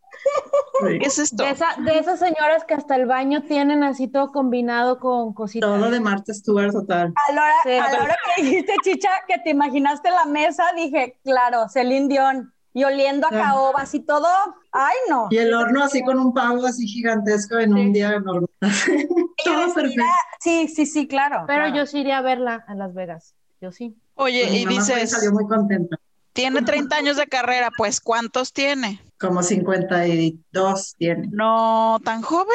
¿Qué 0.81 1.07
es 1.07 1.19
esto? 1.19 1.43
De, 1.43 1.51
esa, 1.51 1.75
de, 1.79 1.99
esas 1.99 2.21
señoras 2.21 2.65
que 2.65 2.75
hasta 2.75 2.95
el 2.95 3.07
baño 3.07 3.43
tienen 3.43 3.83
así 3.83 4.07
todo 4.07 4.31
combinado 4.31 5.01
con 5.01 5.35
cositas. 5.35 5.69
Todo 5.69 5.91
de 5.91 6.01
Marta 6.01 6.33
Stewart 6.33 6.73
total. 6.73 7.13
A 7.29 7.33
la, 7.33 7.43
hora, 7.43 7.85
a 7.85 7.93
la 7.93 8.03
hora 8.05 8.17
que 8.37 8.43
dijiste, 8.43 8.75
Chicha, 8.85 9.11
que 9.27 9.39
te 9.39 9.51
imaginaste 9.51 10.11
la 10.11 10.25
mesa, 10.27 10.65
dije, 10.77 11.19
claro, 11.25 11.69
Celine 11.69 12.09
Dion 12.09 12.55
y 12.75 12.85
oliendo 12.85 13.27
a 13.27 13.31
ah. 13.33 13.39
caobas 13.39 13.95
y 13.95 14.01
todo. 14.01 14.29
Ay, 14.71 14.97
no. 15.09 15.29
Y 15.31 15.39
el 15.39 15.53
horno 15.53 15.85
así 15.85 16.03
con 16.03 16.19
un 16.19 16.33
pavo 16.33 16.65
así 16.67 16.87
gigantesco 16.87 17.59
en 17.59 17.75
un 17.75 17.93
día 17.93 18.19
normal. 18.19 18.49
todo 19.45 19.75
perfecto. 19.75 20.05
Sí, 20.41 20.69
sí, 20.69 20.87
sí, 20.87 21.07
claro. 21.07 21.45
Pero 21.47 21.69
yo 21.75 21.87
sí 21.87 22.01
iría 22.01 22.19
a 22.19 22.23
verla 22.23 22.65
a 22.67 22.75
Las 22.75 22.95
Vegas. 22.95 23.35
Yo 23.61 23.73
sí. 23.73 23.97
Oye, 24.15 24.49
y 24.51 24.67
dices. 24.67 25.11
Salió 25.11 25.33
muy 25.33 25.47
contenta. 25.47 25.97
Tiene 26.33 26.63
30 26.63 26.97
años 26.97 27.17
de 27.19 27.27
carrera, 27.27 27.69
pues 27.77 28.01
¿cuántos 28.01 28.55
tiene? 28.55 29.03
Como 29.21 29.43
52 29.43 30.95
tiene. 30.97 31.29
No, 31.31 31.99
¿tan 32.03 32.23
joven? 32.23 32.47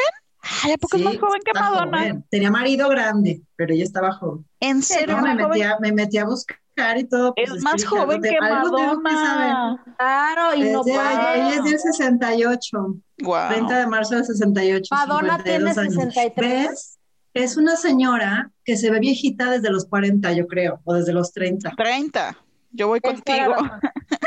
Ay, 0.63 0.71
¿a 0.71 0.77
poco 0.77 0.97
es 0.97 1.03
más 1.03 1.17
joven 1.17 1.41
que 1.45 1.53
Madonna? 1.53 2.23
Tenía 2.31 2.49
marido 2.49 2.89
grande, 2.89 3.43
pero 3.55 3.73
ella 3.73 3.83
estaba 3.83 4.13
joven. 4.13 4.45
¿En 4.59 4.81
serio? 4.81 5.17
me, 5.19 5.35
metía, 5.35 5.77
me 5.79 5.91
metía 5.91 6.23
a 6.23 6.25
buscar 6.25 6.57
y 6.97 7.03
todo. 7.05 7.33
Pues, 7.33 7.51
es 7.51 7.61
más 7.63 7.83
joven 7.83 8.21
que 8.21 8.37
Madonna. 8.39 9.83
claro, 9.97 10.55
y 10.55 10.69
no 10.71 10.83
Ella 10.85 11.55
es 11.55 11.63
del 11.63 11.79
68. 11.79 12.77
Wow. 13.19 13.49
30 13.49 13.79
de 13.79 13.87
marzo 13.87 14.15
del 14.15 14.25
68. 14.25 14.87
Madonna 14.91 15.43
tiene 15.43 15.73
63. 15.73 16.35
¿Ves? 16.37 16.99
Es 17.33 17.57
una 17.57 17.75
señora 17.75 18.51
que 18.63 18.77
se 18.77 18.89
ve 18.89 18.99
viejita 18.99 19.51
desde 19.51 19.69
los 19.69 19.85
40, 19.85 20.31
yo 20.33 20.47
creo, 20.47 20.79
o 20.85 20.93
desde 20.93 21.13
los 21.13 21.31
30. 21.33 21.73
30. 21.77 22.37
Yo 22.71 22.87
voy 22.87 22.99
contigo. 22.99 23.55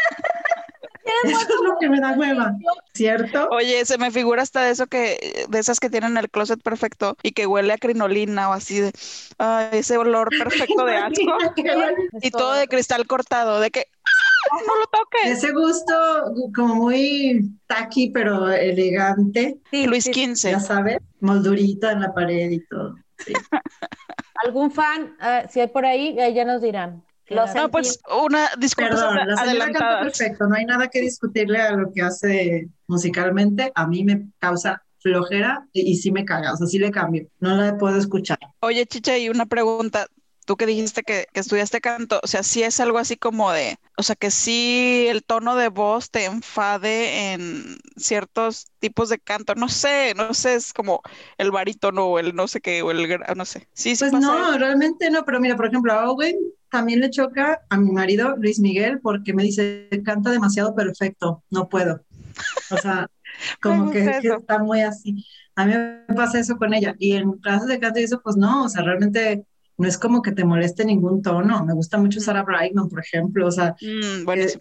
Eso 1.25 1.41
es 1.41 1.49
lo 1.65 1.77
que 1.79 1.89
me 1.89 2.01
da 2.01 2.13
hueva, 2.13 2.55
¿cierto? 2.95 3.49
Oye, 3.51 3.85
se 3.85 3.99
me 3.99 4.11
figura 4.11 4.43
hasta 4.43 4.63
de 4.63 4.71
eso 4.71 4.87
que, 4.87 5.47
de 5.49 5.59
esas 5.59 5.81
que 5.81 5.91
tienen 5.91 6.17
el 6.17 6.31
closet 6.31 6.63
perfecto 6.63 7.17
y 7.23 7.33
que 7.33 7.47
huele 7.47 7.73
a 7.73 7.79
crinolina 7.79 8.51
o 8.51 8.53
así 8.53 8.81
de, 8.81 8.93
ay, 9.39 9.69
ese 9.73 9.97
olor 9.97 10.29
perfecto 10.39 10.85
de 10.85 10.97
asco. 10.97 11.39
Y 12.21 12.31
todo 12.31 12.55
de 12.55 12.69
cristal 12.69 13.07
cortado, 13.07 13.61
de 13.61 13.71
que 13.71 13.81
¡ah! 13.81 14.57
no 14.67 14.77
lo 14.79 14.87
toques. 14.87 15.39
Ese 15.39 15.53
gusto 15.53 15.95
como 16.55 16.75
muy 16.77 17.51
tacky, 17.67 18.11
pero 18.11 18.49
elegante, 18.51 19.59
Sí, 19.71 19.87
Luis. 19.87 20.05
XV. 20.05 20.51
ya 20.51 20.61
sabes, 20.61 20.99
moldurita 21.21 21.93
en 21.93 22.01
la 22.01 22.15
pared 22.15 22.51
y 22.51 22.61
todo. 22.67 22.97
Sí. 23.19 23.33
¿Algún 24.45 24.71
fan? 24.71 25.17
Eh, 25.23 25.47
si 25.51 25.61
hay 25.61 25.69
por 25.69 25.85
ahí, 25.85 26.17
eh, 26.19 26.33
ya 26.33 26.45
nos 26.45 26.63
dirán. 26.63 27.05
Lo. 27.31 27.47
No, 27.55 27.70
pues 27.70 28.01
una 28.24 28.51
disculpas 28.59 29.01
Perdón, 29.01 29.16
la 29.26 29.37
señora 29.37 29.70
canta 29.70 29.97
adelantadas. 29.97 29.99
perfecto, 29.99 30.47
no 30.49 30.55
hay 30.57 30.64
nada 30.64 30.89
que 30.89 31.01
discutirle 31.01 31.59
a 31.61 31.72
lo 31.76 31.93
que 31.93 32.03
hace 32.03 32.68
musicalmente. 32.87 33.70
A 33.74 33.87
mí 33.87 34.05
me 34.05 34.28
causa 34.39 34.83
flojera 35.01 35.66
y, 35.72 35.83
y 35.93 35.97
sí 35.97 36.11
me 36.12 36.24
caga, 36.24 36.53
o 36.55 36.57
sea, 36.57 36.66
sí 36.66 36.78
le 36.78 36.91
cambio, 36.91 37.28
no 37.41 37.57
la 37.57 37.76
puedo 37.78 37.97
escuchar. 37.99 38.39
Oye, 38.61 38.87
Chicha, 38.87 39.16
y 39.18 39.28
una 39.28 39.47
pregunta. 39.47 40.07
Tú 40.47 40.57
que 40.57 40.66
dijiste 40.66 41.03
que, 41.05 41.26
que 41.33 41.41
estudiaste 41.41 41.81
canto, 41.81 42.18
o 42.24 42.26
sea, 42.26 42.43
sí 42.43 42.62
es 42.64 42.81
algo 42.81 42.99
así 42.99 43.16
como 43.16 43.53
de, 43.53 43.78
o 43.97 44.03
sea, 44.03 44.16
que 44.16 44.33
sí 44.33 45.07
el 45.09 45.22
tono 45.22 45.55
de 45.55 45.68
voz 45.68 46.11
te 46.11 46.24
enfade 46.24 47.33
en 47.35 47.78
ciertos 47.97 48.66
tipos 48.81 49.11
de 49.11 49.20
canto, 49.20 49.55
no 49.55 49.68
sé, 49.68 50.12
no 50.16 50.35
sé, 50.35 50.57
es 50.57 50.72
como 50.72 51.03
el 51.39 51.53
barítono 51.53 52.07
o 52.07 52.18
el 52.18 52.35
no 52.35 52.49
sé 52.49 52.61
qué, 52.61 52.83
o 52.83 52.91
el, 52.91 53.20
no 53.37 53.45
sé. 53.45 53.68
Sí, 53.74 53.95
sí 53.95 54.07
Pues 54.07 54.11
pasa 54.11 54.35
no, 54.35 54.39
eso. 54.41 54.59
realmente 54.59 55.11
no, 55.11 55.24
pero 55.24 55.41
mira, 55.41 55.57
por 55.57 55.66
ejemplo, 55.66 55.93
a 55.93 56.11
Owen 56.11 56.37
también 56.71 57.01
le 57.01 57.11
choca 57.11 57.61
a 57.68 57.77
mi 57.77 57.91
marido 57.91 58.37
Luis 58.37 58.59
Miguel 58.61 59.01
porque 59.01 59.35
me 59.35 59.43
dice, 59.43 59.89
canta 60.05 60.31
demasiado 60.31 60.75
perfecto, 60.75 61.43
no 61.51 61.68
puedo. 61.68 62.03
O 62.71 62.77
sea, 62.79 63.09
como 63.62 63.91
que, 63.91 64.18
que 64.23 64.29
está 64.29 64.59
muy 64.59 64.81
así. 64.81 65.25
A 65.57 65.66
mí 65.66 65.73
me 65.75 66.14
pasa 66.14 66.39
eso 66.41 66.57
con 66.57 66.73
ella. 66.73 66.95
Y 66.99 67.12
en 67.12 67.33
clases 67.33 67.68
de 67.68 67.79
canto 67.79 68.01
y 68.01 68.05
eso, 68.05 68.21
pues 68.23 68.37
no, 68.37 68.64
o 68.64 68.68
sea, 68.68 68.83
realmente 68.83 69.45
no 69.77 69.89
es 69.89 69.99
como 69.99 70.23
que 70.23 70.33
te 70.33 70.45
moleste 70.45 70.85
ningún 70.85 71.23
tono. 71.23 71.64
Me 71.64 71.75
gusta 71.75 71.99
mucho 71.99 72.21
Sarah 72.21 72.43
Brightman, 72.43 72.89
por 72.89 73.01
ejemplo, 73.01 73.47
o 73.47 73.51
sea, 73.51 73.75
Mm, 73.81 74.25
sí. 74.49 74.59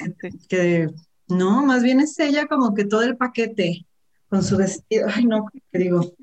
que 0.47 0.89
no, 1.28 1.64
más 1.66 1.84
bien 1.84 1.99
es 1.99 2.18
ella 2.20 2.47
como 2.47 2.74
que 2.74 2.86
todo 2.86 3.03
el 3.03 3.16
paquete 3.18 3.86
con 4.30 4.43
su 4.43 4.57
vestido. 4.57 5.07
Ay, 5.14 5.26
no, 5.26 5.45
que 5.72 5.80
digo, 5.80 6.14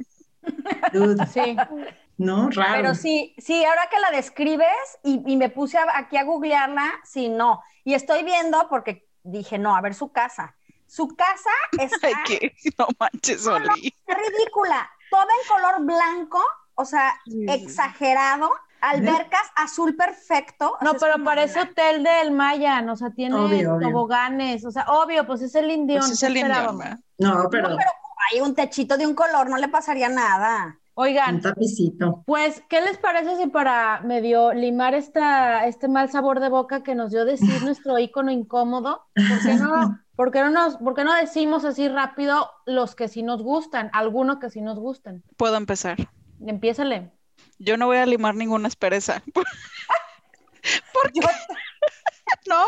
dude, 0.93 1.27
Sí. 1.27 1.41
no, 2.19 2.51
raro. 2.51 2.75
Pero 2.83 2.95
sí, 2.95 3.35
sí, 3.39 3.65
ahora 3.65 3.89
que 3.91 3.99
la 4.01 4.11
describes 4.11 4.69
y, 5.03 5.23
y 5.27 5.37
me 5.37 5.51
puse 5.51 5.79
a- 5.79 5.87
aquí 5.99 6.17
a 6.17 6.25
googlearla, 6.25 6.91
sí, 7.05 7.29
no. 7.29 7.63
Y 7.85 7.95
estoy 7.95 8.25
viendo 8.25 8.69
porque 8.69 9.09
dije, 9.23 9.59
no, 9.59 9.77
a 9.77 9.81
ver 9.81 9.95
su 9.95 10.13
casa. 10.13 10.57
Su 10.87 11.09
casa 11.17 11.51
está 11.77 12.09
no 12.79 12.89
manches, 12.99 13.45
ridícula, 14.07 14.89
toda 15.11 15.25
en 15.25 15.49
color 15.49 15.85
blanco, 15.85 16.43
o 16.75 16.85
sea, 16.85 17.15
exagerado, 17.47 18.51
albercas 18.81 19.43
azul 19.57 19.97
perfecto. 19.97 20.73
o 20.81 20.85
No, 20.85 20.91
sea, 20.91 20.97
es 20.97 21.01
pero 21.01 21.25
parece 21.25 21.61
hotel 21.61 22.03
del 22.05 22.31
Mayan, 22.33 22.89
o 22.91 22.97
sea, 22.97 23.11
tiene 23.11 23.35
Obvio, 23.37 23.75
obvio. 23.77 23.89
toboganes, 23.89 24.65
o 24.65 24.71
sea, 24.71 24.85
obvio, 24.89 25.27
pues 25.27 25.43
es 25.43 25.55
el 25.55 25.71
indión. 25.71 26.01
Pues 26.01 26.13
es 26.13 26.21
¿qué 26.21 26.27
el 26.27 26.37
indio? 26.37 26.77
¿verdad? 26.79 26.99
No, 27.19 27.49
pero 27.51 27.69
No, 27.71 27.77
pero 27.77 27.91
hay 28.33 28.41
un 28.41 28.55
techito 28.55 28.97
de 28.97 29.07
un 29.07 29.15
color, 29.15 29.49
no 29.49 29.57
le 29.57 29.69
pasaría 29.69 30.09
nada. 30.09 30.79
Un 30.97 31.03
Oigan, 31.05 31.41
tapicito. 31.43 32.23
pues, 32.27 32.63
¿qué 32.69 32.81
les 32.81 32.97
parece 32.97 33.37
si 33.37 33.47
para 33.49 34.01
medio 34.01 34.55
limar 34.55 34.95
esta, 34.95 35.67
este 35.67 35.89
mal 35.89 36.11
sabor 36.11 36.41
de 36.41 36.49
boca 36.49 36.83
que 36.83 36.95
nos 36.95 37.11
dio 37.11 37.25
decir 37.25 37.63
nuestro 37.63 37.99
ícono 37.99 38.31
incómodo, 38.31 39.07
¿por 39.15 39.43
qué 39.43 39.55
no, 39.55 40.05
por 40.17 40.33
qué 40.33 40.41
no 40.41 40.51
nos, 40.51 40.77
por 40.79 40.95
qué 40.95 41.05
no 41.05 41.15
decimos 41.15 41.65
así 41.65 41.89
rápido 41.89 42.51
los 42.65 42.95
que 42.95 43.09
sí 43.09 43.23
nos 43.23 43.43
gustan, 43.43 43.91
algunos 43.93 44.39
que 44.39 44.49
sí 44.49 44.63
nos 44.63 44.79
gustan? 44.79 45.23
Puedo 45.37 45.57
empezar. 45.57 45.99
Empiézale. 46.45 47.13
Yo 47.59 47.77
no 47.77 47.87
voy 47.87 47.99
a 47.99 48.07
limar 48.07 48.35
ninguna 48.35 48.69
aspereza. 48.69 49.23
¿Por 50.93 51.13
qué? 51.13 51.21
No, 52.47 52.65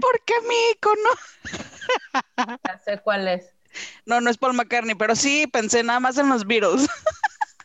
porque 0.00 0.34
mi 0.46 0.54
icono. 0.72 2.58
Ya 2.64 2.78
sé 2.78 2.98
cuál 2.98 3.26
es. 3.26 3.54
No, 4.06 4.20
no 4.20 4.30
es 4.30 4.38
Paul 4.38 4.54
McCartney, 4.54 4.94
pero 4.94 5.16
sí 5.16 5.46
pensé 5.46 5.82
nada 5.82 5.98
más 5.98 6.16
en 6.18 6.28
los 6.28 6.46
Beatles 6.46 6.88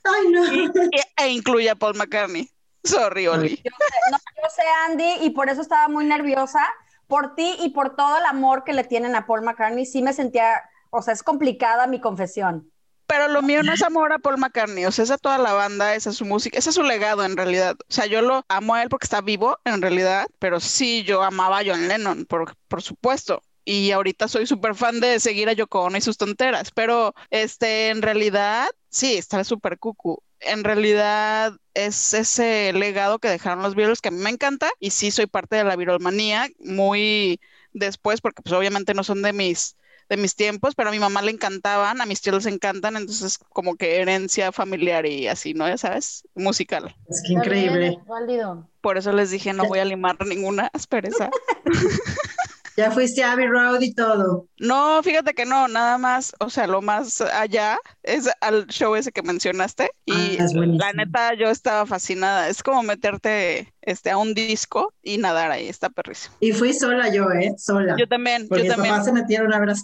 Ay, 0.03 0.29
no. 0.29 0.53
y- 0.53 0.71
e 1.17 1.27
incluye 1.29 1.69
a 1.69 1.75
Paul 1.75 1.95
McCartney. 1.95 2.49
Sorry, 2.83 3.27
Oli. 3.27 3.57
Yo 3.57 3.71
sé, 3.77 3.95
no, 4.11 4.17
yo 4.17 4.49
sé, 4.55 4.63
Andy, 4.87 5.25
y 5.25 5.31
por 5.31 5.49
eso 5.49 5.61
estaba 5.61 5.87
muy 5.89 6.05
nerviosa, 6.05 6.65
por 7.07 7.35
ti 7.35 7.55
y 7.59 7.69
por 7.69 7.95
todo 7.95 8.17
el 8.17 8.25
amor 8.25 8.63
que 8.63 8.73
le 8.73 8.83
tienen 8.83 9.15
a 9.15 9.25
Paul 9.25 9.41
McCartney, 9.41 9.85
sí 9.85 10.01
me 10.01 10.13
sentía, 10.13 10.63
o 10.89 11.01
sea, 11.01 11.13
es 11.13 11.23
complicada 11.23 11.87
mi 11.87 11.99
confesión. 11.99 12.71
Pero 13.05 13.27
lo 13.27 13.41
mío 13.41 13.63
no 13.63 13.73
es 13.73 13.81
amor 13.81 14.13
a 14.13 14.19
Paul 14.19 14.37
McCartney, 14.37 14.85
o 14.85 14.91
sea, 14.91 15.03
es 15.03 15.09
a 15.09 15.17
toda 15.17 15.39
la 15.39 15.53
banda, 15.53 15.95
esa 15.95 16.11
es 16.11 16.17
su 16.17 16.25
música, 16.25 16.59
ese 16.59 16.69
es 16.69 16.75
su 16.75 16.83
legado 16.83 17.25
en 17.25 17.35
realidad. 17.35 17.75
O 17.81 17.91
sea, 17.91 18.05
yo 18.05 18.21
lo 18.21 18.45
amo 18.47 18.75
a 18.75 18.83
él 18.83 18.89
porque 18.89 19.05
está 19.05 19.21
vivo 19.21 19.57
en 19.65 19.81
realidad, 19.81 20.27
pero 20.37 20.59
sí, 20.59 21.03
yo 21.03 21.23
amaba 21.23 21.57
a 21.59 21.63
John 21.65 21.87
Lennon, 21.87 22.25
por, 22.25 22.55
por 22.67 22.83
supuesto. 22.83 23.41
Y 23.65 23.91
ahorita 23.91 24.27
soy 24.27 24.45
súper 24.45 24.75
fan 24.75 24.99
de 24.99 25.19
seguir 25.19 25.49
a 25.49 25.53
Yoko 25.53 25.81
Ono 25.81 25.97
y 25.97 26.01
sus 26.01 26.17
tonteras, 26.17 26.69
pero 26.71 27.13
este, 27.31 27.89
en 27.89 28.01
realidad, 28.03 28.69
sí, 28.89 29.15
está 29.15 29.43
súper 29.43 29.79
cucu. 29.79 30.21
En 30.39 30.63
realidad 30.63 31.53
es 31.73 32.13
ese 32.13 32.71
legado 32.73 33.19
que 33.19 33.29
dejaron 33.29 33.63
los 33.63 33.75
Beatles 33.75 34.01
que 34.01 34.09
a 34.09 34.11
mí 34.11 34.19
me 34.19 34.29
encanta 34.29 34.69
y 34.79 34.91
sí 34.91 35.11
soy 35.11 35.27
parte 35.27 35.55
de 35.55 35.63
la 35.63 35.75
virolmanía 35.75 36.47
muy 36.59 37.39
después 37.73 38.21
porque 38.21 38.41
pues 38.41 38.53
obviamente 38.53 38.93
no 38.93 39.03
son 39.03 39.21
de 39.21 39.33
mis 39.33 39.75
de 40.09 40.17
mis 40.17 40.35
tiempos, 40.35 40.73
pero 40.73 40.89
a 40.89 40.91
mi 40.91 40.99
mamá 40.99 41.21
le 41.21 41.31
encantaban, 41.31 42.01
a 42.01 42.05
mis 42.07 42.19
tíos 42.19 42.43
les 42.43 42.51
encantan, 42.51 42.97
entonces 42.97 43.37
como 43.37 43.75
que 43.75 44.01
herencia 44.01 44.51
familiar 44.51 45.05
y 45.05 45.27
así, 45.27 45.53
¿no? 45.53 45.67
Ya 45.67 45.77
sabes, 45.77 46.27
musical. 46.33 46.95
Es 47.07 47.21
que 47.25 47.33
increíble. 47.33 47.95
Válido. 48.07 48.67
Por 48.81 48.97
eso 48.97 49.11
les 49.11 49.29
dije, 49.29 49.53
no 49.53 49.65
voy 49.65 49.77
a 49.77 49.85
limar 49.85 50.17
ninguna 50.25 50.69
aspereza. 50.73 51.29
Ya 52.79 52.91
fuiste 52.91 53.21
a 53.21 53.33
Abbey 53.33 53.45
Road 53.45 53.81
y 53.81 53.93
todo. 53.93 54.47
No, 54.57 55.03
fíjate 55.03 55.33
que 55.33 55.43
no, 55.43 55.67
nada 55.67 55.97
más, 55.97 56.33
o 56.39 56.49
sea, 56.49 56.65
lo 56.65 56.81
más 56.81 57.19
allá 57.19 57.77
es 58.03 58.29
al 58.39 58.67
show 58.67 58.95
ese 58.95 59.11
que 59.11 59.21
mencionaste 59.21 59.91
y 60.05 60.37
Ah, 60.39 60.45
la 60.53 60.93
neta 60.93 61.33
yo 61.33 61.49
estaba 61.49 61.85
fascinada. 61.85 62.47
Es 62.47 62.63
como 62.63 62.81
meterte 62.81 63.73
este 63.81 64.11
a 64.11 64.17
un 64.17 64.33
disco 64.33 64.93
y 65.03 65.17
nadar 65.17 65.51
ahí, 65.51 65.67
está 65.67 65.89
perrísimo. 65.89 66.37
Y 66.39 66.53
fui 66.53 66.73
sola 66.73 67.13
yo, 67.13 67.29
¿eh? 67.31 67.53
Sola. 67.57 67.97
Yo 67.99 68.07
también, 68.07 68.47
Porque 68.47 68.67
yo 68.67 68.75
también. 68.75 69.03
se 69.03 69.11
metieron 69.11 69.53
a 69.53 69.59
ver 69.59 69.71
a. 69.71 69.73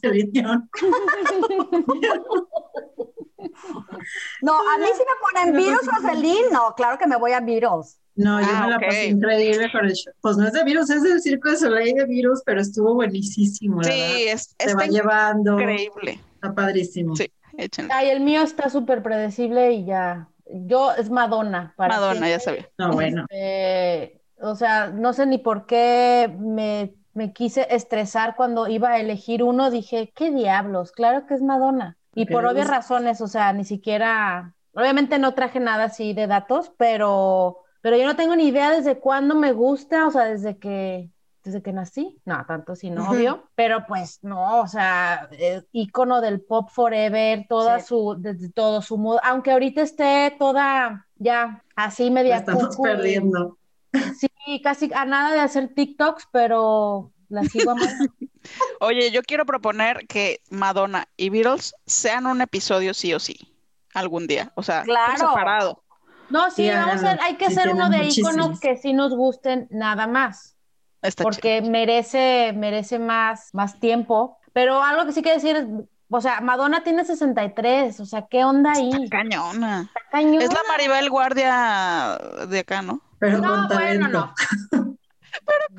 No, 4.41 4.54
a 4.54 4.78
mí 4.78 4.86
sí 4.96 5.04
me 5.04 5.43
ponen 5.43 5.54
Beatles 5.58 5.88
o 5.88 6.02
Celine, 6.08 6.50
no, 6.50 6.74
claro 6.76 6.98
que 6.98 7.08
me 7.08 7.18
voy 7.18 7.34
a 7.34 7.41
Beatles. 7.41 8.00
No, 8.16 8.39
yo 8.39 8.47
Ah, 8.49 8.61
me 8.63 8.70
la 8.72 8.78
ok. 8.78 8.84
pasé 8.86 9.05
increíble 9.07 9.72
con 9.72 9.86
el 9.86 9.93
show. 9.93 10.13
Pues 10.22 10.38
no 10.38 10.47
es 10.47 10.53
de 10.53 10.63
virus, 10.63 10.89
es 10.89 11.03
del 11.03 11.22
Circo 11.22 11.49
de 11.51 11.57
Soleil 11.57 11.95
de 11.95 12.05
virus, 12.05 12.41
pero 12.45 12.61
estuvo 12.61 12.93
buenísimo. 12.93 13.84
Sí, 13.84 13.91
es, 14.28 14.55
Te 14.57 14.66
está 14.68 14.78
va 14.78 14.86
llevando, 14.88 15.59
increíble. 15.59 16.20
está 16.36 16.53
padrísimo. 16.53 17.16
Sí. 17.16 17.32
Échenle. 17.57 17.91
Ay, 17.93 18.09
el 18.09 18.22
mío 18.22 18.41
está 18.41 18.70
súper 18.70 19.01
predecible 19.03 19.72
y 19.74 19.86
ya. 19.86 20.30
Yo 20.47 20.91
es 20.93 21.09
Madonna 21.09 21.74
para 21.78 21.95
Madonna, 21.95 22.30
ya 22.30 22.39
sabía. 22.39 22.70
No, 22.78 22.91
bueno. 22.93 23.26
Eh, 23.32 24.22
o 24.39 24.55
sea, 24.55 24.88
no 24.88 25.13
sé 25.13 25.26
ni 25.26 25.38
por 25.38 25.66
qué 25.66 26.34
me, 26.39 26.93
me 27.13 27.32
quise 27.34 27.68
estresar 27.70 28.36
cuando 28.36 28.68
iba 28.68 28.89
a 28.91 28.99
elegir 28.99 29.41
uno. 29.43 29.72
Dije, 29.72 30.11
¿qué 30.16 30.32
diablos? 30.32 30.91
Claro 30.91 31.26
que 31.26 31.34
es 31.34 31.41
Madonna. 31.41 31.97
Y 32.13 32.26
por 32.28 32.45
obvias 32.45 32.68
razones, 32.70 33.20
o 33.22 33.28
sea, 33.28 33.51
ni 33.53 33.63
siquiera, 33.66 34.53
obviamente 34.74 35.18
no 35.20 35.34
traje 35.34 35.59
nada 35.59 35.86
así 35.86 36.13
de 36.13 36.28
datos, 36.28 36.72
pero, 36.78 37.63
pero 37.86 37.98
yo 37.98 38.06
no 38.08 38.16
tengo 38.16 38.36
ni 38.36 38.48
idea 38.48 38.72
desde 38.72 38.98
cuándo 38.98 39.36
me 39.36 39.52
gusta, 39.52 40.08
o 40.08 40.12
sea, 40.12 40.24
desde 40.26 40.58
que, 40.58 41.12
desde 41.44 41.62
que 41.62 41.72
nací. 41.72 42.20
No, 42.26 42.44
tanto 42.48 42.74
Ujú. 42.74 43.12
obvio. 43.12 43.44
Pero 43.54 43.86
pues 43.88 44.18
no, 44.24 44.62
o 44.62 44.68
sea, 44.68 45.30
eh, 45.34 45.62
ícono 45.72 46.20
del 46.20 46.42
pop 46.42 46.68
forever, 46.72 47.46
toda 47.48 47.80
Sí. 47.80 47.86
su, 47.90 48.16
desde 48.18 48.50
todo 48.50 48.82
su 48.82 48.98
modo, 48.98 49.20
aunque 49.24 49.52
ahorita 49.52 49.84
esté 49.84 50.36
toda 50.40 51.06
ya 51.18 51.64
así 51.76 52.06
La 52.06 52.12
media 52.12 52.38
estamos 52.38 52.70
cucu 52.76 52.88
y- 52.88 52.90
perdiendo. 52.90 53.58
Sí, 54.20 54.62
casi 54.64 54.90
a 54.92 55.06
nada 55.06 55.32
de 55.36 55.42
hacer 55.42 55.72
TikToks, 55.76 56.28
pero 56.32 57.12
la 57.30 57.44
sigo 57.44 57.70
amando. 57.70 57.86
Oye, 58.80 59.12
yo 59.12 59.22
quiero 59.22 59.46
proponer 59.46 60.08
que 60.08 60.42
Madonna 60.50 61.08
y 61.18 61.30
Beatles 61.30 61.76
sean 61.86 62.26
un 62.26 62.42
episodio 62.42 62.96
sí 62.96 63.14
o 63.14 63.20
sí, 63.20 63.38
algún 63.94 64.26
día. 64.26 64.52
O 64.56 64.64
sea, 64.64 64.82
Claro. 64.82 65.18
separado. 65.18 65.84
No, 66.30 66.49
sí, 66.49 66.63
Sí, 66.63 66.69
vamos 66.69 67.03
a 67.03 67.17
hay 67.21 67.36
que 67.36 67.47
Sí, 67.47 67.53
hacer 67.53 67.73
uno 67.73 67.89
de 67.89 67.97
tienen 67.99 68.11
iconos 68.11 68.59
que 68.59 68.78
sí 68.78 68.93
nos 68.93 69.15
gusten 69.15 69.67
nada 69.71 70.07
más, 70.07 70.55
Está 71.01 71.23
porque 71.23 71.61
merece, 71.61 72.53
merece 72.55 72.99
más, 72.99 73.49
más 73.53 73.80
tiempo. 73.80 74.38
Pero 74.53 74.82
algo 74.82 75.05
que 75.05 75.11
sí 75.11 75.21
que 75.21 75.34
decir 75.34 75.55
es, 75.55 75.65
o 76.09 76.21
sea, 76.21 76.39
Madonna 76.41 76.84
tiene 76.84 77.03
63, 77.03 77.99
o 77.99 78.05
sea, 78.05 78.26
¿qué 78.30 78.43
onda 78.45 78.71
ahí? 78.71 78.89
chido. 78.91 79.09
Cañona. 79.09 79.82
Está 79.82 79.99
cañón. 80.11 80.41
Es 80.41 80.53
la 80.53 80.61
Maribel 80.67 81.09
Guardia 81.09 82.17
de 82.47 82.59
acá, 82.59 82.82
¿no? 82.82 83.01
Pero 83.19 83.39
No, 83.39 83.67
con 83.67 83.78
bueno, 83.78 84.07
no. 84.07 84.34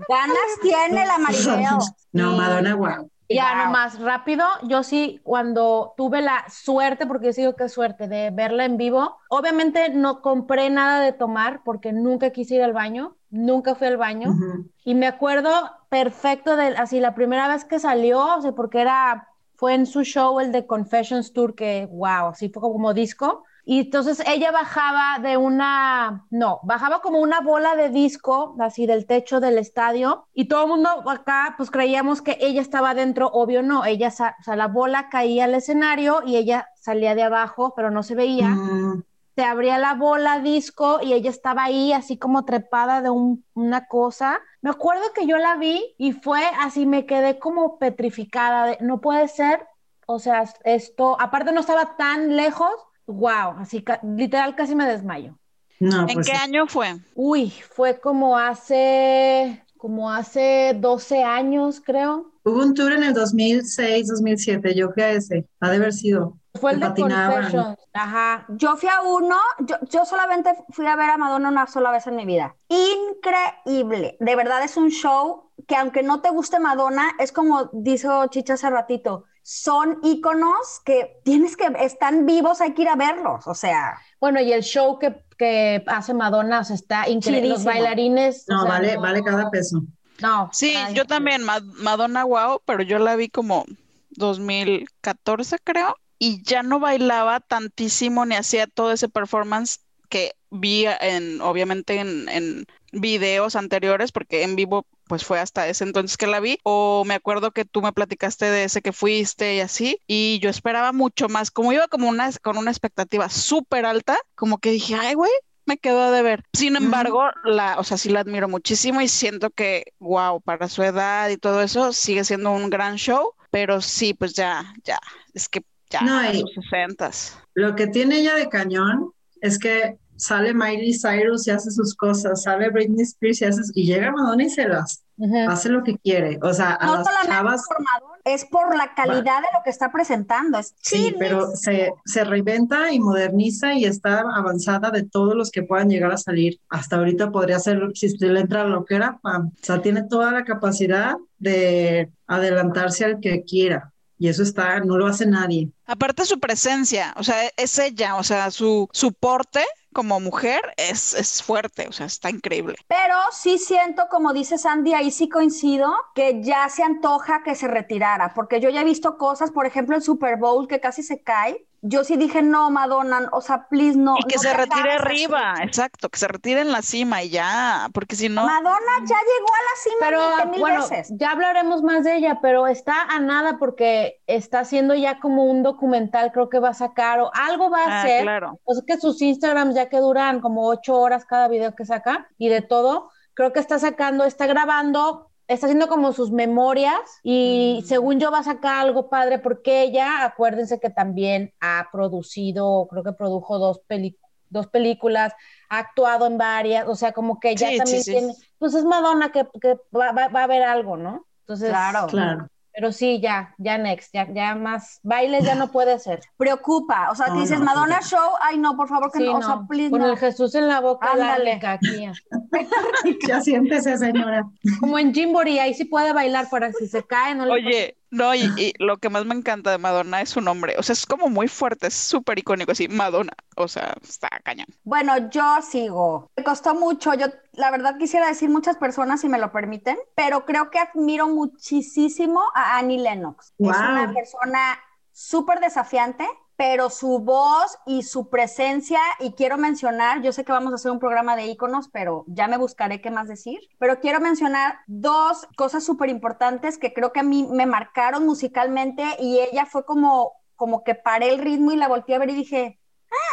Ganas 0.09 0.61
tiene 0.63 1.07
la 1.07 1.19
Maribel. 1.19 1.65
No. 2.13 2.37
Madonna, 2.37 2.75
wow. 2.75 3.11
Ya, 3.29 3.55
Wow. 3.55 3.65
nomás 3.67 3.99
rápido, 4.01 4.45
yo 4.69 4.83
sí, 4.85 5.21
cuando 5.25 5.95
tuve 5.97 6.23
la 6.23 6.45
suerte, 6.49 7.07
porque 7.07 7.27
yo 7.27 7.33
sí 7.33 7.41
digo 7.43 7.57
que 7.57 7.69
suerte, 7.69 8.07
de 8.09 8.31
verla 8.31 8.65
en 8.65 8.77
vivo, 8.77 9.19
obviamente 9.29 9.89
no 9.91 10.23
compré 10.23 10.71
nada 10.71 11.01
de 11.01 11.13
tomar 11.13 11.63
porque 11.65 11.93
nunca 11.93 12.31
quise 12.31 12.55
ir 12.57 12.63
al 12.63 12.73
baño, 12.73 13.17
nunca 13.31 13.75
fui 13.75 13.89
al 13.89 13.97
baño. 13.97 14.39
Y 14.85 14.95
me 14.95 15.07
acuerdo 15.09 15.51
perfecto 15.89 16.57
de, 16.57 16.69
así, 16.77 17.01
la 17.01 17.15
primera 17.17 17.49
vez 17.49 17.65
que 17.65 17.81
salió, 17.81 18.37
o 18.37 18.41
sea, 18.43 18.53
porque 18.53 18.81
era, 18.81 19.29
fue 19.57 19.75
en 19.75 19.87
su 19.87 20.05
show, 20.05 20.39
el 20.39 20.53
de 20.53 20.67
Confessions 20.67 21.33
Tour, 21.33 21.55
que, 21.57 21.87
wow, 21.91 22.29
así 22.29 22.49
fue 22.49 22.63
como 22.63 22.95
disco. 22.95 23.45
Y 23.69 23.81
entonces 23.81 24.23
ella 24.27 24.53
bajaba 24.53 25.19
de 25.21 25.37
una, 25.37 26.25
no, 26.31 26.61
bajaba 26.63 27.01
como 27.01 27.19
una 27.19 27.41
bola 27.41 27.75
de 27.75 27.91
disco, 27.91 28.55
así 28.61 28.87
del 28.87 29.07
techo 29.07 29.41
del 29.41 29.59
estadio, 29.59 30.29
y 30.33 30.47
todo 30.47 30.63
el 30.65 30.69
mundo 30.71 30.89
acá, 31.11 31.55
pues 31.57 31.71
creíamos 31.71 32.23
que 32.23 32.39
ella 32.41 32.61
estaba 32.63 32.95
dentro, 32.95 33.27
obvio 33.29 33.63
no, 33.65 33.85
ella, 33.85 34.09
o 34.09 34.43
sea, 34.43 34.57
la 34.57 34.69
bola 34.69 35.09
caía 35.09 35.45
al 35.45 35.55
escenario 35.57 36.23
y 36.25 36.37
ella 36.37 36.69
salía 36.77 37.17
de 37.17 37.25
abajo, 37.25 37.75
pero 37.77 37.91
no 37.91 38.03
se 38.05 38.15
veía 38.15 38.51
Mm, 38.51 39.03
se 39.35 39.45
abría 39.45 39.79
la 39.79 39.95
bola 39.95 40.39
disco 40.41 41.01
y 41.03 41.13
ella 41.13 41.29
estaba 41.31 41.65
ahí 41.65 41.93
así 41.93 42.19
como 42.19 42.45
trepada 42.45 43.03
de 43.03 43.11
un- 43.11 43.45
una 43.55 43.87
cosa. 43.87 44.41
Me 44.63 44.71
acuerdo 44.71 45.03
que 45.15 45.27
yo 45.27 45.37
la 45.39 45.57
vi 45.57 45.95
y 45.99 46.13
fue 46.13 46.41
así, 46.61 46.87
me 46.87 47.05
quedé 47.05 47.39
como 47.39 47.79
petrificada, 47.79 48.67
de, 48.67 48.79
no 48.81 49.01
puede 49.01 49.29
ser, 49.29 49.67
o 50.07 50.19
sea, 50.19 50.45
esto, 50.65 51.21
aparte 51.21 51.53
no 51.53 51.61
estaba 51.61 51.97
tan 51.97 52.37
lejos, 52.37 52.73
wow, 53.07 53.57
así 53.59 53.83
ca- 53.83 54.01
literal 54.03 54.55
casi 54.57 54.75
me 54.75 54.87
desmayo. 54.87 55.39
no, 55.81 56.07
¿En 56.09 56.15
pues 56.15 56.27
qué 56.27 56.33
año 56.37 56.67
fue? 56.67 56.97
Uy, 57.15 57.51
fue 57.51 58.01
como 58.01 58.37
hace, 58.39 59.63
como 59.77 60.11
hace 60.13 60.77
12 60.79 61.23
años, 61.23 61.81
creo. 61.85 62.33
hubo 62.45 62.63
un 62.63 62.75
tour 62.75 62.93
en 62.93 63.03
el 63.05 63.15
2006, 63.15 64.09
2007, 64.09 64.75
yo 64.75 64.91
fui 64.93 65.03
a 65.03 65.11
ese, 65.13 65.47
ha 65.61 65.71
de 65.71 65.77
haber 65.77 65.93
sido. 65.93 66.39
Fue 66.55 66.73
el 66.73 66.81
de. 66.81 66.87
Confessions. 66.95 67.77
Ajá. 67.93 68.47
Yo 68.49 68.77
fui 68.77 68.89
a 68.89 69.03
uno, 69.03 69.37
yo, 69.61 69.77
yo 69.91 70.05
solamente 70.07 70.51
fui 70.71 70.87
a 70.87 70.97
ver 70.97 71.11
a 71.11 71.19
Madonna 71.19 71.51
una 71.51 71.67
sola 71.67 71.91
vez 71.91 72.07
en 72.07 72.17
mi 72.17 72.25
vida. 72.25 72.57
Increíble. 72.69 74.17
De 74.21 74.37
verdad 74.37 74.63
es 74.65 74.77
un 74.77 74.91
show 74.91 75.51
que 75.67 75.77
aunque 75.77 76.03
no 76.03 76.21
te 76.21 76.31
guste 76.31 76.59
Madonna, 76.59 77.11
es 77.19 77.33
como 77.33 77.69
dijo 77.73 78.27
Chicha 78.29 78.55
hace 78.55 78.71
ratito, 78.71 79.25
son 79.49 80.01
íconos 80.03 80.81
que 80.85 81.21
tienes 81.25 81.57
que, 81.57 81.67
están 81.79 82.27
vivos, 82.27 82.61
hay 82.61 82.75
que 82.75 82.83
ir 82.83 82.89
a 82.89 82.97
verlos. 82.97 83.47
O 83.47 83.55
sea, 83.55 83.97
Bueno, 84.21 84.41
y 84.41 84.53
el 84.53 84.63
show 84.65 84.99
que, 84.99 85.23
que 85.39 85.85
hace 85.87 86.15
Madonna, 86.15 86.61
o 86.61 86.65
sea, 86.65 86.75
está 86.75 87.09
increíble. 87.09 87.51
Los 87.51 87.63
bailarines. 87.65 88.45
o 88.49 88.53
No, 88.55 88.63
sea, 88.63 88.71
vale, 88.73 88.95
no- 88.97 89.01
vale 89.03 89.23
cada 89.23 89.49
peso. 89.51 89.83
No. 90.21 90.51
Sí, 90.53 90.75
ay, 90.77 90.95
yo 90.95 91.05
también, 91.05 91.45
Ma- 91.45 91.61
Madonna 91.61 92.25
Wow, 92.25 92.61
pero 92.65 92.83
yo 92.83 92.99
la 92.99 93.15
vi 93.15 93.29
como 93.29 93.67
2014, 94.11 95.59
creo, 95.63 95.95
y 96.19 96.43
ya 96.43 96.63
no 96.65 96.81
bailaba 96.81 97.39
tantísimo 97.39 98.27
ni 98.27 98.35
hacía 98.35 98.67
todo 98.67 98.91
ese 98.93 99.09
performance 99.09 99.79
que 100.07 100.33
vi 100.51 100.87
en, 100.87 101.41
obviamente, 101.41 101.99
en, 101.99 102.29
en 102.29 102.67
videos 102.93 103.57
anteriores, 103.57 104.13
porque 104.13 104.43
en 104.43 104.57
vivo 104.57 104.87
pues 105.07 105.25
fue 105.25 105.39
hasta 105.39 105.69
ese 105.69 105.85
entonces 105.85 106.17
que 106.17 106.27
la 106.27 106.41
vi, 106.41 106.59
o 106.65 107.05
me 107.05 107.15
acuerdo 107.15 107.53
que 107.53 107.65
tú 107.65 107.81
me 107.81 107.93
platicaste 107.93 108.47
de 108.47 108.65
ese 108.65 108.83
que 108.83 108.93
fuiste 108.93 109.55
y 109.55 109.61
así, 109.61 110.01
y 110.07 110.39
yo 110.41 110.51
esperaba 110.51 110.93
mucho 110.93 111.29
más, 111.29 111.51
como 111.51 111.73
iba 111.73 111.87
como 111.89 112.09
una, 112.09 112.31
con 112.43 112.57
una 112.57 112.71
expectativa 112.71 113.29
súper 113.29 113.87
alta, 113.87 114.19
como 114.35 114.59
que 114.59 114.71
dije, 114.71 114.95
ay, 114.95 115.15
güey, 115.15 115.31
me 115.65 115.79
quedó 115.79 116.11
de 116.13 116.23
ver. 116.23 116.45
Sin 116.53 116.77
embargo, 116.77 117.25
la, 117.45 117.79
o 117.79 117.85
sea, 117.85 117.97
sí 117.97 118.09
la 118.09 118.21
admiro 118.21 118.49
muchísimo 118.49 119.01
y 119.01 119.09
siento 119.09 119.51
que, 119.51 119.93
wow, 119.99 120.41
para 120.41 120.69
su 120.69 120.83
edad 120.83 121.29
y 121.29 121.37
todo 121.37 121.63
eso, 121.63 121.93
sigue 121.93 122.25
siendo 122.25 122.53
un 122.53 122.71
gran 122.71 122.97
show, 122.97 123.33
pero 123.51 123.81
sí, 123.81 124.15
pues 124.15 124.35
ya, 124.35 124.75
ya, 124.85 124.99
es 125.35 125.49
que 125.49 125.63
ya, 125.91 126.01
No, 126.03 126.19
a 126.19 126.33
sus 126.33 126.53
sesentas. 126.53 127.39
Lo 127.55 127.77
que 127.77 127.87
tiene 127.87 128.19
ella 128.19 128.35
de 128.35 128.49
cañón 128.49 129.13
es 129.41 129.59
que 129.59 129.99
sale 130.17 130.55
Miley 130.55 130.95
Cyrus 130.99 131.47
y 131.47 131.51
hace 131.51 131.71
sus 131.71 131.95
cosas, 131.95 132.43
sale 132.43 132.71
Britney 132.71 133.03
Spears 133.03 133.43
y 133.43 133.45
hace, 133.45 133.63
y 133.75 133.87
llega 133.87 134.11
Madonna 134.11 134.45
y 134.45 134.51
se 134.51 134.67
las 134.67 135.03
hace 135.49 135.69
lo 135.69 135.83
que 135.83 135.97
quiere. 135.99 136.39
O 136.43 136.53
sea, 136.53 136.77
a 136.81 136.87
no 136.87 136.97
las 136.97 137.07
solamente 137.07 137.33
chavas, 137.33 137.65
por 137.67 137.83
Madonna, 137.83 138.21
es 138.25 138.45
por 138.45 138.77
la 138.77 138.95
calidad 138.95 139.41
de 139.41 139.49
lo 139.55 139.63
que 139.65 139.71
está 139.71 139.91
presentando. 139.91 140.59
Es 140.59 140.75
sí, 140.81 141.15
pero 141.19 141.49
se, 141.55 141.93
se 142.05 142.25
reinventa 142.25 142.93
y 142.93 143.01
moderniza 143.01 143.75
y 143.75 143.85
está 143.85 144.21
avanzada 144.21 144.91
de 144.91 145.05
todos 145.05 145.35
los 145.35 145.51
que 145.51 145.63
puedan 145.63 145.89
llegar 145.89 146.13
a 146.13 146.19
salir. 146.19 146.61
Hasta 146.69 146.97
ahorita 146.97 147.31
podría 147.31 147.59
ser, 147.59 147.81
si 147.95 148.11
se 148.11 148.27
le 148.27 148.41
entra 148.41 148.65
lo 148.65 148.85
que 148.85 148.97
era, 148.97 149.19
pam. 149.23 149.49
O 149.49 149.65
sea, 149.65 149.81
tiene 149.81 150.03
toda 150.03 150.33
la 150.33 150.45
capacidad 150.45 151.17
de 151.39 152.11
adelantarse 152.27 153.05
al 153.05 153.21
que 153.21 153.45
quiera. 153.45 153.93
Y 154.19 154.29
eso 154.29 154.43
está, 154.43 154.81
no 154.81 154.97
lo 154.97 155.07
hace 155.07 155.27
nadie. 155.27 155.71
Aparte 155.87 156.25
su 156.25 156.41
presencia, 156.41 157.15
o 157.17 157.23
sea, 157.23 157.37
es 157.57 157.79
ella, 157.79 158.17
o 158.17 158.23
sea, 158.23 158.51
su, 158.51 158.89
su 158.93 159.13
porte 159.13 159.65
como 159.93 160.21
mujer 160.21 160.61
es, 160.77 161.15
es 161.15 161.43
fuerte, 161.43 161.87
o 161.89 161.93
sea, 161.93 162.05
está 162.05 162.29
increíble. 162.29 162.75
Pero 162.87 163.15
sí 163.33 163.57
siento, 163.59 164.05
como 164.11 164.35
dice 164.35 164.59
Sandy, 164.59 164.93
ahí 164.93 165.11
sí 165.11 165.29
coincido, 165.29 165.91
que 166.15 166.43
ya 166.43 166.69
se 166.69 166.83
antoja 166.83 167.43
que 167.43 167.55
se 167.55 167.67
retirara, 167.67 168.35
porque 168.35 168.61
yo 168.61 168.69
ya 168.69 168.83
he 168.83 168.85
visto 168.85 169.17
cosas, 169.17 169.51
por 169.51 169.65
ejemplo, 169.65 169.97
el 169.97 170.03
Super 170.03 170.37
Bowl 170.37 170.69
que 170.69 170.81
casi 170.81 171.03
se 171.03 171.23
cae. 171.23 171.67
Yo 171.89 172.03
sí 172.03 172.17
dije, 172.17 172.43
no, 172.43 172.71
Madonna, 172.71 173.29
o 173.33 173.41
sea, 173.41 173.69
please, 173.69 173.97
no. 173.97 174.17
Y 174.19 174.25
que 174.25 174.37
no 174.37 174.43
se 174.43 174.55
retire 174.55 174.91
hagas 174.91 175.07
así". 175.07 175.25
arriba, 175.25 175.55
exacto, 175.63 176.09
que 176.09 176.19
se 176.19 176.27
retire 176.27 176.61
en 176.61 176.73
la 176.73 176.83
cima 176.83 177.23
y 177.23 177.31
ya, 177.31 177.89
porque 177.93 178.17
si 178.17 178.29
no, 178.29 178.45
Madonna 178.45 178.93
ya 179.05 179.17
llegó 179.17 179.49
a 179.49 179.63
la 179.63 179.77
cima 179.83 179.97
Pero 180.01 180.29
20 180.37 180.47
mil 180.47 180.61
bueno, 180.61 180.81
veces. 180.89 181.13
ya 181.17 181.31
hablaremos 181.31 181.83
más 181.83 182.03
de 182.03 182.17
ella, 182.17 182.41
pero 182.43 182.67
está 182.67 183.03
a 183.03 183.21
nada 183.21 183.59
porque 183.59 184.21
está 184.27 184.61
haciendo 184.61 184.95
ya 184.95 185.21
como 185.21 185.45
un 185.45 185.63
documental, 185.63 186.33
creo 186.33 186.49
que 186.49 186.59
va 186.59 186.71
a 186.71 186.75
sacar 186.75 187.21
o 187.21 187.31
algo 187.33 187.71
va 187.71 187.85
a 187.85 187.87
ah, 187.87 188.03
hacer. 188.03 188.23
claro. 188.23 188.59
O 188.65 188.75
sea 188.75 188.83
que 188.87 188.99
sus 189.01 189.23
Instagrams 189.23 189.75
ya 189.75 189.89
que 189.89 189.99
duran 189.99 190.41
como 190.41 190.67
ocho 190.67 190.99
horas 190.99 191.25
cada 191.25 191.47
video 191.47 191.75
que 191.77 191.85
saca 191.85 192.29
y 192.37 192.49
de 192.49 192.63
todo, 192.63 193.11
creo 193.35 193.53
que 193.53 193.61
está 193.61 193.79
sacando, 193.79 194.25
está 194.25 194.47
grabando, 194.47 195.31
está 195.49 195.67
haciendo 195.67 195.89
como 195.89 196.13
sus 196.13 196.31
memorias 196.31 196.99
y 197.23 197.81
Mm. 197.83 197.87
según 197.87 198.21
yo 198.21 198.31
va 198.31 198.39
a 198.41 198.43
sacar 198.45 198.79
algo 198.87 199.09
padre 199.09 199.39
porque 199.39 199.83
ella, 199.83 200.25
acuérdense 200.25 200.81
que 200.81 200.91
también 200.91 201.53
ha 201.61 201.89
producido, 201.93 202.87
creo 202.91 203.03
que 203.05 203.13
produjo 203.13 203.59
dos 203.59 203.81
peli- 203.87 204.19
dos 204.49 204.69
películas, 204.69 205.33
ha 205.69 205.79
actuado 205.79 206.27
en 206.27 206.39
varias, 206.39 206.87
o 206.89 206.95
sea, 206.95 207.13
como 207.13 207.41
que 207.41 207.57
ya 207.57 207.67
Sí, 207.69 207.73
sí, 207.75 207.79
también 207.79 208.03
sí. 208.05 208.11
tiene, 208.13 208.35
pues 208.59 208.75
es 208.75 208.85
Madonna 208.85 209.33
que, 209.33 209.47
que 209.61 209.75
va, 209.97 210.13
va- 210.13 210.29
va 210.29 210.41
a 210.41 210.45
haber 210.45 210.63
algo, 210.63 210.97
¿no? 210.97 211.27
Entonces, 211.41 211.71
Claro. 211.71 212.07
Claro. 212.09 212.49
Pero 212.79 212.93
sí, 212.93 213.21
ya, 213.23 213.55
ya 213.57 213.79
next, 213.79 214.13
ya, 214.13 214.31
ya 214.35 214.55
más 214.55 215.01
bailes 215.03 215.45
ya 215.47 215.55
no 215.55 215.73
puede 215.73 215.99
ser. 215.99 216.21
Preocupa, 216.37 217.09
o 217.11 217.15
sea, 217.15 217.29
No, 217.29 217.41
dices, 217.41 217.59
no, 217.59 217.65
Madonna 217.65 217.97
porque- 218.01 218.09
Show, 218.11 218.31
ay, 218.43 218.59
no, 218.59 218.77
por 218.77 218.87
favor, 218.87 219.11
que 219.11 219.19
Sí, 219.21 219.25
no, 219.25 219.39
o 219.39 219.43
sea, 219.43 219.55
no, 219.57 219.67
please, 219.67 219.91
con 219.91 220.01
no. 220.01 220.11
el 220.11 220.19
Jesús 220.19 220.55
en 220.55 220.69
la 220.69 220.81
boca, 220.81 221.11
Ándale. 221.13 221.59
aquí. 221.65 222.07
Ya 223.29 223.41
siéntese, 223.41 223.97
señora. 223.97 224.45
Como 224.81 224.99
en 224.99 225.15
Jimbori, 225.15 225.59
ahí 225.59 225.73
sí 225.75 225.85
puede 225.87 226.13
bailar 226.13 226.49
para 226.51 226.71
si 226.73 226.87
se 226.87 227.03
cae, 227.05 227.35
no 227.35 227.47
le 227.47 227.53
Oye, 227.53 227.97
no, 228.17 228.35
y, 228.35 228.51
y 228.57 228.73
lo 228.79 228.97
que 228.99 229.11
más 229.11 229.25
me 229.27 229.35
encanta 229.35 229.71
de 229.71 229.79
Madonna 229.79 230.23
es 230.23 230.31
su 230.31 230.41
nombre, 230.41 230.75
o 230.79 230.83
sea, 230.83 230.95
es 230.95 231.07
como 231.07 231.29
muy 231.29 231.49
fuerte, 231.49 231.89
es 231.89 231.95
súper 231.95 232.39
icónico, 232.39 232.73
así, 232.73 232.89
Madonna, 232.89 233.33
o 233.57 233.69
sea, 233.69 233.95
está 234.03 234.29
cañón. 234.43 234.67
Bueno, 234.85 235.29
yo 235.31 235.61
sigo. 235.63 236.31
Me 236.37 236.45
costó 236.45 236.75
mucho. 236.75 237.15
Yo, 237.15 237.27
la 237.53 237.71
verdad, 237.71 237.97
quisiera 237.99 238.27
decir 238.27 238.49
muchas 238.49 238.77
personas, 238.77 239.21
si 239.21 239.29
me 239.29 239.39
lo 239.39 239.53
permiten, 239.53 239.99
pero 240.15 240.45
creo 240.45 240.71
que 240.71 240.79
admiro 240.79 241.29
muchísimo 241.29 242.43
a 242.55 242.79
Annie 242.79 242.99
Lennox. 242.99 243.53
Es 243.59 243.77
una 243.77 244.13
persona 244.15 244.79
súper 245.13 245.61
desafiante, 245.61 246.27
pero 246.57 246.91
su 246.91 247.19
voz 247.19 247.79
y 247.87 248.03
su 248.03 248.29
presencia, 248.29 249.01
y 249.21 249.33
quiero 249.33 249.59
mencionar, 249.59 250.23
yo 250.23 250.33
sé 250.33 250.45
que 250.45 250.53
vamos 250.53 250.73
a 250.73 250.77
hacer 250.77 250.91
un 250.91 250.99
programa 250.99 251.37
de 251.37 251.47
íconos, 251.47 251.89
pero 251.89 252.25
ya 252.27 252.49
me 252.49 252.57
buscaré 252.57 253.01
qué 253.01 253.11
más 253.11 253.29
decir, 253.29 253.61
pero 253.79 254.01
quiero 254.01 254.21
mencionar 254.21 254.79
dos 254.87 255.47
cosas 255.57 255.85
súper 255.85 256.09
importantes 256.09 256.79
que 256.79 256.93
creo 256.93 257.13
que 257.13 257.21
a 257.21 257.25
mí 257.25 257.47
me 257.51 257.67
marcaron 257.67 258.25
musicalmente 258.25 259.05
y 259.19 259.41
ella 259.41 259.67
fue 259.67 259.85
como, 259.85 260.33
como 260.55 260.83
que 260.83 260.95
paré 260.95 261.29
el 261.29 261.39
ritmo 261.41 261.73
y 261.73 261.77
la 261.77 261.89
volteé 261.89 262.15
a 262.15 262.19
ver 262.19 262.31
y 262.31 262.35
dije, 262.35 262.81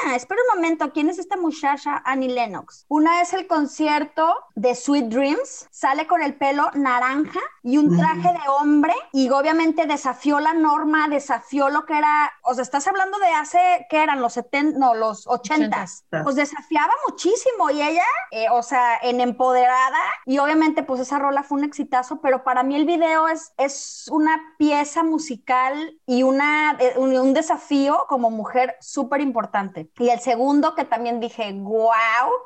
Ah, 0.05 0.15
espera 0.15 0.41
un 0.49 0.59
momento, 0.59 0.91
¿quién 0.91 1.09
es 1.09 1.17
esta 1.19 1.37
muchacha 1.37 2.01
Annie 2.05 2.29
Lennox? 2.29 2.85
Una 2.89 3.21
es 3.21 3.33
el 3.33 3.47
concierto 3.47 4.35
de 4.55 4.75
Sweet 4.75 5.05
Dreams, 5.05 5.67
sale 5.71 6.07
con 6.07 6.21
el 6.21 6.35
pelo 6.35 6.69
naranja 6.73 7.39
y 7.61 7.77
un 7.77 7.97
traje 7.97 8.29
de 8.33 8.49
hombre 8.59 8.93
y 9.13 9.29
obviamente 9.29 9.85
desafió 9.85 10.39
la 10.39 10.53
norma, 10.53 11.07
desafió 11.07 11.69
lo 11.69 11.85
que 11.85 11.97
era, 11.97 12.31
o 12.43 12.53
sea, 12.53 12.63
estás 12.63 12.87
hablando 12.87 13.17
de 13.19 13.27
hace, 13.27 13.87
¿qué 13.89 14.03
eran? 14.03 14.21
Los 14.21 14.33
70, 14.33 14.77
no, 14.77 14.93
los 14.93 15.25
80. 15.27 15.85
Pues 16.23 16.35
desafiaba 16.35 16.93
muchísimo 17.07 17.69
y 17.71 17.81
ella, 17.81 18.03
eh, 18.31 18.47
o 18.51 18.61
sea, 18.61 18.97
en 19.01 19.21
empoderada 19.21 19.99
y 20.25 20.37
obviamente 20.39 20.83
pues 20.83 20.99
esa 20.99 21.19
rola 21.19 21.43
fue 21.43 21.57
un 21.59 21.63
exitazo, 21.63 22.21
pero 22.21 22.43
para 22.43 22.63
mí 22.63 22.75
el 22.75 22.85
video 22.85 23.27
es, 23.27 23.53
es 23.57 24.05
una 24.11 24.41
pieza 24.57 25.03
musical 25.03 25.99
y 26.05 26.23
una, 26.23 26.75
eh, 26.79 26.93
un, 26.97 27.17
un 27.17 27.33
desafío 27.33 28.05
como 28.07 28.29
mujer 28.29 28.75
súper 28.81 29.21
importante. 29.21 29.72
Y 29.99 30.09
el 30.09 30.19
segundo 30.19 30.75
que 30.75 30.85
también 30.85 31.19
dije, 31.19 31.51
wow, 31.53 31.93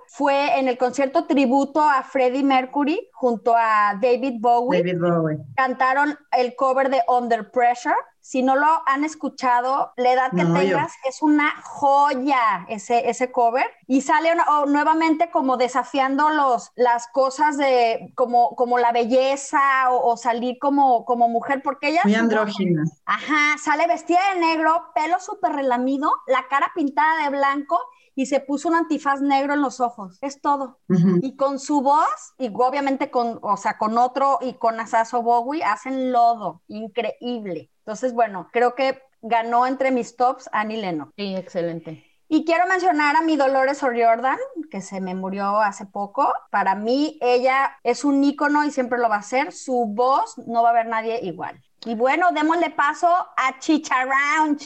fue 0.07 0.59
en 0.59 0.67
el 0.67 0.77
concierto 0.77 1.25
tributo 1.25 1.81
a 1.81 2.03
Freddie 2.03 2.43
Mercury, 2.43 3.09
junto 3.19 3.55
a 3.57 3.95
David 3.99 4.35
Bowie. 4.39 4.79
David 4.83 4.99
Bowie. 5.01 5.37
Cantaron 5.55 6.17
el 6.31 6.55
cover 6.55 6.89
de 6.91 7.01
Under 7.07 7.49
Pressure. 7.49 7.95
Si 8.21 8.43
no 8.43 8.55
lo 8.55 8.67
han 8.85 9.03
escuchado, 9.05 9.93
la 9.95 10.11
edad 10.11 10.31
que 10.31 10.43
No, 10.43 10.53
yo- 10.55 10.59
tengas 10.75 10.93
es 11.07 11.21
una 11.23 11.51
joya 11.63 12.65
ese, 12.67 13.09
ese 13.09 13.31
cover. 13.31 13.65
Y 13.87 14.01
sale 14.01 14.33
una- 14.33 14.45
nuevamente 14.67 15.31
como 15.31 15.57
desafiando 15.57 16.29
los, 16.29 16.71
las 16.75 17.07
cosas 17.07 17.57
de 17.57 18.11
como, 18.15 18.55
como 18.55 18.77
la 18.77 18.91
belleza 18.91 19.89
o, 19.91 20.11
o 20.11 20.17
salir 20.17 20.59
como, 20.59 21.05
como 21.05 21.27
mujer, 21.29 21.61
porque 21.63 21.87
ella 21.87 22.01
Muy 22.03 22.15
andrógina. 22.15 22.83
Ajá, 23.05 23.57
sale 23.63 23.87
vestida 23.87 24.19
de 24.33 24.41
negro, 24.41 24.91
pelo 24.93 25.19
súper 25.19 25.53
relamido, 25.53 26.11
la 26.27 26.47
cara 26.49 26.71
pintada 26.75 27.23
de 27.23 27.29
blanco 27.35 27.79
y 28.17 28.25
se 28.25 28.39
puso 28.39 28.67
un 28.67 28.73
antifaz 28.73 29.21
negro 29.21 29.53
en 29.53 29.61
los 29.61 29.79
ojos. 29.79 30.17
Es 30.21 30.41
todo. 30.41 30.79
Ujú. 30.89 31.19
Y 31.21 31.35
con 31.35 31.59
su 31.59 31.81
voz, 31.81 32.33
y 32.39 32.51
obviamente 32.51 33.11
con, 33.11 33.37
o 33.43 33.57
sea, 33.57 33.77
con 33.77 33.95
otro 33.99 34.39
y 34.41 34.53
con 34.53 34.79
Asaso 34.79 35.21
Bowie, 35.21 35.63
hacen 35.63 36.11
lodo. 36.11 36.63
Increíble. 36.67 37.69
Entonces, 37.85 38.13
bueno, 38.13 38.49
creo 38.51 38.73
que 38.73 39.03
ganó 39.21 39.67
entre 39.67 39.91
mis 39.91 40.15
tops 40.15 40.49
Annie 40.51 40.81
Lennox. 40.81 41.13
Sí, 41.15 41.35
excelente. 41.35 42.03
Y 42.27 42.43
quiero 42.43 42.65
mencionar 42.67 43.15
a 43.15 43.21
mi 43.21 43.37
Dolores 43.37 43.83
O'Riordan, 43.83 44.39
que 44.71 44.81
se 44.81 44.99
me 44.99 45.13
murió 45.13 45.59
hace 45.59 45.85
poco. 45.85 46.33
Para 46.49 46.73
mí, 46.73 47.19
ella 47.21 47.77
es 47.83 48.03
un 48.03 48.23
ícono 48.23 48.65
y 48.65 48.71
siempre 48.71 48.97
lo 48.97 49.09
va 49.09 49.17
a 49.17 49.21
ser. 49.21 49.51
Su 49.51 49.85
voz 49.85 50.39
no 50.39 50.63
va 50.63 50.69
a 50.69 50.71
haber 50.71 50.87
nadie 50.87 51.19
igual. 51.21 51.61
Y 51.85 51.93
bueno, 51.93 52.31
démosle 52.33 52.71
paso 52.71 53.07
a 53.07 53.59
Chicharround. 53.59 54.59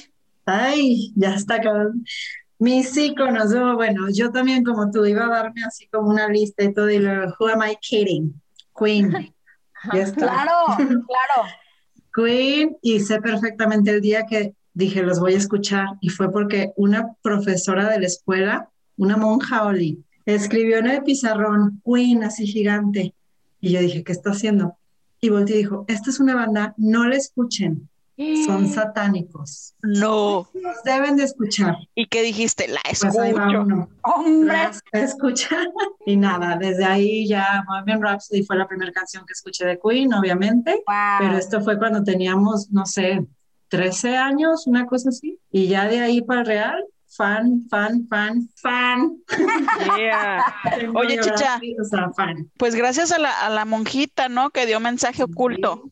Ay, 0.45 1.11
ya 1.17 1.35
está 1.35 1.55
acabando. 1.55 2.01
Mis 2.61 2.95
íconos, 2.95 3.51
oh, 3.55 3.73
bueno, 3.73 4.05
yo 4.13 4.31
también 4.31 4.63
como 4.63 4.91
tú 4.91 5.03
iba 5.03 5.25
a 5.25 5.29
darme 5.29 5.63
así 5.65 5.87
como 5.87 6.11
una 6.11 6.27
lista 6.27 6.63
y 6.63 6.71
todo, 6.71 6.91
y 6.91 6.99
luego, 6.99 7.33
who 7.39 7.47
am 7.47 7.63
I 7.67 7.75
kidding? 7.81 8.39
Queen. 8.77 9.11
Ya 9.91 10.03
está. 10.03 10.27
Claro, 10.27 10.51
claro. 10.77 11.49
Queen, 12.15 12.77
y 12.83 12.99
sé 12.99 13.19
perfectamente 13.19 13.89
el 13.89 14.01
día 14.01 14.27
que 14.27 14.53
dije, 14.75 15.01
los 15.01 15.19
voy 15.19 15.33
a 15.33 15.37
escuchar, 15.37 15.87
y 16.01 16.09
fue 16.09 16.31
porque 16.31 16.71
una 16.75 17.15
profesora 17.23 17.89
de 17.89 17.99
la 17.99 18.05
escuela, 18.05 18.69
una 18.95 19.17
monja 19.17 19.65
Oli, 19.65 20.05
escribió 20.27 20.77
en 20.77 20.85
el 20.85 21.01
pizarrón 21.01 21.81
Queen 21.83 22.23
así 22.23 22.45
gigante, 22.45 23.15
y 23.59 23.71
yo 23.71 23.79
dije, 23.79 24.03
¿qué 24.03 24.11
está 24.11 24.29
haciendo? 24.29 24.77
Y 25.19 25.29
volteé 25.29 25.55
y 25.55 25.63
dijo, 25.63 25.85
esta 25.87 26.11
es 26.11 26.19
una 26.19 26.35
banda, 26.35 26.75
no 26.77 27.07
la 27.07 27.15
escuchen, 27.15 27.89
son 28.45 28.67
satánicos, 28.73 29.75
No. 29.81 30.47
los 30.53 30.83
deben 30.83 31.15
de 31.17 31.23
escuchar. 31.23 31.75
¿Y 31.95 32.07
qué 32.07 32.21
dijiste? 32.21 32.67
La 32.67 32.79
Pues 32.83 33.03
ahí 33.17 33.31
va 33.33 33.41
escucho. 33.47 33.61
uno. 33.61 33.89
Hombre, 34.03 34.53
Las 34.57 34.81
escucha 34.93 35.49
y 36.05 36.17
nada, 36.17 36.55
desde 36.57 36.85
ahí 36.85 37.27
ya 37.27 37.63
Bohemian 37.67 38.01
Rhapsody 38.01 38.43
fue 38.43 38.55
la 38.57 38.67
primera 38.67 38.91
canción 38.91 39.25
que 39.25 39.33
escuché 39.33 39.65
de 39.65 39.79
Queen, 39.79 40.13
obviamente, 40.13 40.83
pero 41.19 41.29
wow. 41.31 41.37
esto 41.39 41.61
fue 41.61 41.77
cuando 41.77 42.03
teníamos, 42.03 42.69
no 42.71 42.85
sé, 42.85 43.25
13 43.69 44.17
años, 44.17 44.67
una 44.67 44.85
cosa 44.85 45.09
así, 45.09 45.39
y 45.51 45.67
ya 45.67 45.87
de 45.87 46.01
ahí 46.01 46.21
para 46.21 46.41
el 46.41 46.45
real, 46.45 46.83
fan, 47.07 47.65
fan, 47.69 48.07
fan, 48.09 48.49
fan. 48.55 49.17
Yeah. 49.97 50.43
Oye, 50.95 51.19
Chicha. 51.19 51.59
O 51.79 51.83
sea, 51.85 52.09
fan. 52.11 52.49
Pues 52.57 52.75
gracias 52.75 53.11
a 53.11 53.19
la, 53.19 53.31
a 53.45 53.49
la 53.49 53.65
monjita, 53.65 54.29
¿no? 54.29 54.49
Que 54.49 54.65
dio 54.65 54.79
mensaje 54.79 55.23
oculto. 55.23 55.89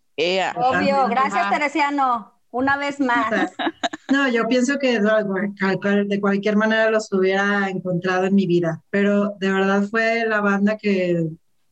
Obvio, 0.56 1.08
gracias 1.08 1.46
Ajá. 1.46 1.50
Teresiano. 1.52 2.34
Una 2.52 2.78
vez 2.78 3.00
más. 3.00 3.30
no, 4.12 4.28
yo 4.28 4.48
pienso 4.48 4.80
que 4.80 5.00
de 5.00 6.20
cualquier 6.20 6.56
manera 6.56 6.90
los 6.90 7.12
hubiera 7.14 7.70
encontrado 7.70 8.26
en 8.26 8.34
mi 8.34 8.48
vida, 8.48 8.82
pero 8.90 9.36
de 9.40 9.52
verdad 9.52 9.84
fue 9.84 10.26
la 10.28 10.42
banda 10.42 10.78
que 10.78 11.28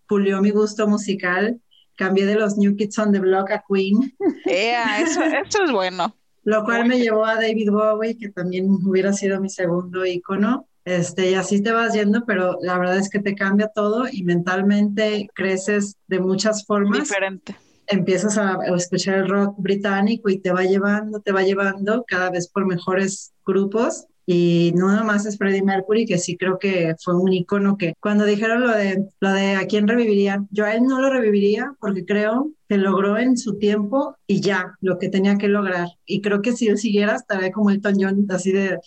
pulió 0.08 0.40
mi 0.42 0.52
gusto 0.52 0.88
musical. 0.88 1.60
Cambié 1.96 2.28
de 2.28 2.36
los 2.36 2.58
New 2.58 2.76
Kids 2.76 3.00
on 3.00 3.12
the 3.12 3.20
Block 3.20 3.50
a 3.50 3.64
Queen, 3.68 4.16
Yeah, 4.46 5.02
eso, 5.02 5.24
eso 5.48 5.64
es 5.64 5.72
bueno. 5.72 6.16
lo 6.44 6.64
cual 6.64 6.86
me 6.86 7.00
llevó 7.00 7.26
a 7.26 7.36
David 7.36 7.72
Bowie, 7.72 8.16
que 8.16 8.30
también 8.30 8.70
hubiera 8.70 9.14
sido 9.14 9.42
mi 9.42 9.50
segundo 9.50 10.06
ícono. 10.06 10.68
Este, 10.86 11.32
y 11.32 11.34
así 11.34 11.62
te 11.62 11.72
vas 11.72 11.94
yendo, 11.94 12.24
pero 12.26 12.60
la 12.62 12.78
verdad 12.78 12.98
es 12.98 13.10
que 13.10 13.20
te 13.20 13.34
cambia 13.34 13.70
todo 13.74 14.06
y 14.10 14.24
mentalmente 14.24 15.28
creces 15.34 15.98
de 16.08 16.20
muchas 16.20 16.66
formas. 16.66 17.00
Diferente. 17.00 17.56
Empiezas 17.88 18.38
a 18.38 18.58
escuchar 18.76 19.20
el 19.20 19.30
rock 19.30 19.56
británico 19.58 20.30
y 20.30 20.40
te 20.40 20.52
va 20.52 20.64
llevando, 20.64 21.20
te 21.22 21.32
va 21.32 21.44
llevando 21.44 22.04
cada 22.08 22.30
vez 22.30 22.48
por 22.48 22.66
mejores 22.66 23.34
grupos. 23.46 24.06
Y 24.30 24.74
no 24.76 24.88
nada 24.90 25.04
más 25.04 25.26
es 25.26 25.38
Freddie 25.38 25.64
Mercury, 25.64 26.06
que 26.06 26.18
sí 26.18 26.36
creo 26.36 26.60
que 26.60 26.96
fue 27.02 27.16
un 27.16 27.32
icono 27.32 27.78
que 27.78 27.94
cuando 28.02 28.26
dijeron 28.26 28.60
lo 28.62 28.72
de, 28.76 29.08
lo 29.22 29.32
de 29.32 29.56
a 29.56 29.66
quién 29.68 29.88
revivirían, 29.88 30.50
yo 30.52 30.66
a 30.66 30.74
él 30.76 30.84
no 30.84 31.00
lo 31.00 31.10
reviviría 31.10 31.74
porque 31.80 32.04
creo 32.06 32.52
que 32.68 32.78
logró 32.78 33.18
en 33.18 33.38
su 33.38 33.58
tiempo 33.58 34.18
y 34.28 34.42
ya 34.42 34.76
lo 34.82 35.00
que 35.00 35.08
tenía 35.08 35.38
que 35.38 35.48
lograr. 35.48 35.88
Y 36.06 36.20
creo 36.20 36.42
que 36.42 36.52
si 36.52 36.68
él 36.68 36.78
siguiera 36.78 37.16
estaría 37.16 37.54
como 37.54 37.72
Elton 37.72 37.96
John, 37.98 38.26
así 38.30 38.52
de, 38.52 38.78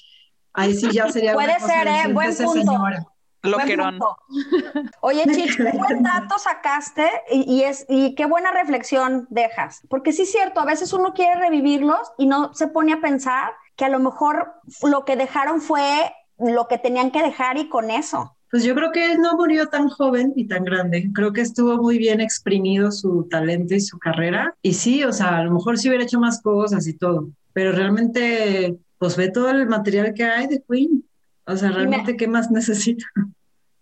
ahí 0.53 0.75
sí 0.75 0.91
ya 0.93 1.09
sería 1.11 1.33
Puede 1.33 1.59
ser, 1.59 1.87
¿eh? 1.89 2.13
Buen 2.13 2.35
"Siéntese, 2.35 2.45
punto". 2.45 2.73
señora. 2.73 3.07
Buen 3.43 3.53
Loquerón. 3.53 3.99
Oye, 5.01 5.25
Chich, 5.33 5.57
qué 5.57 5.77
buen 5.77 6.03
dato 6.03 6.39
sacaste 6.39 7.09
y, 7.31 7.43
y 7.53 7.65
es, 7.65 7.87
y 7.89 8.15
qué 8.15 8.27
buena 8.27 8.53
reflexión 8.53 9.27
dejas. 9.31 9.81
Porque 9.89 10.13
sí 10.13 10.23
es 10.23 10.33
cierto, 10.33 10.61
a 10.61 10.65
veces 10.65 10.93
uno 10.93 11.15
quiere 11.15 11.37
revivirlos 11.37 12.13
y 12.19 12.27
no 12.27 12.53
se 12.55 12.69
pone 12.69 12.93
a 12.93 13.01
pensar 13.01 13.53
que 13.77 13.85
a 13.85 13.89
lo 13.89 13.99
mejor 13.99 14.53
lo 14.83 15.05
que 15.05 15.17
dejaron 15.17 15.61
fue 15.61 16.13
lo 16.39 16.69
que 16.69 16.79
tenían 16.79 17.11
que 17.11 17.23
dejar 17.23 17.59
y 17.59 17.69
con 17.69 17.91
eso. 17.91 18.37
Pues 18.51 18.65
yo 18.65 18.75
creo 18.75 18.91
que 18.91 19.13
él 19.13 19.21
no 19.21 19.37
murió 19.37 19.69
tan 19.69 19.89
joven 19.89 20.33
y 20.35 20.49
tan 20.49 20.65
grande. 20.65 21.09
Creo 21.15 21.33
que 21.33 21.41
estuvo 21.41 21.77
muy 21.77 21.99
bien 21.99 22.21
exprimido 22.21 22.91
su 22.91 23.29
talento 23.31 23.75
y 23.75 23.81
su 23.81 23.99
carrera. 23.99 24.57
Y 24.61 24.75
sí, 24.75 25.05
o 25.05 25.13
sea, 25.13 25.39
a 25.39 25.45
lo 25.45 25.53
mejor 25.53 25.79
sí 25.79 25.89
hubiera 25.89 26.05
hecho 26.05 26.19
más 26.19 26.43
cosas 26.43 26.87
y 26.89 26.95
todo. 26.95 27.29
Pero 27.53 27.71
realmente, 27.73 28.77
pues 28.99 29.17
ve 29.17 29.31
todo 29.31 29.51
el 29.51 29.69
material 29.69 30.15
que 30.15 30.25
hay 30.25 30.49
de 30.49 30.63
Queen. 30.69 31.05
O 31.47 31.57
sea, 31.57 31.71
realmente, 31.71 32.17
¿qué 32.17 32.29
más 32.29 32.51
necesita? 32.51 33.07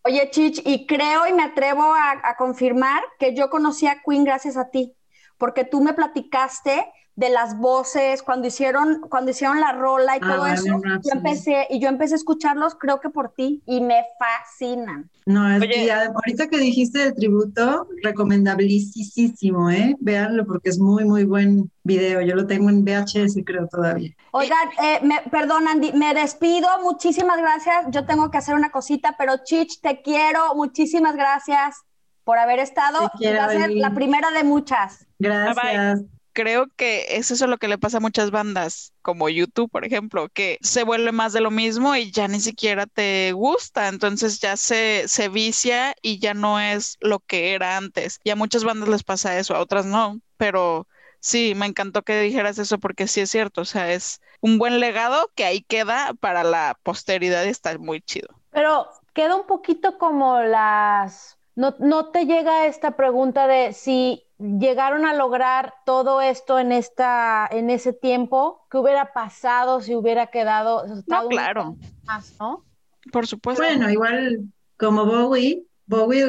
Oye, 0.03 0.31
Chich, 0.31 0.63
y 0.65 0.87
creo 0.87 1.27
y 1.27 1.33
me 1.33 1.43
atrevo 1.43 1.83
a, 1.83 2.13
a 2.23 2.37
confirmar 2.37 3.03
que 3.19 3.35
yo 3.35 3.51
conocí 3.51 3.87
a 3.87 4.01
Queen 4.07 4.25
gracias 4.25 4.57
a 4.57 4.71
ti, 4.71 4.95
porque 5.37 5.65
tú 5.65 5.83
me 5.83 5.93
platicaste 5.93 6.87
de 7.19 7.31
las 7.31 7.59
voces, 7.59 8.23
cuando 8.23 8.47
hicieron, 8.47 9.01
cuando 9.11 9.33
hicieron 9.33 9.59
la 9.59 9.73
rola 9.73 10.17
y 10.17 10.21
Ah, 10.23 10.35
todo 10.37 10.47
eso, 10.47 10.67
yo 11.03 11.13
empecé, 11.13 11.67
y 11.69 11.81
yo 11.81 11.89
empecé 11.89 12.15
a 12.15 12.17
escucharlos, 12.17 12.77
creo 12.77 13.01
que 13.01 13.11
por 13.11 13.35
ti, 13.35 13.61
y 13.67 13.81
me 13.81 14.05
fascinan. 14.21 15.11
No, 15.27 15.51
es 15.51 15.61
Oye. 15.61 15.69
que 15.69 15.87
ya- 15.87 16.13
ahorita 16.15 16.47
que 16.47 16.59
dijiste 16.59 17.01
del 17.01 17.15
tributo, 17.17 17.89
recomendabilísimo, 18.05 19.69
¿eh? 19.69 19.97
Véanlo 19.99 20.47
porque 20.47 20.69
es 20.71 20.79
muy, 20.79 21.05
muy 21.05 21.25
buen 21.25 21.73
video. 21.83 22.21
Yo 22.21 22.37
lo 22.37 22.47
tengo 22.47 22.71
en 22.71 22.85
VHS, 22.85 23.43
creo 23.45 23.67
todavía. 23.67 24.13
Oigan, 24.31 24.69
eh, 24.81 25.01
me, 25.03 25.21
perdón, 25.29 25.67
Andy, 25.67 25.93
me 25.95 26.15
despido, 26.15 26.69
muchísimas 26.85 27.39
gracias, 27.39 27.87
yo 27.91 28.07
tengo 28.07 28.31
que 28.31 28.39
hacer 28.39 28.55
una 28.55 28.71
cosita, 28.71 29.17
pero 29.19 29.39
Chich, 29.45 29.81
te 29.81 30.03
quiero, 30.03 30.55
muchísimas 30.55 31.17
gracias 31.17 31.79
por 32.23 32.39
haber 32.39 32.61
estado, 32.61 33.01
Te 33.11 33.19
quiero, 33.19 33.39
va 33.41 33.45
a 33.47 33.51
ser 33.51 33.71
la 33.73 33.93
primera 33.93 34.31
de 34.31 34.45
muchas. 34.45 35.05
Gracias. 35.19 36.03
Creo 36.39 36.69
que 36.77 37.17
es 37.17 37.33
eso 37.33 37.49
lo 37.49 37.59
que 37.59 37.67
le 37.67 37.79
pasa 37.79 37.97
a 37.97 38.01
muchas 38.01 38.31
bandas, 38.31 38.93
como 39.03 39.29
YouTube, 39.29 39.69
por 39.73 39.85
ejemplo, 39.85 40.29
que 40.29 40.59
se 40.61 40.85
vuelve 40.85 41.11
más 41.11 41.33
de 41.33 41.41
lo 41.41 41.51
mismo 41.51 41.97
y 41.97 42.13
ya 42.13 42.29
ni 42.29 42.39
siquiera 42.39 42.87
te 42.87 43.33
gusta, 43.33 43.89
entonces 43.89 44.39
ya 44.39 44.57
se, 44.57 45.09
se 45.09 45.29
vicia 45.29 45.97
y 46.01 46.21
ya 46.21 46.35
no 46.35 46.61
es 46.61 46.97
lo 47.01 47.19
que 47.19 47.55
era 47.55 47.77
antes. 47.77 48.21
Y 48.23 48.31
a 48.31 48.37
muchas 48.37 48.63
bandas 48.63 48.89
les 48.89 49.03
pasa 49.03 49.37
eso, 49.37 49.57
a 49.57 49.59
otras 49.59 49.85
no, 49.85 50.21
pero 50.37 50.87
sí, 51.19 51.55
me 51.57 51.67
encantó 51.67 52.03
que 52.03 52.21
dijeras 52.21 52.61
eso 52.61 52.79
porque 52.79 53.09
sí 53.09 53.21
es 53.21 53.33
cierto, 53.33 53.63
o 53.63 53.65
sea, 53.65 53.93
es 53.93 54.21
un 54.41 54.59
buen 54.59 54.79
legado 54.79 55.33
que 55.35 55.45
ahí 55.45 55.63
queda 55.63 56.15
para 56.21 56.45
la 56.45 56.79
posteridad 56.85 57.47
y 57.47 57.49
está 57.49 57.77
muy 57.79 58.01
chido. 58.01 58.29
Pero 58.51 58.89
queda 59.13 59.35
un 59.35 59.49
poquito 59.49 59.99
como 59.99 60.41
las... 60.41 61.37
No, 61.57 61.75
no 61.81 62.13
te 62.13 62.27
llega 62.27 62.67
esta 62.67 62.93
pregunta 62.93 63.49
de 63.49 63.73
si 63.73 64.28
llegaron 64.39 65.05
a 65.05 65.15
lograr 65.15 65.75
todo 65.85 66.21
esto 66.21 66.59
en 66.59 66.73
esta, 66.73 67.49
en 67.51 67.71
ese 67.71 67.93
tiempo, 67.93 68.67
¿qué 68.71 68.79
hubiera 68.79 69.13
pasado 69.13 69.81
si 69.81 69.95
hubiera 69.95 70.29
quedado 70.29 70.85
No, 71.07 71.29
claro, 71.29 71.77
más, 72.05 72.35
¿no? 72.39 72.65
por 73.13 73.27
supuesto. 73.27 73.63
Bueno, 73.63 73.91
igual 73.91 74.41
como 74.77 75.07
Bowie, 75.07 75.65
Bowie, 75.87 76.25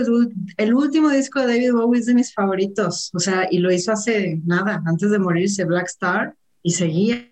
el 0.57 0.73
último 0.73 1.09
disco 1.09 1.39
de 1.39 1.47
David 1.47 1.73
Bowie 1.73 1.99
es 1.99 2.05
de 2.05 2.13
mis 2.13 2.33
favoritos, 2.33 3.11
o 3.13 3.19
sea, 3.19 3.47
y 3.51 3.59
lo 3.59 3.71
hizo 3.71 3.91
hace 3.91 4.41
nada, 4.45 4.81
antes 4.85 5.11
de 5.11 5.19
morirse, 5.19 5.65
Black 5.65 5.87
Star, 5.87 6.35
y 6.63 6.71
seguía, 6.71 7.31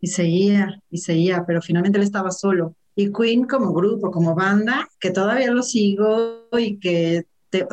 y 0.00 0.06
seguía, 0.06 0.80
y 0.90 0.98
seguía, 0.98 1.44
pero 1.46 1.60
finalmente 1.62 1.98
él 1.98 2.04
estaba 2.04 2.30
solo. 2.30 2.74
Y 2.94 3.12
Queen 3.12 3.44
como 3.44 3.72
grupo, 3.74 4.10
como 4.10 4.34
banda, 4.34 4.88
que 4.98 5.10
todavía 5.10 5.50
lo 5.50 5.62
sigo 5.62 6.48
y 6.58 6.78
que 6.78 7.26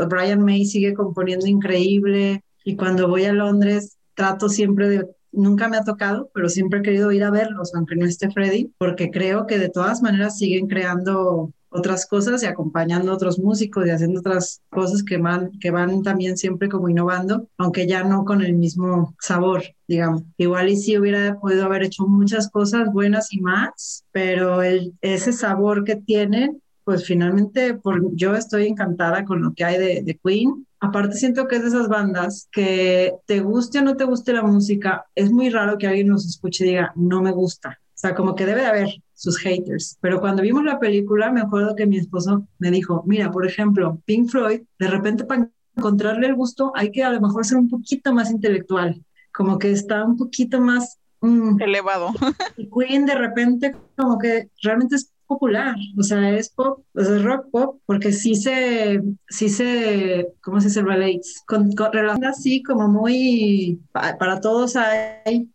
Brian 0.09 0.43
May 0.43 0.65
sigue 0.65 0.93
componiendo 0.93 1.47
increíble, 1.47 2.43
y 2.63 2.75
cuando 2.75 3.07
voy 3.07 3.25
a 3.25 3.33
Londres 3.33 3.97
trato 4.15 4.47
siempre 4.47 4.89
de 4.89 5.07
nunca 5.33 5.67
me 5.67 5.77
ha 5.77 5.83
tocado, 5.83 6.29
pero 6.33 6.47
siempre 6.47 6.79
he 6.79 6.83
querido 6.83 7.11
ir 7.11 7.23
a 7.23 7.31
verlos, 7.31 7.73
aunque 7.75 7.95
no 7.95 8.05
esté 8.05 8.31
Freddy, 8.31 8.71
porque 8.77 9.11
creo 9.11 9.47
que 9.47 9.59
de 9.59 9.69
todas 9.69 10.01
maneras 10.01 10.37
siguen 10.37 10.67
creando 10.67 11.51
otras 11.73 12.05
cosas 12.05 12.43
y 12.43 12.45
acompañando 12.45 13.11
a 13.11 13.15
otros 13.15 13.39
músicos 13.39 13.87
y 13.87 13.89
haciendo 13.89 14.19
otras 14.19 14.61
cosas 14.69 15.03
que 15.03 15.17
van, 15.17 15.51
que 15.59 15.71
van 15.71 16.03
también 16.03 16.37
siempre 16.37 16.69
como 16.69 16.87
innovando, 16.87 17.47
aunque 17.57 17.87
ya 17.87 18.03
no 18.03 18.25
con 18.25 18.43
el 18.43 18.53
mismo 18.53 19.15
sabor, 19.19 19.63
digamos. 19.87 20.21
Igual 20.37 20.69
y 20.69 20.77
sí 20.77 20.97
hubiera 20.99 21.39
podido 21.39 21.65
haber 21.65 21.83
hecho 21.83 22.05
muchas 22.05 22.49
cosas 22.51 22.93
buenas 22.93 23.33
y 23.33 23.41
más, 23.41 24.05
pero 24.11 24.61
el, 24.61 24.93
ese 25.01 25.33
sabor 25.33 25.83
que 25.83 25.95
tienen, 25.95 26.61
pues 26.83 27.05
finalmente 27.05 27.73
por, 27.75 28.15
yo 28.15 28.35
estoy 28.35 28.67
encantada 28.67 29.25
con 29.25 29.41
lo 29.41 29.53
que 29.53 29.63
hay 29.63 29.77
de, 29.77 30.01
de 30.03 30.19
Queen. 30.23 30.67
Aparte 30.79 31.15
siento 31.15 31.47
que 31.47 31.55
es 31.55 31.61
de 31.61 31.69
esas 31.69 31.87
bandas 31.87 32.49
que 32.51 33.13
te 33.25 33.39
guste 33.39 33.79
o 33.79 33.83
no 33.83 33.95
te 33.95 34.03
guste 34.03 34.33
la 34.33 34.43
música, 34.43 35.05
es 35.15 35.31
muy 35.31 35.49
raro 35.49 35.77
que 35.77 35.87
alguien 35.87 36.07
nos 36.07 36.25
escuche 36.25 36.65
y 36.65 36.69
diga, 36.69 36.91
no 36.95 37.21
me 37.21 37.31
gusta. 37.31 37.79
O 37.87 37.97
sea, 38.03 38.15
como 38.15 38.35
que 38.35 38.45
debe 38.45 38.61
de 38.61 38.67
haber 38.67 38.89
sus 39.13 39.37
haters. 39.37 39.97
Pero 40.01 40.19
cuando 40.19 40.41
vimos 40.41 40.65
la 40.65 40.79
película, 40.79 41.31
me 41.31 41.39
acuerdo 41.39 41.75
que 41.75 41.85
mi 41.85 41.97
esposo 41.97 42.45
me 42.59 42.69
dijo, 42.69 43.03
mira, 43.05 43.31
por 43.31 43.47
ejemplo, 43.47 44.01
Pink 44.05 44.29
Floyd, 44.29 44.63
de 44.77 44.87
repente 44.87 45.23
para 45.23 45.49
encontrarle 45.75 46.27
el 46.27 46.35
gusto 46.35 46.73
hay 46.75 46.91
que 46.91 47.03
a 47.03 47.11
lo 47.11 47.21
mejor 47.21 47.45
ser 47.45 47.57
un 47.57 47.69
poquito 47.69 48.13
más 48.13 48.29
intelectual, 48.29 49.01
como 49.33 49.57
que 49.57 49.71
está 49.71 50.03
un 50.03 50.17
poquito 50.17 50.59
más... 50.59 50.99
Mm, 51.21 51.61
Elevado. 51.61 52.11
Y 52.57 52.69
Queen 52.69 53.05
de 53.05 53.15
repente 53.15 53.73
como 53.95 54.17
que 54.17 54.49
realmente 54.61 54.97
es 54.97 55.12
popular, 55.27 55.75
o 55.97 56.03
sea, 56.03 56.29
es 56.31 56.49
pop, 56.49 56.83
es 56.95 57.23
rock 57.23 57.49
pop, 57.51 57.79
porque 57.85 58.11
sí 58.11 58.35
se, 58.35 59.01
sí 59.29 59.49
se, 59.49 60.33
¿cómo 60.41 60.59
se 60.59 60.67
dice? 60.67 60.81
Relates, 60.81 61.43
con, 61.45 61.71
con 61.73 62.25
así 62.25 62.63
como 62.63 62.87
muy, 62.87 63.81
para 63.91 64.39
todos 64.39 64.75
hay 64.75 65.49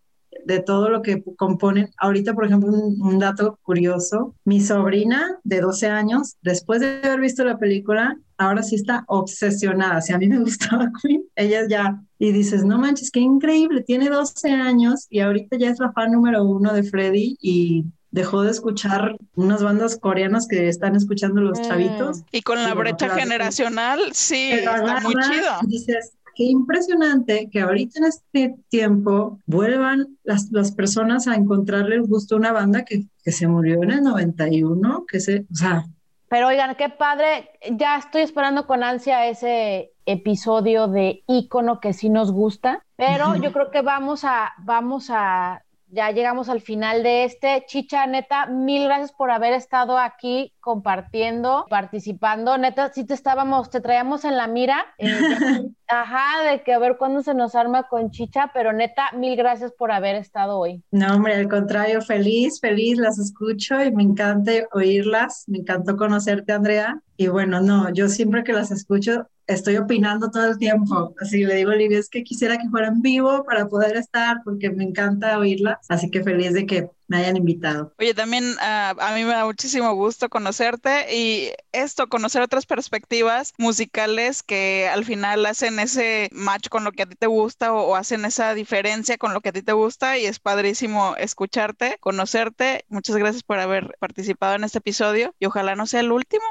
de 0.45 0.61
todo 0.61 0.89
lo 0.89 1.03
que 1.03 1.23
componen. 1.37 1.91
Ahorita, 1.99 2.35
por 2.35 2.47
ejemplo, 2.47 2.71
un, 2.71 3.19
dato 3.19 3.59
curioso, 3.63 4.35
mi 4.45 4.61
sobrina 4.61 5.39
de 5.45 5.61
12 5.61 5.89
años, 5.89 6.37
después 6.43 6.81
de 6.81 7.01
haber 7.05 7.21
visto 7.21 7.45
la 7.45 7.59
película, 7.59 8.19
ahora 8.37 8.63
sí 8.63 8.77
está 8.77 9.05
obsesionada. 9.09 10.01
Si 10.01 10.13
a 10.13 10.19
mí 10.19 10.29
me 10.29 10.39
gustaba 10.41 10.91
Queen, 11.03 11.25
ella 11.37 11.67
ya, 11.69 12.03
y 12.19 12.33
dices, 12.33 12.65
no 12.65 12.79
manches, 12.79 13.11
qué 13.11 13.21
increíble, 13.21 13.83
tiene 13.83 14.09
12 14.09 14.51
años 14.51 15.07
y 15.11 15.21
ahorita 15.21 15.57
ya 15.59 15.71
es 15.71 15.79
la 15.79 15.93
fan 15.93 16.13
número 16.13 16.45
uno 16.45 16.73
de 16.73 16.83
Freddy 16.83 17.37
y 17.41 17.85
dejó 18.11 18.43
de 18.43 18.51
escuchar 18.51 19.17
unas 19.35 19.63
bandas 19.63 19.99
coreanas 19.99 20.47
que 20.49 20.69
están 20.69 20.97
escuchando 20.97 21.41
los 21.41 21.59
mm. 21.59 21.63
chavitos. 21.63 22.23
Y 22.33 22.43
con 22.43 22.63
la 22.63 22.75
brecha 22.75 23.09
generacional, 23.11 24.01
sí, 24.13 24.51
está 24.53 25.01
muy 25.01 25.15
chido. 25.15 25.53
Dices, 25.67 26.15
qué 26.35 26.45
impresionante 26.45 27.49
que 27.51 27.61
ahorita 27.61 27.99
en 27.99 28.05
este 28.07 28.55
tiempo 28.69 29.41
vuelvan 29.47 30.17
las, 30.23 30.51
las 30.53 30.73
personas 30.73 31.27
a 31.27 31.35
encontrarle 31.35 31.97
el 31.97 32.03
gusto 32.05 32.37
a 32.37 32.39
una 32.39 32.53
banda 32.53 32.85
que, 32.85 33.07
que 33.25 33.33
se 33.33 33.49
murió 33.49 33.83
en 33.83 33.91
el 33.91 34.03
91, 34.03 35.05
que 35.07 35.21
se, 35.21 35.47
o 35.51 35.55
sea... 35.55 35.85
Pero 36.31 36.49
oigan, 36.49 36.77
qué 36.77 36.91
padre, 36.91 37.51
ya 37.73 37.97
estoy 37.97 38.21
esperando 38.21 38.67
con 38.67 38.85
ansia 38.85 39.27
ese 39.29 39.93
episodio 40.05 40.87
de 40.87 41.25
ícono 41.27 41.81
que 41.81 41.95
sí 41.95 42.11
nos 42.11 42.33
gusta, 42.33 42.85
pero 42.97 43.35
yo 43.37 43.51
creo 43.53 43.71
que 43.71 43.81
vamos 43.81 44.25
a, 44.25 44.53
vamos 44.59 45.09
a 45.11 45.63
ya 45.91 46.11
llegamos 46.11 46.49
al 46.49 46.61
final 46.61 47.03
de 47.03 47.25
este. 47.25 47.65
Chicha, 47.67 48.07
neta, 48.07 48.47
mil 48.47 48.85
gracias 48.85 49.13
por 49.13 49.31
haber 49.31 49.53
estado 49.53 49.99
aquí 49.99 50.53
compartiendo, 50.61 51.67
participando. 51.69 52.59
Neta, 52.59 52.93
sí 52.93 53.05
te 53.05 53.15
estábamos, 53.15 53.71
te 53.71 53.81
traíamos 53.81 54.25
en 54.25 54.37
la 54.37 54.47
mira. 54.47 54.87
Eh, 54.99 55.09
ajá, 55.89 56.51
de 56.51 56.63
que 56.63 56.73
a 56.73 56.79
ver 56.79 56.97
cuándo 56.99 57.23
se 57.23 57.35
nos 57.35 57.55
arma 57.55 57.89
con 57.89 58.11
Chicha, 58.11 58.51
pero 58.53 58.73
neta, 58.73 59.13
mil 59.13 59.37
gracias 59.37 59.73
por 59.73 59.93
haber 59.93 60.17
estado 60.17 60.59
hoy. 60.59 60.83
No, 60.91 61.15
hombre, 61.15 61.35
al 61.35 61.49
contrario, 61.49 62.03
feliz, 62.03 62.61
feliz, 62.61 62.99
las 62.99 63.19
escucho 63.19 63.83
y 63.83 63.93
me 63.93 64.03
encanta 64.03 64.53
oírlas. 64.73 65.45
Me 65.47 65.59
encantó 65.59 65.97
conocerte, 65.97 66.53
Andrea. 66.53 67.01
Y 67.21 67.27
bueno, 67.27 67.61
no, 67.61 67.93
yo 67.93 68.09
siempre 68.09 68.45
que 68.45 68.53
las 68.53 68.71
escucho 68.71 69.29
estoy 69.49 69.77
opinando 69.77 70.31
todo 70.31 70.47
el 70.51 70.57
tiempo. 70.57 71.15
Así 71.21 71.45
le 71.45 71.57
digo 71.57 71.73
a 71.73 71.75
Olivia, 71.75 71.99
es 71.99 72.09
que 72.09 72.23
quisiera 72.23 72.59
que 72.59 72.69
fuera 72.69 72.87
en 72.87 73.03
vivo 73.03 73.45
para 73.45 73.67
poder 73.69 73.97
estar 73.97 74.37
porque 74.45 74.71
me 74.71 74.85
encanta 74.85 75.37
oírla. 75.37 75.81
Así 75.89 76.11
que 76.13 76.23
feliz 76.23 76.55
de 76.55 76.65
que 76.65 76.91
me 77.09 77.19
hayan 77.19 77.37
invitado. 77.37 77.95
Oye, 77.99 78.15
también 78.15 78.45
ah, 78.61 78.95
a 78.99 79.15
mí 79.15 79.25
me 79.25 79.33
da 79.33 79.45
muchísimo 79.45 79.95
gusto 79.95 80.29
conocerte 80.29 81.15
y 81.15 81.53
esto, 81.73 82.09
conocer 82.09 82.43
otras 82.43 82.67
perspectivas 82.67 83.55
musicales 83.59 84.43
que 84.43 84.89
al 84.89 85.05
final 85.05 85.45
hacen 85.47 85.79
ese 85.79 86.29
match 86.33 86.69
con 86.69 86.85
lo 86.85 86.93
que 86.93 87.03
a 87.03 87.07
ti 87.07 87.17
te 87.17 87.27
gusta 87.27 87.73
o, 87.73 87.97
hacen 87.97 88.25
esa 88.25 88.55
diferencia 88.55 89.19
con 89.19 89.33
lo 89.35 89.41
que 89.41 89.49
a 89.49 89.53
ti 89.53 89.63
te 89.63 89.73
gusta 89.73 90.19
y 90.19 90.27
es 90.27 90.39
padrísimo 90.39 91.17
escucharte, 91.17 91.97
conocerte. 92.01 92.85
Muchas 92.89 93.17
gracias 93.17 93.43
por 93.43 93.59
haber 93.59 93.97
participado 93.99 94.55
en 94.55 94.65
este 94.65 94.79
episodio 94.79 95.35
y 95.39 95.47
ojalá 95.47 95.75
no 95.75 95.87
sea 95.87 96.01
el 96.01 96.13
último. 96.13 96.45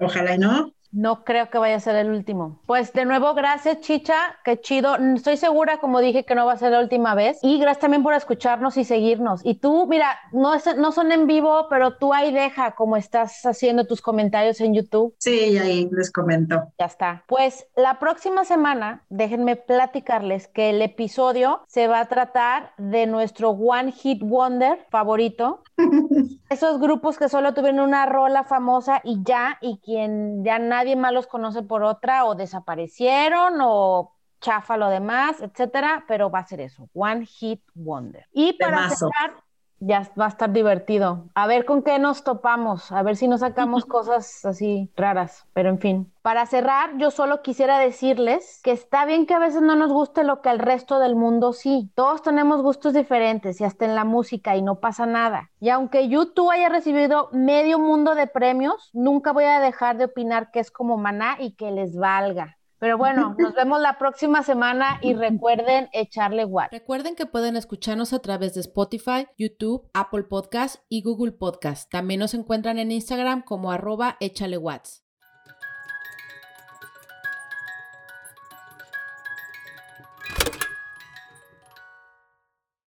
Ojalá 0.00 0.34
y 0.34 0.38
no. 0.38 0.74
No 0.90 1.24
creo 1.24 1.50
que 1.50 1.58
vaya 1.58 1.76
a 1.76 1.80
ser 1.80 1.96
el 1.96 2.10
último. 2.10 2.60
Pues 2.66 2.92
de 2.92 3.04
nuevo, 3.04 3.34
gracias 3.34 3.80
Chicha, 3.80 4.16
qué 4.44 4.60
chido. 4.60 4.96
Estoy 4.96 5.36
segura, 5.36 5.78
como 5.78 6.00
dije, 6.00 6.24
que 6.24 6.34
no 6.34 6.46
va 6.46 6.52
a 6.52 6.56
ser 6.56 6.72
la 6.72 6.80
última 6.80 7.14
vez. 7.14 7.38
Y 7.42 7.58
gracias 7.58 7.80
también 7.80 8.02
por 8.02 8.14
escucharnos 8.14 8.76
y 8.76 8.84
seguirnos. 8.84 9.44
Y 9.44 9.56
tú, 9.56 9.86
mira, 9.86 10.18
no, 10.32 10.52
no 10.76 10.92
son 10.92 11.12
en 11.12 11.26
vivo, 11.26 11.66
pero 11.68 11.96
tú 11.96 12.14
ahí 12.14 12.32
deja 12.32 12.74
como 12.74 12.96
estás 12.96 13.44
haciendo 13.44 13.86
tus 13.86 14.00
comentarios 14.00 14.60
en 14.60 14.74
YouTube. 14.74 15.14
Sí, 15.18 15.58
ahí 15.58 15.88
les 15.92 16.10
comento. 16.10 16.72
Ya 16.78 16.86
está. 16.86 17.24
Pues 17.26 17.66
la 17.76 17.98
próxima 17.98 18.44
semana, 18.44 19.04
déjenme 19.08 19.56
platicarles 19.56 20.48
que 20.48 20.70
el 20.70 20.82
episodio 20.82 21.62
se 21.68 21.88
va 21.88 22.00
a 22.00 22.06
tratar 22.06 22.72
de 22.78 23.06
nuestro 23.06 23.50
One 23.50 23.92
Hit 23.92 24.22
Wonder 24.22 24.86
favorito. 24.90 25.62
Esos 26.50 26.80
grupos 26.80 27.18
que 27.18 27.28
solo 27.28 27.54
tuvieron 27.54 27.80
una 27.80 28.06
rola 28.06 28.44
famosa 28.44 29.00
y 29.04 29.22
ya, 29.22 29.58
y 29.60 29.78
quien 29.78 30.44
ya 30.44 30.58
nadie 30.78 30.96
más 30.96 31.12
los 31.12 31.26
conoce 31.26 31.62
por 31.62 31.82
otra, 31.82 32.24
o 32.24 32.34
desaparecieron, 32.34 33.58
o 33.60 34.12
chafa 34.40 34.76
lo 34.76 34.88
demás, 34.88 35.40
etcétera, 35.40 36.04
pero 36.06 36.30
va 36.30 36.40
a 36.40 36.46
ser 36.46 36.60
eso, 36.60 36.88
One 36.94 37.26
Hit 37.26 37.62
Wonder. 37.74 38.26
Y 38.32 38.52
para 38.52 38.88
cerrar, 38.90 39.42
ya 39.80 40.10
va 40.18 40.26
a 40.26 40.28
estar 40.28 40.52
divertido. 40.52 41.24
A 41.34 41.46
ver 41.46 41.64
con 41.64 41.82
qué 41.82 41.98
nos 41.98 42.24
topamos, 42.24 42.92
a 42.92 43.02
ver 43.02 43.16
si 43.16 43.28
nos 43.28 43.40
sacamos 43.40 43.84
cosas 43.86 44.44
así 44.44 44.90
raras, 44.96 45.46
pero 45.52 45.68
en 45.68 45.78
fin. 45.78 46.12
Para 46.22 46.44
cerrar, 46.46 46.98
yo 46.98 47.10
solo 47.10 47.42
quisiera 47.42 47.78
decirles 47.78 48.60
que 48.62 48.72
está 48.72 49.06
bien 49.06 49.24
que 49.24 49.34
a 49.34 49.38
veces 49.38 49.62
no 49.62 49.76
nos 49.76 49.90
guste 49.90 50.24
lo 50.24 50.42
que 50.42 50.50
el 50.50 50.58
resto 50.58 50.98
del 50.98 51.16
mundo 51.16 51.52
sí. 51.52 51.90
Todos 51.94 52.22
tenemos 52.22 52.60
gustos 52.62 52.92
diferentes 52.92 53.60
y 53.60 53.64
hasta 53.64 53.86
en 53.86 53.94
la 53.94 54.04
música 54.04 54.54
y 54.54 54.62
no 54.62 54.80
pasa 54.80 55.06
nada. 55.06 55.50
Y 55.58 55.70
aunque 55.70 56.08
YouTube 56.08 56.50
haya 56.50 56.68
recibido 56.68 57.30
medio 57.32 57.78
mundo 57.78 58.14
de 58.14 58.26
premios, 58.26 58.90
nunca 58.92 59.32
voy 59.32 59.44
a 59.44 59.60
dejar 59.60 59.96
de 59.96 60.04
opinar 60.04 60.50
que 60.50 60.60
es 60.60 60.70
como 60.70 60.98
maná 60.98 61.36
y 61.38 61.52
que 61.52 61.70
les 61.70 61.96
valga. 61.96 62.57
Pero 62.78 62.98
bueno, 62.98 63.34
nos 63.38 63.54
vemos 63.54 63.80
la 63.80 63.98
próxima 63.98 64.42
semana 64.42 64.98
y 65.02 65.14
recuerden 65.14 65.88
echarle 65.92 66.44
watts. 66.44 66.72
Recuerden 66.72 67.16
que 67.16 67.26
pueden 67.26 67.56
escucharnos 67.56 68.12
a 68.12 68.20
través 68.20 68.54
de 68.54 68.60
Spotify, 68.60 69.26
YouTube, 69.36 69.88
Apple 69.94 70.24
Podcast 70.24 70.82
y 70.88 71.02
Google 71.02 71.32
Podcast. 71.32 71.90
También 71.90 72.20
nos 72.20 72.34
encuentran 72.34 72.78
en 72.78 72.92
Instagram 72.92 73.42
como 73.42 73.72
arroba 73.72 74.16
échale 74.20 74.58
watts. 74.58 75.07